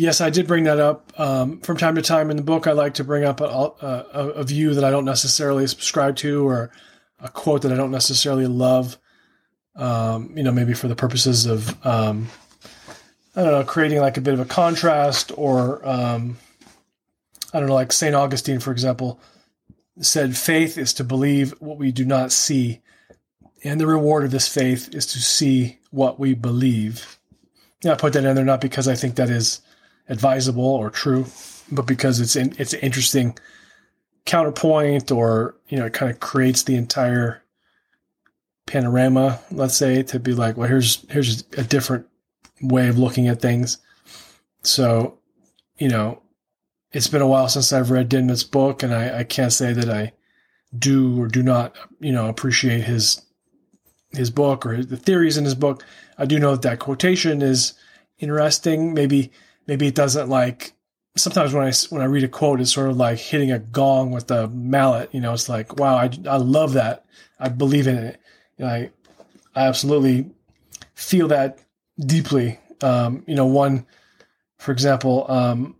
Yes, 0.00 0.22
I 0.22 0.30
did 0.30 0.46
bring 0.46 0.64
that 0.64 0.80
up 0.80 1.12
um, 1.20 1.60
from 1.60 1.76
time 1.76 1.94
to 1.96 2.00
time 2.00 2.30
in 2.30 2.38
the 2.38 2.42
book. 2.42 2.66
I 2.66 2.72
like 2.72 2.94
to 2.94 3.04
bring 3.04 3.22
up 3.22 3.42
a, 3.42 3.44
a, 3.44 4.28
a, 4.36 4.44
view 4.44 4.72
that 4.72 4.82
I 4.82 4.90
don't 4.90 5.04
necessarily 5.04 5.66
subscribe 5.66 6.16
to, 6.16 6.48
or 6.48 6.70
a 7.18 7.28
quote 7.28 7.60
that 7.62 7.72
I 7.72 7.76
don't 7.76 7.90
necessarily 7.90 8.46
love. 8.46 8.96
Um, 9.76 10.32
you 10.34 10.42
know, 10.42 10.52
maybe 10.52 10.72
for 10.72 10.88
the 10.88 10.96
purposes 10.96 11.44
of 11.44 11.86
um, 11.86 12.28
I 13.36 13.42
don't 13.42 13.52
know, 13.52 13.62
creating 13.62 14.00
like 14.00 14.16
a 14.16 14.22
bit 14.22 14.32
of 14.32 14.40
a 14.40 14.46
contrast, 14.46 15.32
or 15.36 15.86
um, 15.86 16.38
I 17.52 17.60
don't 17.60 17.68
know, 17.68 17.74
like 17.74 17.92
Saint 17.92 18.14
Augustine, 18.14 18.58
for 18.58 18.72
example, 18.72 19.20
said, 20.00 20.34
Faith 20.34 20.78
is 20.78 20.94
to 20.94 21.04
believe 21.04 21.52
what 21.58 21.76
we 21.76 21.92
do 21.92 22.06
not 22.06 22.32
see, 22.32 22.80
and 23.64 23.78
the 23.78 23.86
reward 23.86 24.24
of 24.24 24.30
this 24.30 24.48
faith 24.48 24.94
is 24.94 25.04
to 25.08 25.20
see 25.20 25.78
what 25.90 26.18
we 26.18 26.32
believe. 26.32 27.18
Yeah, 27.82 27.92
I 27.92 27.96
put 27.96 28.14
that 28.14 28.24
in 28.24 28.34
there 28.34 28.46
not 28.46 28.62
because 28.62 28.88
I 28.88 28.94
think 28.94 29.16
that 29.16 29.28
is 29.28 29.60
advisable 30.10 30.64
or 30.64 30.90
true, 30.90 31.24
but 31.72 31.86
because 31.86 32.20
it's 32.20 32.36
in, 32.36 32.54
it's 32.58 32.74
an 32.74 32.80
interesting 32.80 33.38
counterpoint, 34.26 35.10
or 35.10 35.56
you 35.68 35.78
know, 35.78 35.86
it 35.86 35.94
kind 35.94 36.10
of 36.10 36.20
creates 36.20 36.64
the 36.64 36.76
entire 36.76 37.42
panorama. 38.66 39.40
Let's 39.50 39.76
say 39.76 40.02
to 40.02 40.18
be 40.18 40.34
like, 40.34 40.56
well, 40.56 40.68
here's 40.68 41.06
here's 41.10 41.44
a 41.56 41.64
different 41.64 42.06
way 42.60 42.88
of 42.88 42.98
looking 42.98 43.28
at 43.28 43.40
things. 43.40 43.78
So, 44.62 45.18
you 45.78 45.88
know, 45.88 46.20
it's 46.92 47.08
been 47.08 47.22
a 47.22 47.26
while 47.26 47.48
since 47.48 47.72
I've 47.72 47.90
read 47.90 48.10
Dimnet's 48.10 48.44
book, 48.44 48.82
and 48.82 48.92
I, 48.92 49.20
I 49.20 49.24
can't 49.24 49.52
say 49.52 49.72
that 49.72 49.88
I 49.88 50.12
do 50.76 51.20
or 51.20 51.28
do 51.28 51.42
not, 51.42 51.74
you 52.00 52.12
know, 52.12 52.28
appreciate 52.28 52.82
his 52.82 53.22
his 54.10 54.30
book 54.30 54.66
or 54.66 54.82
the 54.82 54.96
theories 54.96 55.36
in 55.36 55.44
his 55.44 55.54
book. 55.54 55.84
I 56.18 56.26
do 56.26 56.38
know 56.38 56.52
that 56.52 56.62
that 56.62 56.80
quotation 56.80 57.42
is 57.42 57.74
interesting. 58.18 58.92
Maybe 58.92 59.30
maybe 59.66 59.86
it 59.86 59.94
doesn't 59.94 60.28
like 60.28 60.74
sometimes 61.16 61.52
when 61.52 61.66
I 61.66 61.72
when 61.90 62.02
I 62.02 62.06
read 62.06 62.24
a 62.24 62.28
quote, 62.28 62.60
it's 62.60 62.72
sort 62.72 62.90
of 62.90 62.96
like 62.96 63.18
hitting 63.18 63.52
a 63.52 63.58
gong 63.58 64.10
with 64.10 64.30
a 64.30 64.48
mallet. 64.48 65.12
You 65.12 65.20
know, 65.20 65.32
it's 65.32 65.48
like 65.48 65.78
wow, 65.78 65.96
I 65.96 66.10
I 66.28 66.36
love 66.36 66.74
that. 66.74 67.04
I 67.38 67.48
believe 67.48 67.86
in 67.86 67.96
it. 67.96 68.20
You 68.58 68.66
I 68.66 68.90
I 69.54 69.66
absolutely 69.66 70.30
feel 70.94 71.28
that 71.28 71.58
deeply. 71.98 72.58
Um, 72.82 73.24
you 73.26 73.34
know, 73.34 73.46
one, 73.46 73.86
for 74.58 74.72
example, 74.72 75.30
um, 75.30 75.76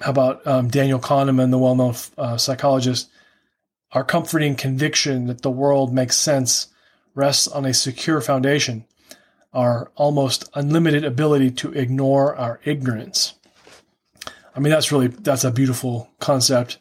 how 0.00 0.10
about 0.10 0.46
um, 0.46 0.68
Daniel 0.68 0.98
Kahneman, 0.98 1.50
the 1.50 1.58
well 1.58 1.76
known 1.76 1.94
uh, 2.18 2.36
psychologist? 2.36 3.10
Our 3.92 4.04
comforting 4.04 4.56
conviction 4.56 5.26
that 5.26 5.42
the 5.42 5.50
world 5.50 5.94
makes 5.94 6.16
sense 6.16 6.68
rests 7.14 7.46
on 7.46 7.64
a 7.64 7.72
secure 7.72 8.20
foundation, 8.20 8.86
our 9.54 9.90
almost 9.94 10.50
unlimited 10.54 11.04
ability 11.04 11.52
to 11.52 11.72
ignore 11.72 12.34
our 12.36 12.60
ignorance. 12.64 13.34
I 14.54 14.60
mean, 14.60 14.70
that's 14.70 14.92
really 14.92 15.08
that's 15.08 15.44
a 15.44 15.50
beautiful 15.50 16.10
concept 16.20 16.78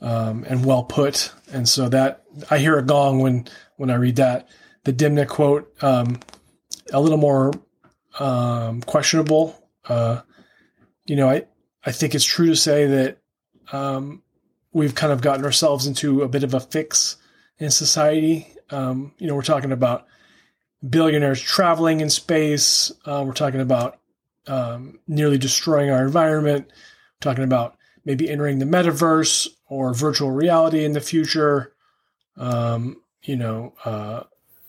um, 0.00 0.44
and 0.48 0.64
well 0.64 0.84
put. 0.84 1.32
And 1.52 1.68
so 1.68 1.88
that 1.88 2.24
I 2.50 2.58
hear 2.58 2.78
a 2.78 2.82
gong 2.82 3.20
when 3.20 3.46
when 3.76 3.90
I 3.90 3.94
read 3.94 4.16
that. 4.16 4.48
The 4.84 4.92
Dimnet 4.92 5.28
quote, 5.28 5.72
um, 5.82 6.20
a 6.92 7.00
little 7.00 7.18
more 7.18 7.52
um, 8.18 8.82
questionable. 8.82 9.58
Uh, 9.86 10.22
you 11.06 11.16
know, 11.16 11.28
I 11.28 11.44
I 11.84 11.92
think 11.92 12.14
it's 12.14 12.24
true 12.24 12.46
to 12.46 12.56
say 12.56 12.86
that 12.86 13.18
um, 13.72 14.22
we've 14.72 14.94
kind 14.94 15.12
of 15.12 15.20
gotten 15.20 15.44
ourselves 15.44 15.86
into 15.86 16.22
a 16.22 16.28
bit 16.28 16.44
of 16.44 16.54
a 16.54 16.60
fix 16.60 17.16
in 17.58 17.70
society. 17.70 18.48
Um, 18.70 19.12
you 19.18 19.26
know, 19.26 19.34
we're 19.34 19.42
talking 19.42 19.72
about 19.72 20.06
billionaires 20.86 21.40
traveling 21.40 22.00
in 22.00 22.10
space. 22.10 22.92
Uh, 23.04 23.24
we're 23.26 23.32
talking 23.32 23.60
about 23.60 23.98
um, 24.46 24.98
nearly 25.06 25.38
destroying 25.38 25.90
our 25.90 26.04
environment. 26.04 26.66
We're 26.68 27.32
talking 27.32 27.44
about 27.44 27.76
maybe 28.04 28.30
entering 28.30 28.58
the 28.58 28.64
metaverse 28.64 29.48
or 29.68 29.92
virtual 29.94 30.30
reality 30.30 30.84
in 30.84 30.92
the 30.92 31.00
future. 31.00 31.72
Um, 32.36 33.02
you 33.22 33.36
know, 33.36 33.74
uh, 33.84 34.22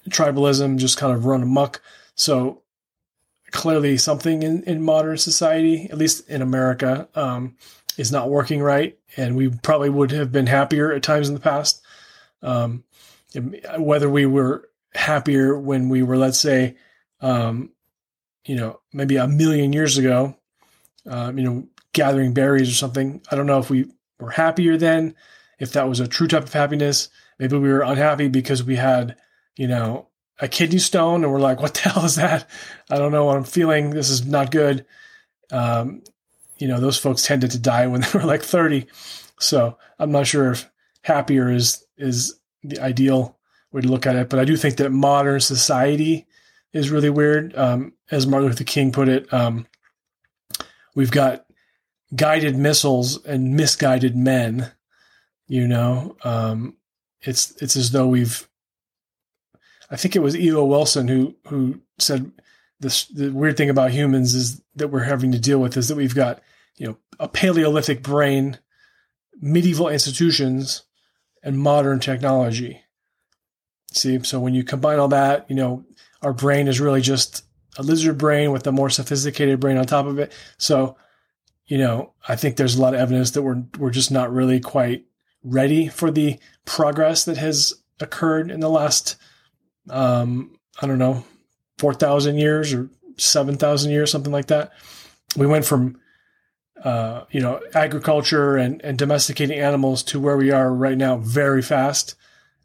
tribalism 0.10 0.78
just 0.78 0.98
kind 0.98 1.14
of 1.14 1.26
run 1.26 1.44
amok. 1.44 1.82
So 2.16 2.64
clearly 3.52 3.98
something 3.98 4.44
in, 4.44 4.64
in 4.64 4.82
modern 4.82 5.18
society, 5.18 5.88
at 5.90 5.98
least 5.98 6.28
in 6.30 6.42
America, 6.42 7.08
um, 7.16 7.56
is 7.98 8.12
not 8.12 8.30
working 8.30 8.62
right. 8.62 8.98
And 9.16 9.36
we 9.36 9.50
probably 9.50 9.90
would 9.90 10.12
have 10.12 10.32
been 10.32 10.48
happier 10.48 10.92
at 10.92 11.04
times 11.04 11.28
in 11.28 11.36
the 11.36 11.40
past. 11.40 11.82
Um, 12.42 12.84
whether 13.78 14.10
we 14.10 14.26
were 14.26 14.69
happier 14.94 15.58
when 15.58 15.90
we 15.90 16.04
were, 16.04 16.18
let's 16.18 16.40
say, 16.40 16.76
um, 17.22 17.72
you 18.46 18.56
know, 18.56 18.80
maybe 18.94 19.18
a 19.18 19.28
million 19.28 19.74
years 19.74 19.98
ago, 19.98 20.36
um, 21.06 21.38
you 21.38 21.44
know, 21.44 21.68
gathering 21.94 22.34
berries 22.34 22.70
or 22.70 22.76
something. 22.76 23.22
I 23.32 23.36
don't 23.36 23.46
know 23.46 23.60
if 23.60 23.70
we 23.70 23.92
were 24.20 24.32
happier 24.32 24.78
then, 24.78 25.16
if 25.60 25.74
that 25.74 25.90
was 25.90 26.00
a 26.00 26.08
true 26.08 26.28
type 26.28 26.44
of 26.44 26.54
happiness. 26.54 27.10
Maybe 27.38 27.58
we 27.58 27.70
were 27.72 27.82
unhappy 27.82 28.28
because 28.28 28.64
we 28.64 28.76
had, 28.76 29.16
you 29.56 29.68
know, 29.68 30.08
a 30.40 30.48
kidney 30.48 30.80
stone 30.80 31.24
and 31.24 31.32
we're 31.32 31.40
like, 31.40 31.62
what 31.62 31.74
the 31.74 31.82
hell 31.90 32.06
is 32.06 32.16
that? 32.16 32.50
I 32.90 32.98
don't 32.98 33.12
know 33.12 33.26
what 33.26 33.38
I'm 33.38 33.44
feeling. 33.44 33.92
This 33.92 34.10
is 34.10 34.26
not 34.26 34.52
good. 34.52 34.86
Um, 35.52 36.04
you 36.58 36.68
know, 36.68 36.80
those 36.80 36.98
folks 36.98 37.24
tended 37.24 37.52
to 37.52 37.60
die 37.60 37.88
when 37.88 38.02
they 38.02 38.10
were 38.14 38.26
like 38.26 38.44
30. 38.44 38.88
So 39.40 39.78
I'm 39.98 40.12
not 40.12 40.28
sure 40.28 40.52
if 40.52 40.70
happier 41.02 41.52
is, 41.52 41.86
is 41.98 42.40
the 42.64 42.80
ideal 42.80 43.39
way 43.72 43.82
to 43.82 43.88
look 43.88 44.08
at 44.08 44.16
it. 44.16 44.30
But 44.30 44.40
I 44.40 44.46
do 44.46 44.58
think 44.58 44.78
that 44.78 44.92
modern 44.92 45.40
society 45.40 46.28
is 46.74 46.90
really 46.90 47.10
weird. 47.10 47.56
Um, 47.56 47.94
as 48.12 48.28
Martin 48.28 48.50
Luther 48.50 48.64
King 48.64 48.92
put 48.92 49.10
it, 49.10 49.32
um, 49.34 49.68
we've 50.96 51.12
got 51.12 51.46
guided 52.16 52.56
missiles 52.56 53.24
and 53.26 53.56
misguided 53.56 54.16
men. 54.16 54.72
You 55.48 55.68
know, 55.68 56.16
um, 56.24 56.76
it's 57.22 57.52
it's 57.62 57.76
as 57.76 57.92
though 57.92 58.08
we've 58.08 58.48
I 59.92 59.96
think 59.96 60.16
it 60.16 60.22
was 60.22 60.36
E.O. 60.36 60.64
Wilson 60.66 61.08
who 61.08 61.36
who 61.48 61.82
said 61.98 62.32
this, 62.80 63.06
the 63.06 63.30
weird 63.30 63.58
thing 63.58 63.70
about 63.70 63.92
humans 63.92 64.34
is 64.34 64.62
that 64.76 64.88
we're 64.88 65.04
having 65.04 65.32
to 65.32 65.40
deal 65.40 65.60
with 65.60 65.76
is 65.76 65.88
that 65.90 65.98
we've 65.98 66.16
got, 66.16 66.42
you 66.78 66.88
know, 66.88 66.98
a 67.20 67.28
Paleolithic 67.28 68.02
brain, 68.02 68.58
medieval 69.42 69.90
institutions, 69.90 70.84
and 71.44 71.60
modern 71.60 72.00
technology. 72.00 72.82
See, 73.92 74.22
so 74.24 74.40
when 74.40 74.54
you 74.54 74.64
combine 74.64 75.00
all 75.00 75.08
that, 75.10 75.50
you 75.50 75.56
know, 75.56 75.84
our 76.22 76.34
brain 76.34 76.68
is 76.68 76.80
really 76.80 77.02
just 77.02 77.44
a 77.78 77.84
lizard 77.84 78.18
brain 78.18 78.52
with 78.52 78.68
a 78.68 78.72
more 78.72 78.90
sophisticated 78.90 79.60
brain 79.60 79.78
on 79.78 79.86
top 79.86 80.06
of 80.06 80.20
it. 80.20 80.32
So, 80.58 80.98
you 81.66 81.78
know, 81.78 82.14
I 82.28 82.36
think 82.36 82.56
there's 82.56 82.76
a 82.76 82.82
lot 82.82 82.94
of 82.94 83.00
evidence 83.00 83.32
that 83.32 83.42
we're 83.42 83.64
we're 83.78 83.92
just 83.92 84.12
not 84.12 84.32
really 84.32 84.60
quite 84.60 85.06
ready 85.44 85.88
for 85.88 86.12
the 86.12 86.40
progress 86.66 87.26
that 87.26 87.38
has 87.38 87.74
occurred 88.00 88.52
in 88.52 88.60
the 88.60 88.70
last 88.70 89.16
um, 89.90 90.58
I 90.82 90.88
don't 90.88 90.98
know, 90.98 91.24
4,000 91.78 92.38
years 92.38 92.74
or 92.74 92.90
7,000 93.18 93.92
years, 93.92 94.12
something 94.12 94.32
like 94.32 94.48
that. 94.48 94.72
We 95.36 95.48
went 95.48 95.66
from, 95.66 96.00
uh, 96.84 97.24
you 97.32 97.42
know, 97.42 97.62
agriculture 97.74 98.56
and, 98.58 98.82
and 98.84 98.98
domesticating 98.98 99.60
animals 99.60 100.04
to 100.04 100.20
where 100.20 100.38
we 100.38 100.52
are 100.52 100.74
right 100.74 100.98
now 100.98 101.18
very 101.18 101.62
fast, 101.62 102.16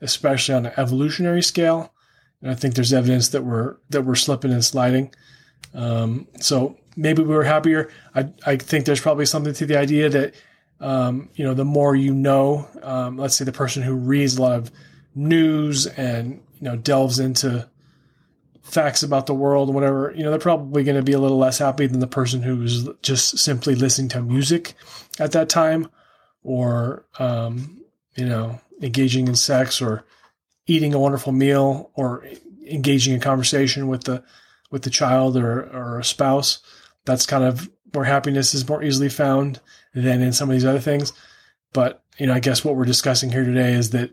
especially 0.01 0.55
on 0.55 0.67
an 0.67 0.73
evolutionary 0.77 1.43
scale. 1.43 1.93
And 2.43 2.51
I 2.51 2.55
think 2.55 2.75
there's 2.75 2.93
evidence 2.93 3.29
that 3.29 3.43
we're 3.43 3.77
that 3.91 4.03
we're 4.03 4.15
slipping 4.15 4.53
and 4.53 4.65
sliding. 4.65 5.15
Um, 5.73 6.29
so 6.41 6.77
maybe 6.97 7.23
we 7.23 7.35
were 7.35 7.45
happier. 7.45 7.91
I, 8.15 8.29
I 8.47 8.57
think 8.57 8.85
there's 8.85 9.01
probably 9.01 9.27
something 9.27 9.55
to 9.55 9.67
the 9.67 9.79
idea 9.79 10.09
that 10.11 10.35
um, 10.81 11.31
you 11.35 11.45
know 11.45 11.55
the 11.55 11.65
more 11.65 11.97
you 11.97 12.13
know. 12.13 12.69
Um, 12.83 13.17
let's 13.17 13.37
say 13.37 13.45
the 13.45 13.53
person 13.53 13.83
who 13.83 13.95
reads 13.95 14.37
a 14.37 14.43
lot 14.43 14.53
of 14.53 14.71
news 15.15 15.87
and 15.87 16.43
you 16.61 16.63
know 16.63 16.77
delves 16.77 17.19
into 17.19 17.69
facts 18.65 19.03
about 19.03 19.27
the 19.27 19.35
world 19.35 19.69
and 19.69 19.75
whatever, 19.75 20.13
you 20.17 20.23
know, 20.23 20.31
they're 20.31 20.39
probably 20.39 20.83
going 20.83 20.97
to 20.97 21.03
be 21.03 21.13
a 21.13 21.19
little 21.19 21.37
less 21.37 21.59
happy 21.59 21.87
than 21.87 22.01
the 22.01 22.07
person 22.07 22.43
who's 22.43 22.89
just 23.03 23.39
simply 23.39 23.75
listening 23.75 24.09
to 24.09 24.23
music 24.23 24.73
at 25.21 25.33
that 25.33 25.51
time 25.51 25.87
or, 26.43 27.05
um, 27.19 27.83
you 28.17 28.25
know, 28.25 28.59
engaging 28.85 29.27
in 29.27 29.35
sex 29.35 29.83
or 29.83 30.05
eating 30.67 30.95
a 30.95 30.99
wonderful 30.99 31.33
meal 31.33 31.91
or 31.95 32.27
engaging 32.69 33.15
in 33.15 33.21
conversation 33.21 33.89
with 33.89 34.05
the, 34.05 34.23
with 34.71 34.83
the 34.83 34.91
child 34.91 35.37
or, 35.37 35.63
or 35.71 35.99
a 35.99 36.05
spouse. 36.05 36.61
That's 37.05 37.27
kind 37.27 37.45
of 37.45 37.69
where 37.93 38.05
happiness 38.05 38.55
is 38.55 38.69
more 38.69 38.83
easily 38.83 39.09
found 39.09 39.61
than 39.95 40.23
in 40.23 40.33
some 40.33 40.49
of 40.49 40.55
these 40.55 40.65
other 40.65 40.81
things. 40.81 41.13
But, 41.73 42.03
you 42.19 42.27
know, 42.27 42.35
I 42.35 42.41
guess 42.41 42.65
what 42.65 42.77
we're 42.77 42.85
discussing 42.85 43.31
here 43.31 43.45
today 43.45 43.73
is 43.73 43.91
that, 43.91 44.11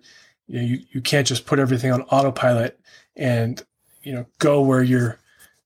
you 0.48 0.56
know, 0.58 0.66
you, 0.66 0.80
you 0.92 1.02
can't 1.02 1.28
just 1.28 1.46
put 1.46 1.60
everything 1.60 1.92
on 1.92 2.02
autopilot 2.04 2.80
and 3.16 3.64
you 4.04 4.14
know 4.14 4.26
go 4.40 4.62
where 4.62 4.84
your 4.84 5.20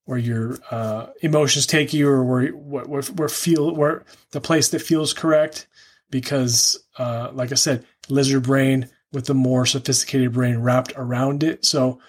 where 0.05 0.17
your 0.17 0.57
uh, 0.69 1.07
emotions 1.21 1.65
take 1.65 1.93
you 1.93 2.07
or 2.07 2.23
where 2.23 2.47
where, 2.49 3.01
where 3.01 3.29
feel 3.29 3.73
where 3.75 4.03
the 4.31 4.41
place 4.41 4.69
that 4.69 4.81
feels 4.81 5.13
correct 5.13 5.67
because 6.09 6.83
uh, 6.97 7.29
like 7.33 7.51
I 7.51 7.55
said 7.55 7.85
lizard 8.09 8.43
brain 8.43 8.89
with 9.16 9.26
the 9.26 9.34
more 9.34 9.66
sophisticated 9.66 10.34
brain 10.34 10.57
wrapped 10.57 10.93
around 10.95 11.43
it 11.43 11.66
so 11.66 11.99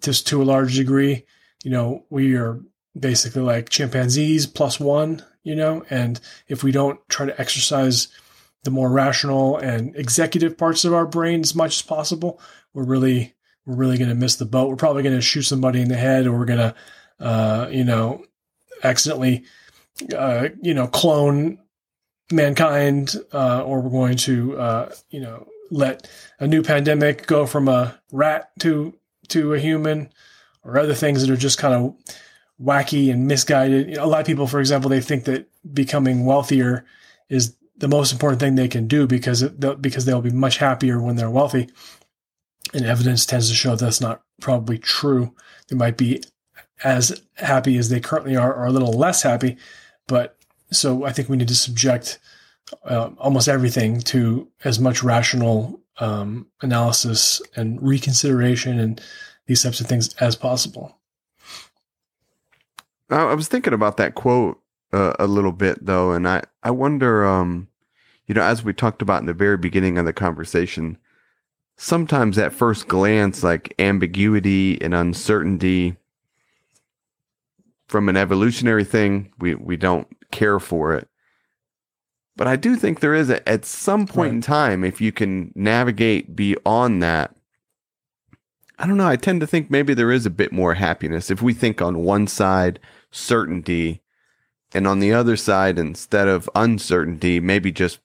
just 0.00 0.26
to 0.26 0.42
a 0.42 0.44
large 0.44 0.76
degree 0.76 1.24
you 1.64 1.70
know 1.70 2.04
we 2.10 2.34
are 2.36 2.60
basically 2.98 3.42
like 3.42 3.70
chimpanzees 3.70 4.46
plus 4.46 4.78
one 4.78 5.24
you 5.42 5.54
know 5.54 5.84
and 5.88 6.20
if 6.48 6.62
we 6.62 6.70
don't 6.70 7.00
try 7.08 7.24
to 7.24 7.40
exercise 7.40 8.08
the 8.64 8.70
more 8.70 8.90
rational 8.90 9.56
and 9.58 9.94
executive 9.96 10.58
parts 10.58 10.84
of 10.84 10.92
our 10.92 11.06
brain 11.06 11.40
as 11.40 11.54
much 11.54 11.76
as 11.76 11.82
possible 11.82 12.38
we're 12.74 12.84
really 12.84 13.36
we're 13.66 13.74
really 13.74 13.98
going 13.98 14.08
to 14.08 14.14
miss 14.14 14.36
the 14.36 14.46
boat. 14.46 14.68
We're 14.68 14.76
probably 14.76 15.02
going 15.02 15.16
to 15.16 15.20
shoot 15.20 15.42
somebody 15.42 15.82
in 15.82 15.88
the 15.88 15.96
head, 15.96 16.26
or 16.26 16.38
we're 16.38 16.44
going 16.44 16.58
to, 16.58 16.74
uh, 17.20 17.68
you 17.70 17.84
know, 17.84 18.24
accidentally, 18.82 19.44
uh, 20.16 20.48
you 20.62 20.72
know, 20.72 20.86
clone 20.86 21.58
mankind, 22.30 23.16
uh, 23.32 23.62
or 23.62 23.80
we're 23.80 23.90
going 23.90 24.16
to, 24.18 24.58
uh, 24.58 24.94
you 25.10 25.20
know, 25.20 25.46
let 25.70 26.08
a 26.38 26.46
new 26.46 26.62
pandemic 26.62 27.26
go 27.26 27.46
from 27.46 27.68
a 27.68 27.98
rat 28.12 28.50
to 28.60 28.94
to 29.28 29.54
a 29.54 29.58
human, 29.58 30.10
or 30.62 30.78
other 30.78 30.94
things 30.94 31.20
that 31.20 31.32
are 31.32 31.36
just 31.36 31.58
kind 31.58 31.74
of 31.74 31.94
wacky 32.60 33.12
and 33.12 33.26
misguided. 33.26 33.96
A 33.96 34.06
lot 34.06 34.20
of 34.20 34.26
people, 34.26 34.46
for 34.46 34.60
example, 34.60 34.88
they 34.88 35.00
think 35.00 35.24
that 35.24 35.48
becoming 35.74 36.24
wealthier 36.24 36.84
is 37.28 37.56
the 37.76 37.88
most 37.88 38.12
important 38.12 38.40
thing 38.40 38.54
they 38.54 38.68
can 38.68 38.86
do 38.86 39.06
because 39.06 39.42
it, 39.42 39.60
because 39.82 40.04
they'll 40.04 40.22
be 40.22 40.30
much 40.30 40.58
happier 40.58 41.00
when 41.00 41.16
they're 41.16 41.30
wealthy 41.30 41.68
and 42.74 42.84
evidence 42.84 43.26
tends 43.26 43.48
to 43.48 43.54
show 43.54 43.76
that's 43.76 44.00
not 44.00 44.22
probably 44.40 44.78
true. 44.78 45.34
They 45.68 45.76
might 45.76 45.96
be 45.96 46.22
as 46.84 47.22
happy 47.34 47.78
as 47.78 47.88
they 47.88 48.00
currently 48.00 48.36
are, 48.36 48.54
or 48.54 48.66
a 48.66 48.72
little 48.72 48.92
less 48.92 49.22
happy. 49.22 49.56
But 50.06 50.36
so 50.70 51.04
I 51.04 51.12
think 51.12 51.28
we 51.28 51.36
need 51.36 51.48
to 51.48 51.54
subject 51.54 52.18
uh, 52.84 53.10
almost 53.18 53.48
everything 53.48 54.00
to 54.00 54.48
as 54.64 54.78
much 54.80 55.02
rational 55.02 55.80
um, 55.98 56.46
analysis 56.62 57.40
and 57.54 57.80
reconsideration 57.82 58.78
and 58.78 59.00
these 59.46 59.62
types 59.62 59.80
of 59.80 59.86
things 59.86 60.14
as 60.14 60.36
possible. 60.36 60.98
I 63.08 63.34
was 63.34 63.48
thinking 63.48 63.72
about 63.72 63.96
that 63.98 64.14
quote 64.14 64.60
uh, 64.92 65.14
a 65.18 65.26
little 65.26 65.52
bit 65.52 65.84
though, 65.86 66.12
and 66.12 66.28
I 66.28 66.42
I 66.62 66.72
wonder, 66.72 67.24
um, 67.24 67.68
you 68.26 68.34
know, 68.34 68.42
as 68.42 68.64
we 68.64 68.72
talked 68.72 69.02
about 69.02 69.20
in 69.20 69.26
the 69.26 69.32
very 69.32 69.56
beginning 69.56 69.96
of 69.96 70.04
the 70.04 70.12
conversation, 70.12 70.98
sometimes 71.76 72.38
at 72.38 72.52
first 72.52 72.88
glance, 72.88 73.44
like 73.44 73.74
ambiguity 73.78 74.80
and 74.82 74.94
uncertainty 74.94 75.96
from 77.86 78.08
an 78.08 78.16
evolutionary 78.16 78.84
thing, 78.84 79.32
we, 79.38 79.54
we 79.54 79.76
don't 79.76 80.08
care 80.32 80.58
for 80.58 80.94
it. 80.94 81.08
But 82.36 82.46
I 82.46 82.56
do 82.56 82.76
think 82.76 83.00
there 83.00 83.14
is 83.14 83.30
a, 83.30 83.46
at 83.48 83.64
some 83.64 84.06
point 84.06 84.28
right. 84.28 84.34
in 84.34 84.40
time, 84.42 84.84
if 84.84 85.00
you 85.00 85.10
can 85.10 85.52
navigate 85.54 86.36
beyond 86.36 87.02
that, 87.02 87.34
I 88.78 88.86
don't 88.86 88.98
know. 88.98 89.08
I 89.08 89.16
tend 89.16 89.40
to 89.40 89.46
think 89.46 89.70
maybe 89.70 89.94
there 89.94 90.12
is 90.12 90.26
a 90.26 90.30
bit 90.30 90.52
more 90.52 90.74
happiness 90.74 91.30
if 91.30 91.40
we 91.40 91.54
think 91.54 91.80
on 91.80 92.04
one 92.04 92.26
side, 92.26 92.78
certainty, 93.10 94.02
and 94.74 94.86
on 94.86 95.00
the 95.00 95.14
other 95.14 95.36
side, 95.36 95.78
instead 95.78 96.28
of 96.28 96.50
uncertainty, 96.54 97.40
maybe 97.40 97.72
just 97.72 98.00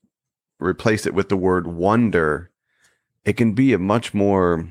replace 0.59 1.05
it 1.05 1.13
with 1.13 1.27
the 1.27 1.35
word 1.35 1.67
wonder 1.67 2.51
it 3.25 3.33
can 3.33 3.53
be 3.53 3.73
a 3.73 3.79
much 3.79 4.13
more 4.13 4.67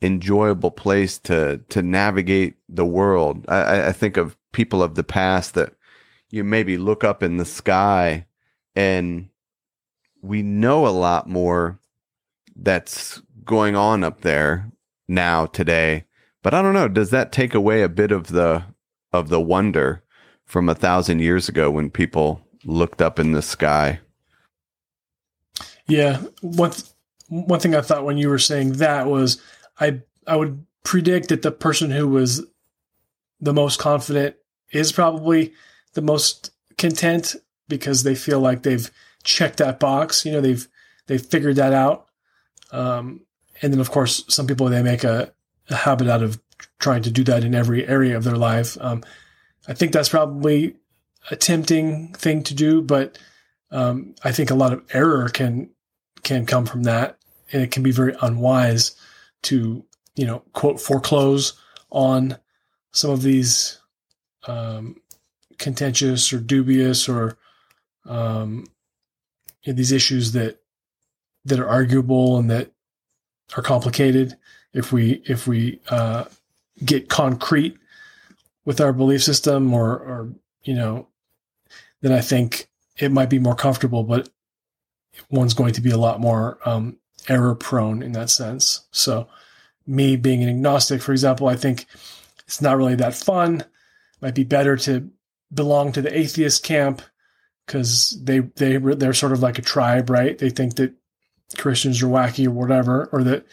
enjoyable 0.00 0.70
place 0.70 1.18
to 1.18 1.58
to 1.68 1.82
navigate 1.82 2.56
the 2.68 2.84
world. 2.84 3.44
I, 3.48 3.88
I 3.88 3.92
think 3.92 4.16
of 4.16 4.36
people 4.52 4.82
of 4.82 4.94
the 4.94 5.04
past 5.04 5.54
that 5.54 5.74
you 6.30 6.44
maybe 6.44 6.76
look 6.76 7.04
up 7.04 7.22
in 7.22 7.36
the 7.36 7.44
sky 7.44 8.26
and 8.74 9.28
we 10.22 10.42
know 10.42 10.86
a 10.86 10.88
lot 10.88 11.28
more 11.28 11.78
that's 12.54 13.20
going 13.44 13.76
on 13.76 14.04
up 14.04 14.20
there 14.20 14.70
now 15.08 15.46
today. 15.46 16.04
But 16.42 16.54
I 16.54 16.62
don't 16.62 16.74
know, 16.74 16.88
does 16.88 17.10
that 17.10 17.32
take 17.32 17.54
away 17.54 17.82
a 17.82 17.88
bit 17.88 18.12
of 18.12 18.28
the 18.28 18.64
of 19.12 19.28
the 19.28 19.40
wonder 19.40 20.02
from 20.44 20.68
a 20.68 20.74
thousand 20.74 21.20
years 21.20 21.48
ago 21.48 21.70
when 21.70 21.90
people 21.90 22.40
looked 22.64 23.02
up 23.02 23.18
in 23.18 23.32
the 23.32 23.42
sky? 23.42 24.00
Yeah, 25.86 26.22
what 26.40 26.82
one 27.28 27.60
thing 27.60 27.74
I 27.74 27.80
thought 27.80 28.04
when 28.04 28.18
you 28.18 28.28
were 28.28 28.38
saying 28.38 28.74
that 28.74 29.06
was 29.06 29.40
I 29.78 30.00
I 30.26 30.36
would 30.36 30.64
predict 30.84 31.28
that 31.28 31.42
the 31.42 31.52
person 31.52 31.90
who 31.90 32.08
was 32.08 32.44
the 33.40 33.52
most 33.52 33.78
confident 33.78 34.36
is 34.70 34.92
probably 34.92 35.52
the 35.94 36.02
most 36.02 36.50
content 36.78 37.36
because 37.76 38.02
they 38.02 38.14
feel 38.14 38.40
like 38.40 38.62
they've 38.62 38.90
checked 39.24 39.58
that 39.58 39.80
box. 39.80 40.24
You 40.24 40.32
know, 40.32 40.40
they've 40.40 40.66
they've 41.06 41.24
figured 41.24 41.56
that 41.56 41.72
out. 41.72 42.06
Um, 42.70 43.22
and 43.60 43.72
then 43.72 43.80
of 43.80 43.90
course, 43.90 44.24
some 44.28 44.46
people 44.46 44.68
they 44.68 44.82
make 44.82 45.04
a, 45.04 45.32
a, 45.68 45.76
habit 45.76 46.08
out 46.08 46.22
of 46.22 46.40
trying 46.78 47.02
to 47.02 47.10
do 47.10 47.22
that 47.24 47.44
in 47.44 47.54
every 47.54 47.86
area 47.86 48.16
of 48.16 48.24
their 48.24 48.36
life. 48.36 48.78
Um, 48.80 49.02
I 49.68 49.74
think 49.74 49.92
that's 49.92 50.08
probably 50.08 50.76
a 51.30 51.36
tempting 51.36 52.14
thing 52.14 52.42
to 52.44 52.54
do, 52.54 52.80
but 52.80 53.18
um, 53.70 54.14
I 54.24 54.32
think 54.32 54.50
a 54.50 54.54
lot 54.54 54.72
of 54.72 54.82
error 54.92 55.28
can 55.28 55.70
can 56.22 56.46
come 56.46 56.66
from 56.66 56.84
that 56.84 57.18
and 57.52 57.62
it 57.62 57.70
can 57.70 57.82
be 57.82 57.90
very 57.92 58.14
unwise 58.22 58.96
to, 59.42 59.84
you 60.14 60.26
know, 60.26 60.42
quote, 60.52 60.80
foreclose 60.80 61.54
on 61.90 62.38
some 62.92 63.10
of 63.10 63.22
these 63.22 63.78
um, 64.46 64.96
contentious 65.58 66.32
or 66.32 66.38
dubious 66.38 67.08
or 67.08 67.36
um, 68.06 68.66
these 69.64 69.92
issues 69.92 70.32
that 70.32 70.60
that 71.44 71.58
are 71.58 71.68
arguable 71.68 72.38
and 72.38 72.50
that 72.50 72.70
are 73.56 73.62
complicated. 73.62 74.36
If 74.72 74.92
we 74.92 75.22
if 75.26 75.46
we 75.46 75.80
uh, 75.88 76.24
get 76.84 77.08
concrete 77.08 77.76
with 78.64 78.80
our 78.80 78.92
belief 78.92 79.22
system, 79.22 79.72
or 79.74 79.90
or 79.90 80.34
you 80.64 80.74
know, 80.74 81.08
then 82.00 82.12
I 82.12 82.20
think 82.20 82.68
it 82.98 83.12
might 83.12 83.30
be 83.30 83.38
more 83.38 83.54
comfortable. 83.54 84.02
But 84.02 84.30
one's 85.30 85.54
going 85.54 85.74
to 85.74 85.80
be 85.80 85.90
a 85.90 85.98
lot 85.98 86.20
more 86.20 86.58
um, 86.64 86.96
error 87.28 87.54
prone 87.54 88.02
in 88.02 88.12
that 88.12 88.30
sense. 88.30 88.86
So, 88.92 89.28
me 89.86 90.16
being 90.16 90.42
an 90.42 90.48
agnostic, 90.48 91.02
for 91.02 91.12
example, 91.12 91.48
I 91.48 91.56
think 91.56 91.86
it's 92.46 92.62
not 92.62 92.76
really 92.76 92.94
that 92.96 93.14
fun 93.14 93.64
might 94.20 94.34
be 94.34 94.44
better 94.44 94.76
to 94.76 95.10
belong 95.52 95.92
to 95.92 96.00
the 96.00 96.16
atheist 96.16 96.62
camp 96.64 97.02
because 97.66 98.18
they 98.22 98.40
they 98.40 98.76
they're 98.76 99.14
sort 99.14 99.32
of 99.32 99.42
like 99.42 99.58
a 99.58 99.62
tribe, 99.62 100.10
right? 100.10 100.36
They 100.36 100.50
think 100.50 100.76
that 100.76 100.94
Christians 101.56 102.02
are 102.02 102.06
wacky 102.06 102.46
or 102.46 102.50
whatever, 102.50 103.08
or 103.12 103.22
that 103.24 103.46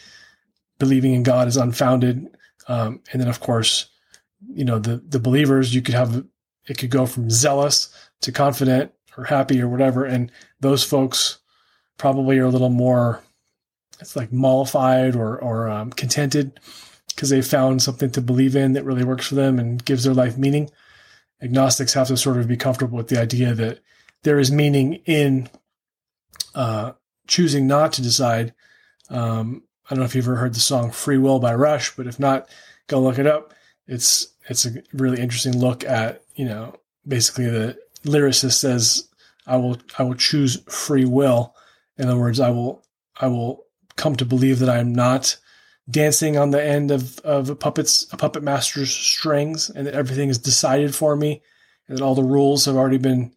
believing 0.78 1.14
in 1.14 1.22
God 1.22 1.48
is 1.48 1.56
unfounded. 1.56 2.28
Um, 2.68 3.00
and 3.12 3.20
then, 3.20 3.28
of 3.28 3.40
course, 3.40 3.88
you 4.48 4.64
know 4.64 4.78
the 4.78 4.96
the 4.96 5.20
believers. 5.20 5.74
You 5.74 5.82
could 5.82 5.94
have 5.94 6.24
it 6.66 6.78
could 6.78 6.90
go 6.90 7.06
from 7.06 7.30
zealous 7.30 7.94
to 8.22 8.32
confident 8.32 8.92
or 9.16 9.24
happy 9.24 9.60
or 9.60 9.68
whatever, 9.68 10.04
and 10.04 10.30
those 10.60 10.84
folks 10.84 11.38
probably 11.96 12.38
are 12.38 12.46
a 12.46 12.50
little 12.50 12.70
more. 12.70 13.22
It's 14.00 14.16
like 14.16 14.32
mollified 14.32 15.14
or 15.14 15.38
or 15.38 15.68
um, 15.68 15.90
contented 15.90 16.58
because 17.08 17.30
they 17.30 17.42
found 17.42 17.82
something 17.82 18.10
to 18.12 18.20
believe 18.20 18.56
in 18.56 18.72
that 18.72 18.84
really 18.84 19.04
works 19.04 19.26
for 19.26 19.34
them 19.34 19.58
and 19.58 19.84
gives 19.84 20.04
their 20.04 20.14
life 20.14 20.38
meaning. 20.38 20.70
Agnostics 21.42 21.94
have 21.94 22.08
to 22.08 22.16
sort 22.16 22.36
of 22.36 22.48
be 22.48 22.56
comfortable 22.56 22.96
with 22.96 23.08
the 23.08 23.20
idea 23.20 23.54
that 23.54 23.80
there 24.22 24.38
is 24.38 24.52
meaning 24.52 24.94
in 25.06 25.48
uh, 26.54 26.92
choosing 27.26 27.66
not 27.66 27.92
to 27.94 28.02
decide. 28.02 28.54
Um, 29.08 29.62
I 29.86 29.94
don't 29.94 30.00
know 30.00 30.04
if 30.04 30.14
you've 30.14 30.26
ever 30.26 30.36
heard 30.36 30.54
the 30.54 30.60
song 30.60 30.90
"Free 30.90 31.18
Will" 31.18 31.38
by 31.38 31.54
Rush, 31.54 31.94
but 31.96 32.06
if 32.06 32.18
not, 32.18 32.48
go 32.86 33.00
look 33.00 33.18
it 33.18 33.26
up. 33.26 33.54
It's 33.86 34.28
it's 34.48 34.66
a 34.66 34.82
really 34.92 35.20
interesting 35.20 35.58
look 35.58 35.84
at 35.84 36.22
you 36.34 36.44
know 36.44 36.74
basically 37.06 37.48
the 37.48 37.78
lyricist 38.04 38.52
says 38.52 39.08
I 39.46 39.56
will 39.56 39.78
I 39.98 40.02
will 40.02 40.14
choose 40.14 40.62
free 40.68 41.04
will. 41.04 41.54
In 41.98 42.08
other 42.08 42.20
words, 42.20 42.40
I 42.40 42.50
will 42.50 42.82
I 43.20 43.26
will 43.26 43.64
come 43.96 44.16
to 44.16 44.24
believe 44.24 44.60
that 44.60 44.68
I 44.68 44.78
am 44.78 44.94
not 44.94 45.36
dancing 45.90 46.36
on 46.38 46.50
the 46.50 46.62
end 46.62 46.90
of, 46.90 47.18
of 47.20 47.50
a 47.50 47.56
puppet's 47.56 48.06
a 48.12 48.16
puppet 48.16 48.42
master's 48.42 48.90
strings 48.90 49.70
and 49.70 49.86
that 49.86 49.94
everything 49.94 50.28
is 50.28 50.38
decided 50.38 50.94
for 50.94 51.16
me 51.16 51.42
and 51.88 51.98
that 51.98 52.04
all 52.04 52.14
the 52.14 52.22
rules 52.22 52.64
have 52.64 52.76
already 52.76 52.98
been 52.98 53.34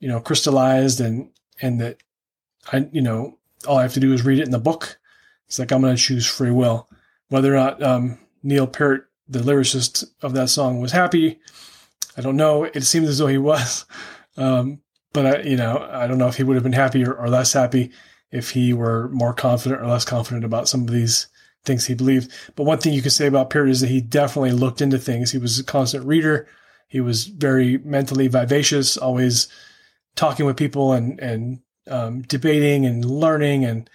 you 0.00 0.08
know, 0.08 0.20
crystallized 0.20 1.00
and, 1.00 1.30
and 1.62 1.80
that 1.80 1.98
I, 2.72 2.88
you 2.90 3.02
know, 3.02 3.38
all 3.66 3.78
I 3.78 3.82
have 3.82 3.94
to 3.94 4.00
do 4.00 4.12
is 4.12 4.24
read 4.24 4.38
it 4.38 4.46
in 4.46 4.50
the 4.50 4.58
book. 4.58 4.98
It's 5.46 5.58
like, 5.58 5.70
I'm 5.70 5.82
going 5.82 5.94
to 5.94 6.02
choose 6.02 6.26
free 6.26 6.50
will. 6.50 6.88
Whether 7.28 7.54
or 7.54 7.56
not, 7.56 7.82
um, 7.82 8.18
Neil 8.42 8.66
Peart, 8.66 9.10
the 9.28 9.40
lyricist 9.40 10.04
of 10.22 10.32
that 10.34 10.48
song 10.48 10.80
was 10.80 10.92
happy. 10.92 11.38
I 12.16 12.22
don't 12.22 12.36
know. 12.36 12.64
It 12.64 12.82
seems 12.82 13.08
as 13.08 13.18
though 13.18 13.28
he 13.28 13.38
was. 13.38 13.84
Um, 14.36 14.80
but 15.12 15.26
I, 15.26 15.42
you 15.42 15.56
know, 15.56 15.86
I 15.90 16.06
don't 16.06 16.16
know 16.16 16.28
if 16.28 16.36
he 16.36 16.44
would 16.44 16.54
have 16.54 16.62
been 16.62 16.72
happy 16.72 17.04
or, 17.04 17.28
less 17.28 17.52
happy 17.52 17.90
if 18.30 18.50
he 18.50 18.72
were 18.72 19.08
more 19.08 19.34
confident 19.34 19.82
or 19.82 19.86
less 19.86 20.04
confident 20.04 20.44
about 20.44 20.68
some 20.68 20.82
of 20.82 20.90
these 20.90 21.26
things 21.64 21.84
he 21.84 21.94
believed. 21.94 22.30
But 22.54 22.62
one 22.62 22.78
thing 22.78 22.94
you 22.94 23.02
could 23.02 23.12
say 23.12 23.26
about 23.26 23.50
Peart 23.50 23.68
is 23.68 23.80
that 23.80 23.90
he 23.90 24.00
definitely 24.00 24.52
looked 24.52 24.80
into 24.80 24.98
things. 24.98 25.32
He 25.32 25.38
was 25.38 25.58
a 25.58 25.64
constant 25.64 26.06
reader. 26.06 26.46
He 26.88 27.00
was 27.00 27.26
very 27.26 27.78
mentally 27.78 28.28
vivacious, 28.28 28.96
always 28.96 29.48
talking 30.16 30.46
with 30.46 30.56
people 30.56 30.92
and 30.92 31.18
and 31.20 31.60
um, 31.88 32.22
debating 32.22 32.86
and 32.86 33.04
learning 33.04 33.64
and 33.64 33.88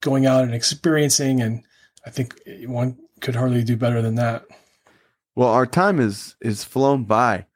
going 0.00 0.26
out 0.26 0.44
and 0.44 0.54
experiencing. 0.54 1.40
And 1.40 1.64
I 2.06 2.10
think 2.10 2.40
one 2.66 2.96
could 3.20 3.36
hardly 3.36 3.62
do 3.64 3.76
better 3.76 4.02
than 4.02 4.14
that. 4.16 4.44
Well, 5.34 5.48
our 5.48 5.66
time 5.66 6.00
is 6.00 6.36
is 6.40 6.64
flown 6.64 7.04
by. 7.04 7.46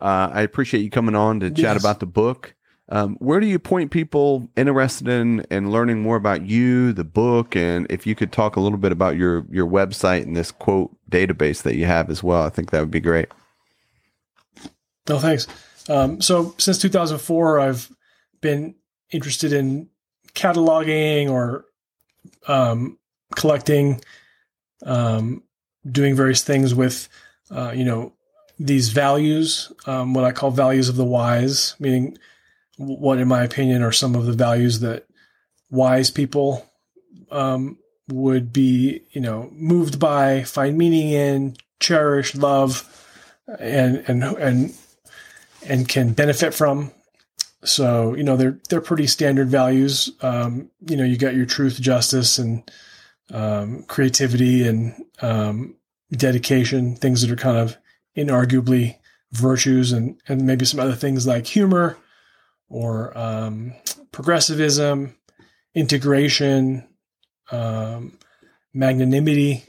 Uh, 0.00 0.30
I 0.32 0.42
appreciate 0.42 0.82
you 0.82 0.90
coming 0.90 1.14
on 1.14 1.40
to 1.40 1.50
chat 1.50 1.74
yes. 1.74 1.80
about 1.82 2.00
the 2.00 2.06
book. 2.06 2.54
Um, 2.90 3.16
where 3.16 3.40
do 3.40 3.46
you 3.46 3.58
point 3.58 3.90
people 3.90 4.48
interested 4.56 5.08
in 5.08 5.40
in 5.50 5.70
learning 5.70 6.02
more 6.02 6.16
about 6.16 6.42
you, 6.42 6.92
the 6.92 7.04
book, 7.04 7.56
and 7.56 7.86
if 7.88 8.06
you 8.06 8.14
could 8.14 8.30
talk 8.30 8.56
a 8.56 8.60
little 8.60 8.78
bit 8.78 8.92
about 8.92 9.16
your 9.16 9.46
your 9.50 9.66
website 9.66 10.22
and 10.22 10.36
this 10.36 10.50
quote 10.50 10.94
database 11.10 11.62
that 11.62 11.76
you 11.76 11.86
have 11.86 12.10
as 12.10 12.22
well? 12.22 12.42
I 12.42 12.50
think 12.50 12.70
that 12.70 12.80
would 12.80 12.90
be 12.90 13.00
great. 13.00 13.28
No, 15.08 15.18
thanks. 15.18 15.46
Um, 15.88 16.20
so 16.20 16.54
since 16.58 16.78
2004, 16.78 17.60
I've 17.60 17.90
been 18.40 18.74
interested 19.10 19.52
in 19.52 19.88
cataloging 20.34 21.30
or 21.30 21.66
um, 22.48 22.98
collecting, 23.36 24.00
um, 24.84 25.42
doing 25.90 26.14
various 26.14 26.42
things 26.42 26.74
with, 26.74 27.08
uh, 27.50 27.72
you 27.74 27.84
know, 27.84 28.12
these 28.58 28.90
values, 28.90 29.72
um, 29.86 30.14
what 30.14 30.24
I 30.24 30.32
call 30.32 30.50
values 30.50 30.88
of 30.88 30.96
the 30.96 31.04
wise, 31.04 31.74
meaning 31.78 32.16
what, 32.76 33.18
in 33.18 33.28
my 33.28 33.42
opinion, 33.42 33.82
are 33.82 33.92
some 33.92 34.14
of 34.14 34.26
the 34.26 34.32
values 34.32 34.80
that 34.80 35.06
wise 35.70 36.10
people 36.10 36.64
um, 37.30 37.78
would 38.08 38.52
be, 38.52 39.02
you 39.10 39.20
know, 39.20 39.50
moved 39.52 39.98
by, 39.98 40.44
find 40.44 40.78
meaning 40.78 41.10
in, 41.10 41.56
cherish, 41.80 42.34
love, 42.34 42.90
and 43.58 44.04
and 44.08 44.22
and 44.22 44.74
and 45.66 45.88
can 45.88 46.12
benefit 46.12 46.54
from. 46.54 46.92
So 47.64 48.14
you 48.14 48.22
know 48.22 48.36
they're 48.36 48.58
they're 48.68 48.80
pretty 48.80 49.06
standard 49.06 49.48
values. 49.48 50.10
Um, 50.20 50.70
you 50.86 50.96
know 50.96 51.04
you 51.04 51.16
got 51.16 51.34
your 51.34 51.46
truth, 51.46 51.80
justice, 51.80 52.38
and 52.38 52.70
um, 53.32 53.84
creativity 53.84 54.66
and 54.68 54.94
um, 55.22 55.76
dedication. 56.12 56.96
Things 56.96 57.22
that 57.22 57.30
are 57.30 57.36
kind 57.36 57.56
of 57.56 57.76
inarguably 58.16 58.98
virtues, 59.32 59.92
and 59.92 60.20
and 60.28 60.46
maybe 60.46 60.64
some 60.64 60.80
other 60.80 60.94
things 60.94 61.26
like 61.26 61.46
humor 61.46 61.96
or 62.68 63.16
um, 63.16 63.72
progressivism, 64.12 65.16
integration, 65.74 66.86
um, 67.50 68.18
magnanimity. 68.72 69.64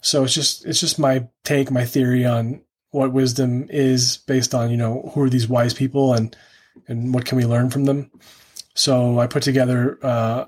So 0.00 0.24
it's 0.24 0.34
just 0.34 0.64
it's 0.66 0.80
just 0.80 0.98
my 0.98 1.28
take, 1.44 1.70
my 1.70 1.84
theory 1.84 2.24
on 2.24 2.62
what 2.90 3.12
wisdom 3.12 3.66
is 3.70 4.18
based 4.18 4.54
on 4.54 4.70
you 4.70 4.76
know 4.76 5.10
who 5.14 5.22
are 5.22 5.30
these 5.30 5.48
wise 5.48 5.74
people 5.74 6.14
and 6.14 6.36
and 6.88 7.14
what 7.14 7.24
can 7.24 7.36
we 7.36 7.44
learn 7.44 7.70
from 7.70 7.84
them. 7.84 8.10
So 8.74 9.18
I 9.18 9.26
put 9.26 9.42
together 9.42 9.98
uh, 10.02 10.46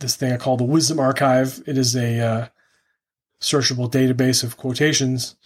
this 0.00 0.16
thing 0.16 0.32
I 0.32 0.36
call 0.36 0.56
the 0.56 0.64
Wisdom 0.64 1.00
Archive. 1.00 1.62
It 1.66 1.78
is 1.78 1.96
a 1.96 2.20
uh, 2.20 2.48
searchable 3.40 3.90
database 3.90 4.44
of 4.44 4.56
quotations. 4.56 5.36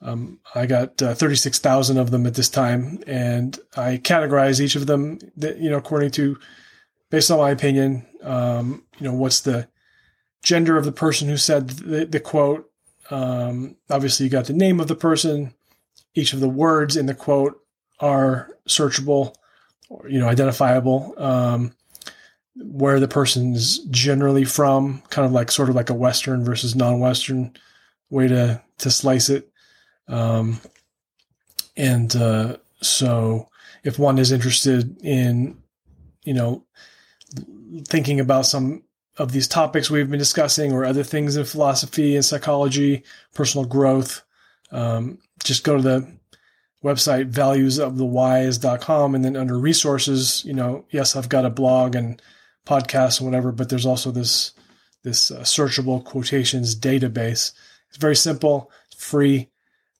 Um, 0.00 0.40
I 0.54 0.66
got 0.66 1.00
uh, 1.00 1.14
36,000 1.14 1.96
of 1.96 2.10
them 2.10 2.26
at 2.26 2.34
this 2.34 2.48
time, 2.48 3.02
and 3.06 3.56
I 3.76 3.98
categorize 3.98 4.60
each 4.60 4.74
of 4.74 4.86
them, 4.86 5.20
that, 5.36 5.58
you 5.58 5.70
know, 5.70 5.76
according 5.76 6.10
to, 6.12 6.38
based 7.10 7.30
on 7.30 7.38
my 7.38 7.50
opinion, 7.50 8.04
um, 8.22 8.84
you 8.98 9.06
know, 9.06 9.14
what's 9.14 9.40
the 9.40 9.68
gender 10.42 10.76
of 10.76 10.84
the 10.84 10.92
person 10.92 11.28
who 11.28 11.36
said 11.36 11.68
the, 11.68 12.04
the 12.04 12.20
quote. 12.20 12.68
Um, 13.10 13.76
obviously, 13.88 14.24
you 14.24 14.30
got 14.30 14.46
the 14.46 14.52
name 14.52 14.80
of 14.80 14.88
the 14.88 14.96
person, 14.96 15.54
each 16.14 16.32
of 16.32 16.40
the 16.40 16.48
words 16.48 16.96
in 16.96 17.06
the 17.06 17.14
quote 17.14 17.60
are 18.00 18.48
searchable 18.68 19.34
or 19.88 20.08
you 20.08 20.18
know 20.18 20.28
identifiable 20.28 21.14
um, 21.18 21.72
where 22.56 23.00
the 23.00 23.08
person's 23.08 23.78
generally 23.86 24.44
from 24.44 25.02
kind 25.10 25.26
of 25.26 25.32
like 25.32 25.50
sort 25.50 25.68
of 25.68 25.74
like 25.74 25.90
a 25.90 25.94
western 25.94 26.44
versus 26.44 26.74
non-western 26.74 27.52
way 28.10 28.28
to 28.28 28.60
to 28.78 28.90
slice 28.90 29.30
it. 29.30 29.48
Um, 30.08 30.60
and 31.76 32.14
uh, 32.14 32.56
so 32.82 33.48
if 33.84 33.98
one 33.98 34.18
is 34.18 34.32
interested 34.32 34.98
in 35.02 35.56
you 36.24 36.34
know 36.34 36.64
thinking 37.88 38.20
about 38.20 38.46
some 38.46 38.82
of 39.18 39.32
these 39.32 39.48
topics 39.48 39.90
we've 39.90 40.10
been 40.10 40.18
discussing 40.18 40.72
or 40.72 40.84
other 40.84 41.02
things 41.02 41.36
in 41.36 41.44
philosophy 41.44 42.16
and 42.16 42.24
psychology 42.24 43.02
personal 43.34 43.66
growth 43.66 44.22
um, 44.72 45.18
just 45.44 45.64
go 45.64 45.76
to 45.76 45.82
the 45.82 46.12
website 46.82 47.30
valuesofthewise.com 47.30 49.14
and 49.14 49.24
then 49.24 49.36
under 49.36 49.58
resources, 49.58 50.44
you 50.44 50.52
know, 50.52 50.84
yes, 50.90 51.14
I've 51.14 51.28
got 51.28 51.44
a 51.44 51.50
blog 51.50 51.94
and 51.94 52.20
podcast 52.66 53.20
and 53.20 53.28
whatever, 53.28 53.52
but 53.52 53.68
there's 53.68 53.86
also 53.86 54.10
this 54.10 54.52
this 55.04 55.30
uh, 55.32 55.40
searchable 55.40 56.04
quotations 56.04 56.78
database. 56.78 57.52
It's 57.88 57.98
very 57.98 58.14
simple, 58.14 58.70
free. 58.96 59.50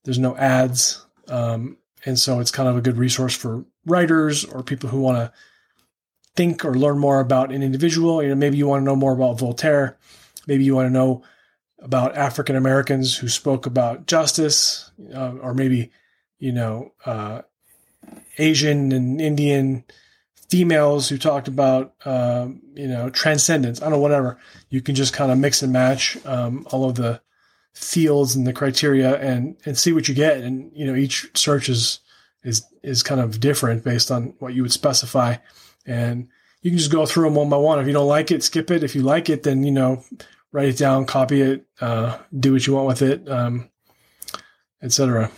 There's 0.05 0.19
no 0.19 0.37
ads. 0.37 1.05
Um, 1.29 1.77
and 2.05 2.19
so 2.19 2.39
it's 2.39 2.53
kind 2.53 2.69
of 2.69 2.77
a 2.77 2.81
good 2.81 2.97
resource 2.97 3.35
for 3.35 3.65
writers 3.85 4.45
or 4.45 4.63
people 4.63 4.89
who 4.89 5.01
want 5.01 5.19
to 5.19 5.33
think 6.37 6.65
or 6.65 6.75
learn 6.75 6.99
more 6.99 7.19
about 7.19 7.53
an 7.53 7.63
individual. 7.63 8.23
You 8.23 8.31
know, 8.31 8.35
maybe 8.37 8.57
you 8.57 8.69
want 8.69 8.83
to 8.83 8.85
know 8.85 8.97
more 8.97 9.13
about 9.13 9.39
Voltaire. 9.39 9.99
Maybe 10.47 10.65
you 10.65 10.75
want 10.75 10.87
to 10.87 10.93
know 10.93 11.23
about 11.83 12.17
African 12.17 12.57
Americans 12.57 13.17
who 13.17 13.29
spoke 13.29 13.67
about 13.67 14.07
justice, 14.07 14.91
uh, 15.15 15.33
or 15.41 15.53
maybe, 15.53 15.91
you 16.39 16.53
know, 16.53 16.93
uh, 17.05 17.43
Asian 18.39 18.93
and 18.93 19.21
Indian 19.21 19.85
females 20.49 21.09
who 21.09 21.19
talked 21.19 21.49
about, 21.49 21.95
um, 22.05 22.61
you 22.75 22.87
know, 22.87 23.11
transcendence. 23.11 23.81
I 23.81 23.85
don't 23.85 23.93
know, 23.93 23.99
whatever. 23.99 24.39
You 24.71 24.81
can 24.81 24.95
just 24.95 25.13
kind 25.13 25.33
of 25.33 25.39
mix 25.39 25.63
and 25.63 25.73
match 25.73 26.17
um, 26.25 26.67
all 26.71 26.89
of 26.89 26.95
the 26.95 27.21
fields 27.75 28.37
and 28.37 28.47
the 28.47 28.53
criteria 28.53 29.19
and 29.19 29.57
and 29.65 29.79
see 29.79 29.93
what 29.93 30.09
you 30.09 30.15
get. 30.15 30.39
And 30.39 30.71
you 30.75 30.87
know, 30.87 30.95
each 30.95 31.31
search 31.35 31.69
is 31.69 32.01
is 32.45 32.65
is 32.83 33.03
kind 33.03 33.21
of 33.21 33.41
different 33.41 33.85
based 33.85 34.11
on 34.11 34.35
what 34.39 34.55
you 34.55 34.63
would 34.63 34.73
specify, 34.73 35.37
and 35.87 36.29
you 36.61 36.71
can 36.71 36.79
just 36.79 36.93
go 36.93 37.07
through 37.07 37.25
them 37.25 37.35
one 37.35 37.49
by 37.49 37.57
one. 37.57 37.79
If 37.79 37.87
you 37.87 37.93
don't 37.93 38.07
like 38.07 38.31
it, 38.31 38.43
skip 38.43 38.71
it. 38.71 38.85
If 38.85 38.95
you 38.95 39.03
like 39.03 39.29
it, 39.31 39.43
then 39.43 39.65
you 39.65 39.73
know 39.73 40.05
write 40.53 40.69
it 40.69 40.79
down, 40.79 41.07
copy 41.07 41.41
it, 41.41 41.67
uh, 41.81 42.19
do 42.39 42.53
what 42.53 42.67
you 42.67 42.75
want 42.75 42.87
with 42.87 43.03
it, 43.03 43.29
um, 43.29 43.71
etc. 44.83 45.31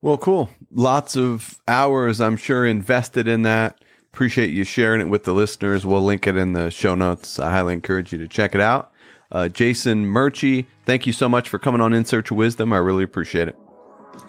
Well, 0.00 0.18
cool. 0.18 0.50
Lots 0.72 1.16
of 1.16 1.60
hours, 1.68 2.20
I'm 2.20 2.36
sure, 2.36 2.66
invested 2.66 3.28
in 3.28 3.42
that. 3.42 3.84
Appreciate 4.12 4.50
you 4.50 4.64
sharing 4.64 5.00
it 5.00 5.08
with 5.08 5.24
the 5.24 5.32
listeners. 5.32 5.86
We'll 5.86 6.02
link 6.02 6.26
it 6.26 6.36
in 6.36 6.54
the 6.54 6.70
show 6.70 6.94
notes. 6.94 7.38
I 7.38 7.50
highly 7.50 7.74
encourage 7.74 8.12
you 8.12 8.18
to 8.18 8.28
check 8.28 8.54
it 8.54 8.60
out. 8.60 8.92
Uh, 9.30 9.48
Jason 9.48 10.04
Merchey, 10.04 10.66
thank 10.84 11.06
you 11.06 11.12
so 11.12 11.28
much 11.28 11.48
for 11.48 11.58
coming 11.58 11.80
on 11.80 11.94
In 11.94 12.04
Search 12.04 12.30
of 12.30 12.36
Wisdom. 12.36 12.72
I 12.72 12.78
really 12.78 13.04
appreciate 13.04 13.48
it. 13.48 13.56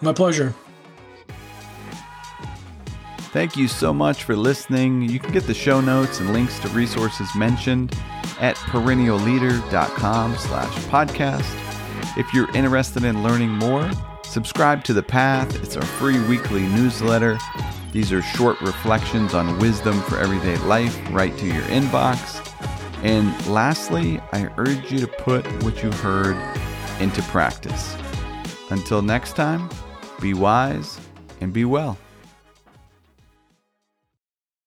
My 0.00 0.12
pleasure. 0.12 0.54
Thank 3.32 3.56
you 3.56 3.68
so 3.68 3.92
much 3.92 4.22
for 4.24 4.36
listening. 4.36 5.02
You 5.02 5.18
can 5.18 5.32
get 5.32 5.46
the 5.46 5.54
show 5.54 5.80
notes 5.80 6.20
and 6.20 6.32
links 6.32 6.58
to 6.60 6.68
resources 6.68 7.28
mentioned 7.34 7.94
at 8.40 8.56
perennialleader.com 8.56 10.36
slash 10.36 10.74
podcast. 10.86 12.18
If 12.18 12.32
you're 12.32 12.54
interested 12.54 13.04
in 13.04 13.22
learning 13.22 13.50
more, 13.50 13.90
subscribe 14.24 14.84
to 14.84 14.92
The 14.92 15.02
Path. 15.02 15.62
It's 15.62 15.76
our 15.76 15.84
free 15.84 16.20
weekly 16.28 16.62
newsletter. 16.62 17.38
These 17.92 18.12
are 18.12 18.22
short 18.22 18.60
reflections 18.60 19.34
on 19.34 19.58
wisdom 19.58 20.00
for 20.02 20.18
everyday 20.18 20.56
life 20.66 20.98
right 21.10 21.36
to 21.38 21.46
your 21.46 21.62
inbox. 21.64 22.40
And 23.02 23.46
lastly, 23.46 24.20
I 24.32 24.48
urge 24.56 24.90
you 24.90 24.98
to 24.98 25.06
put 25.06 25.46
what 25.62 25.82
you 25.82 25.92
heard 25.92 26.36
into 27.00 27.22
practice. 27.22 27.96
Until 28.70 29.02
next 29.02 29.36
time, 29.36 29.68
be 30.20 30.34
wise 30.34 30.98
and 31.40 31.52
be 31.52 31.64
well. 31.64 31.98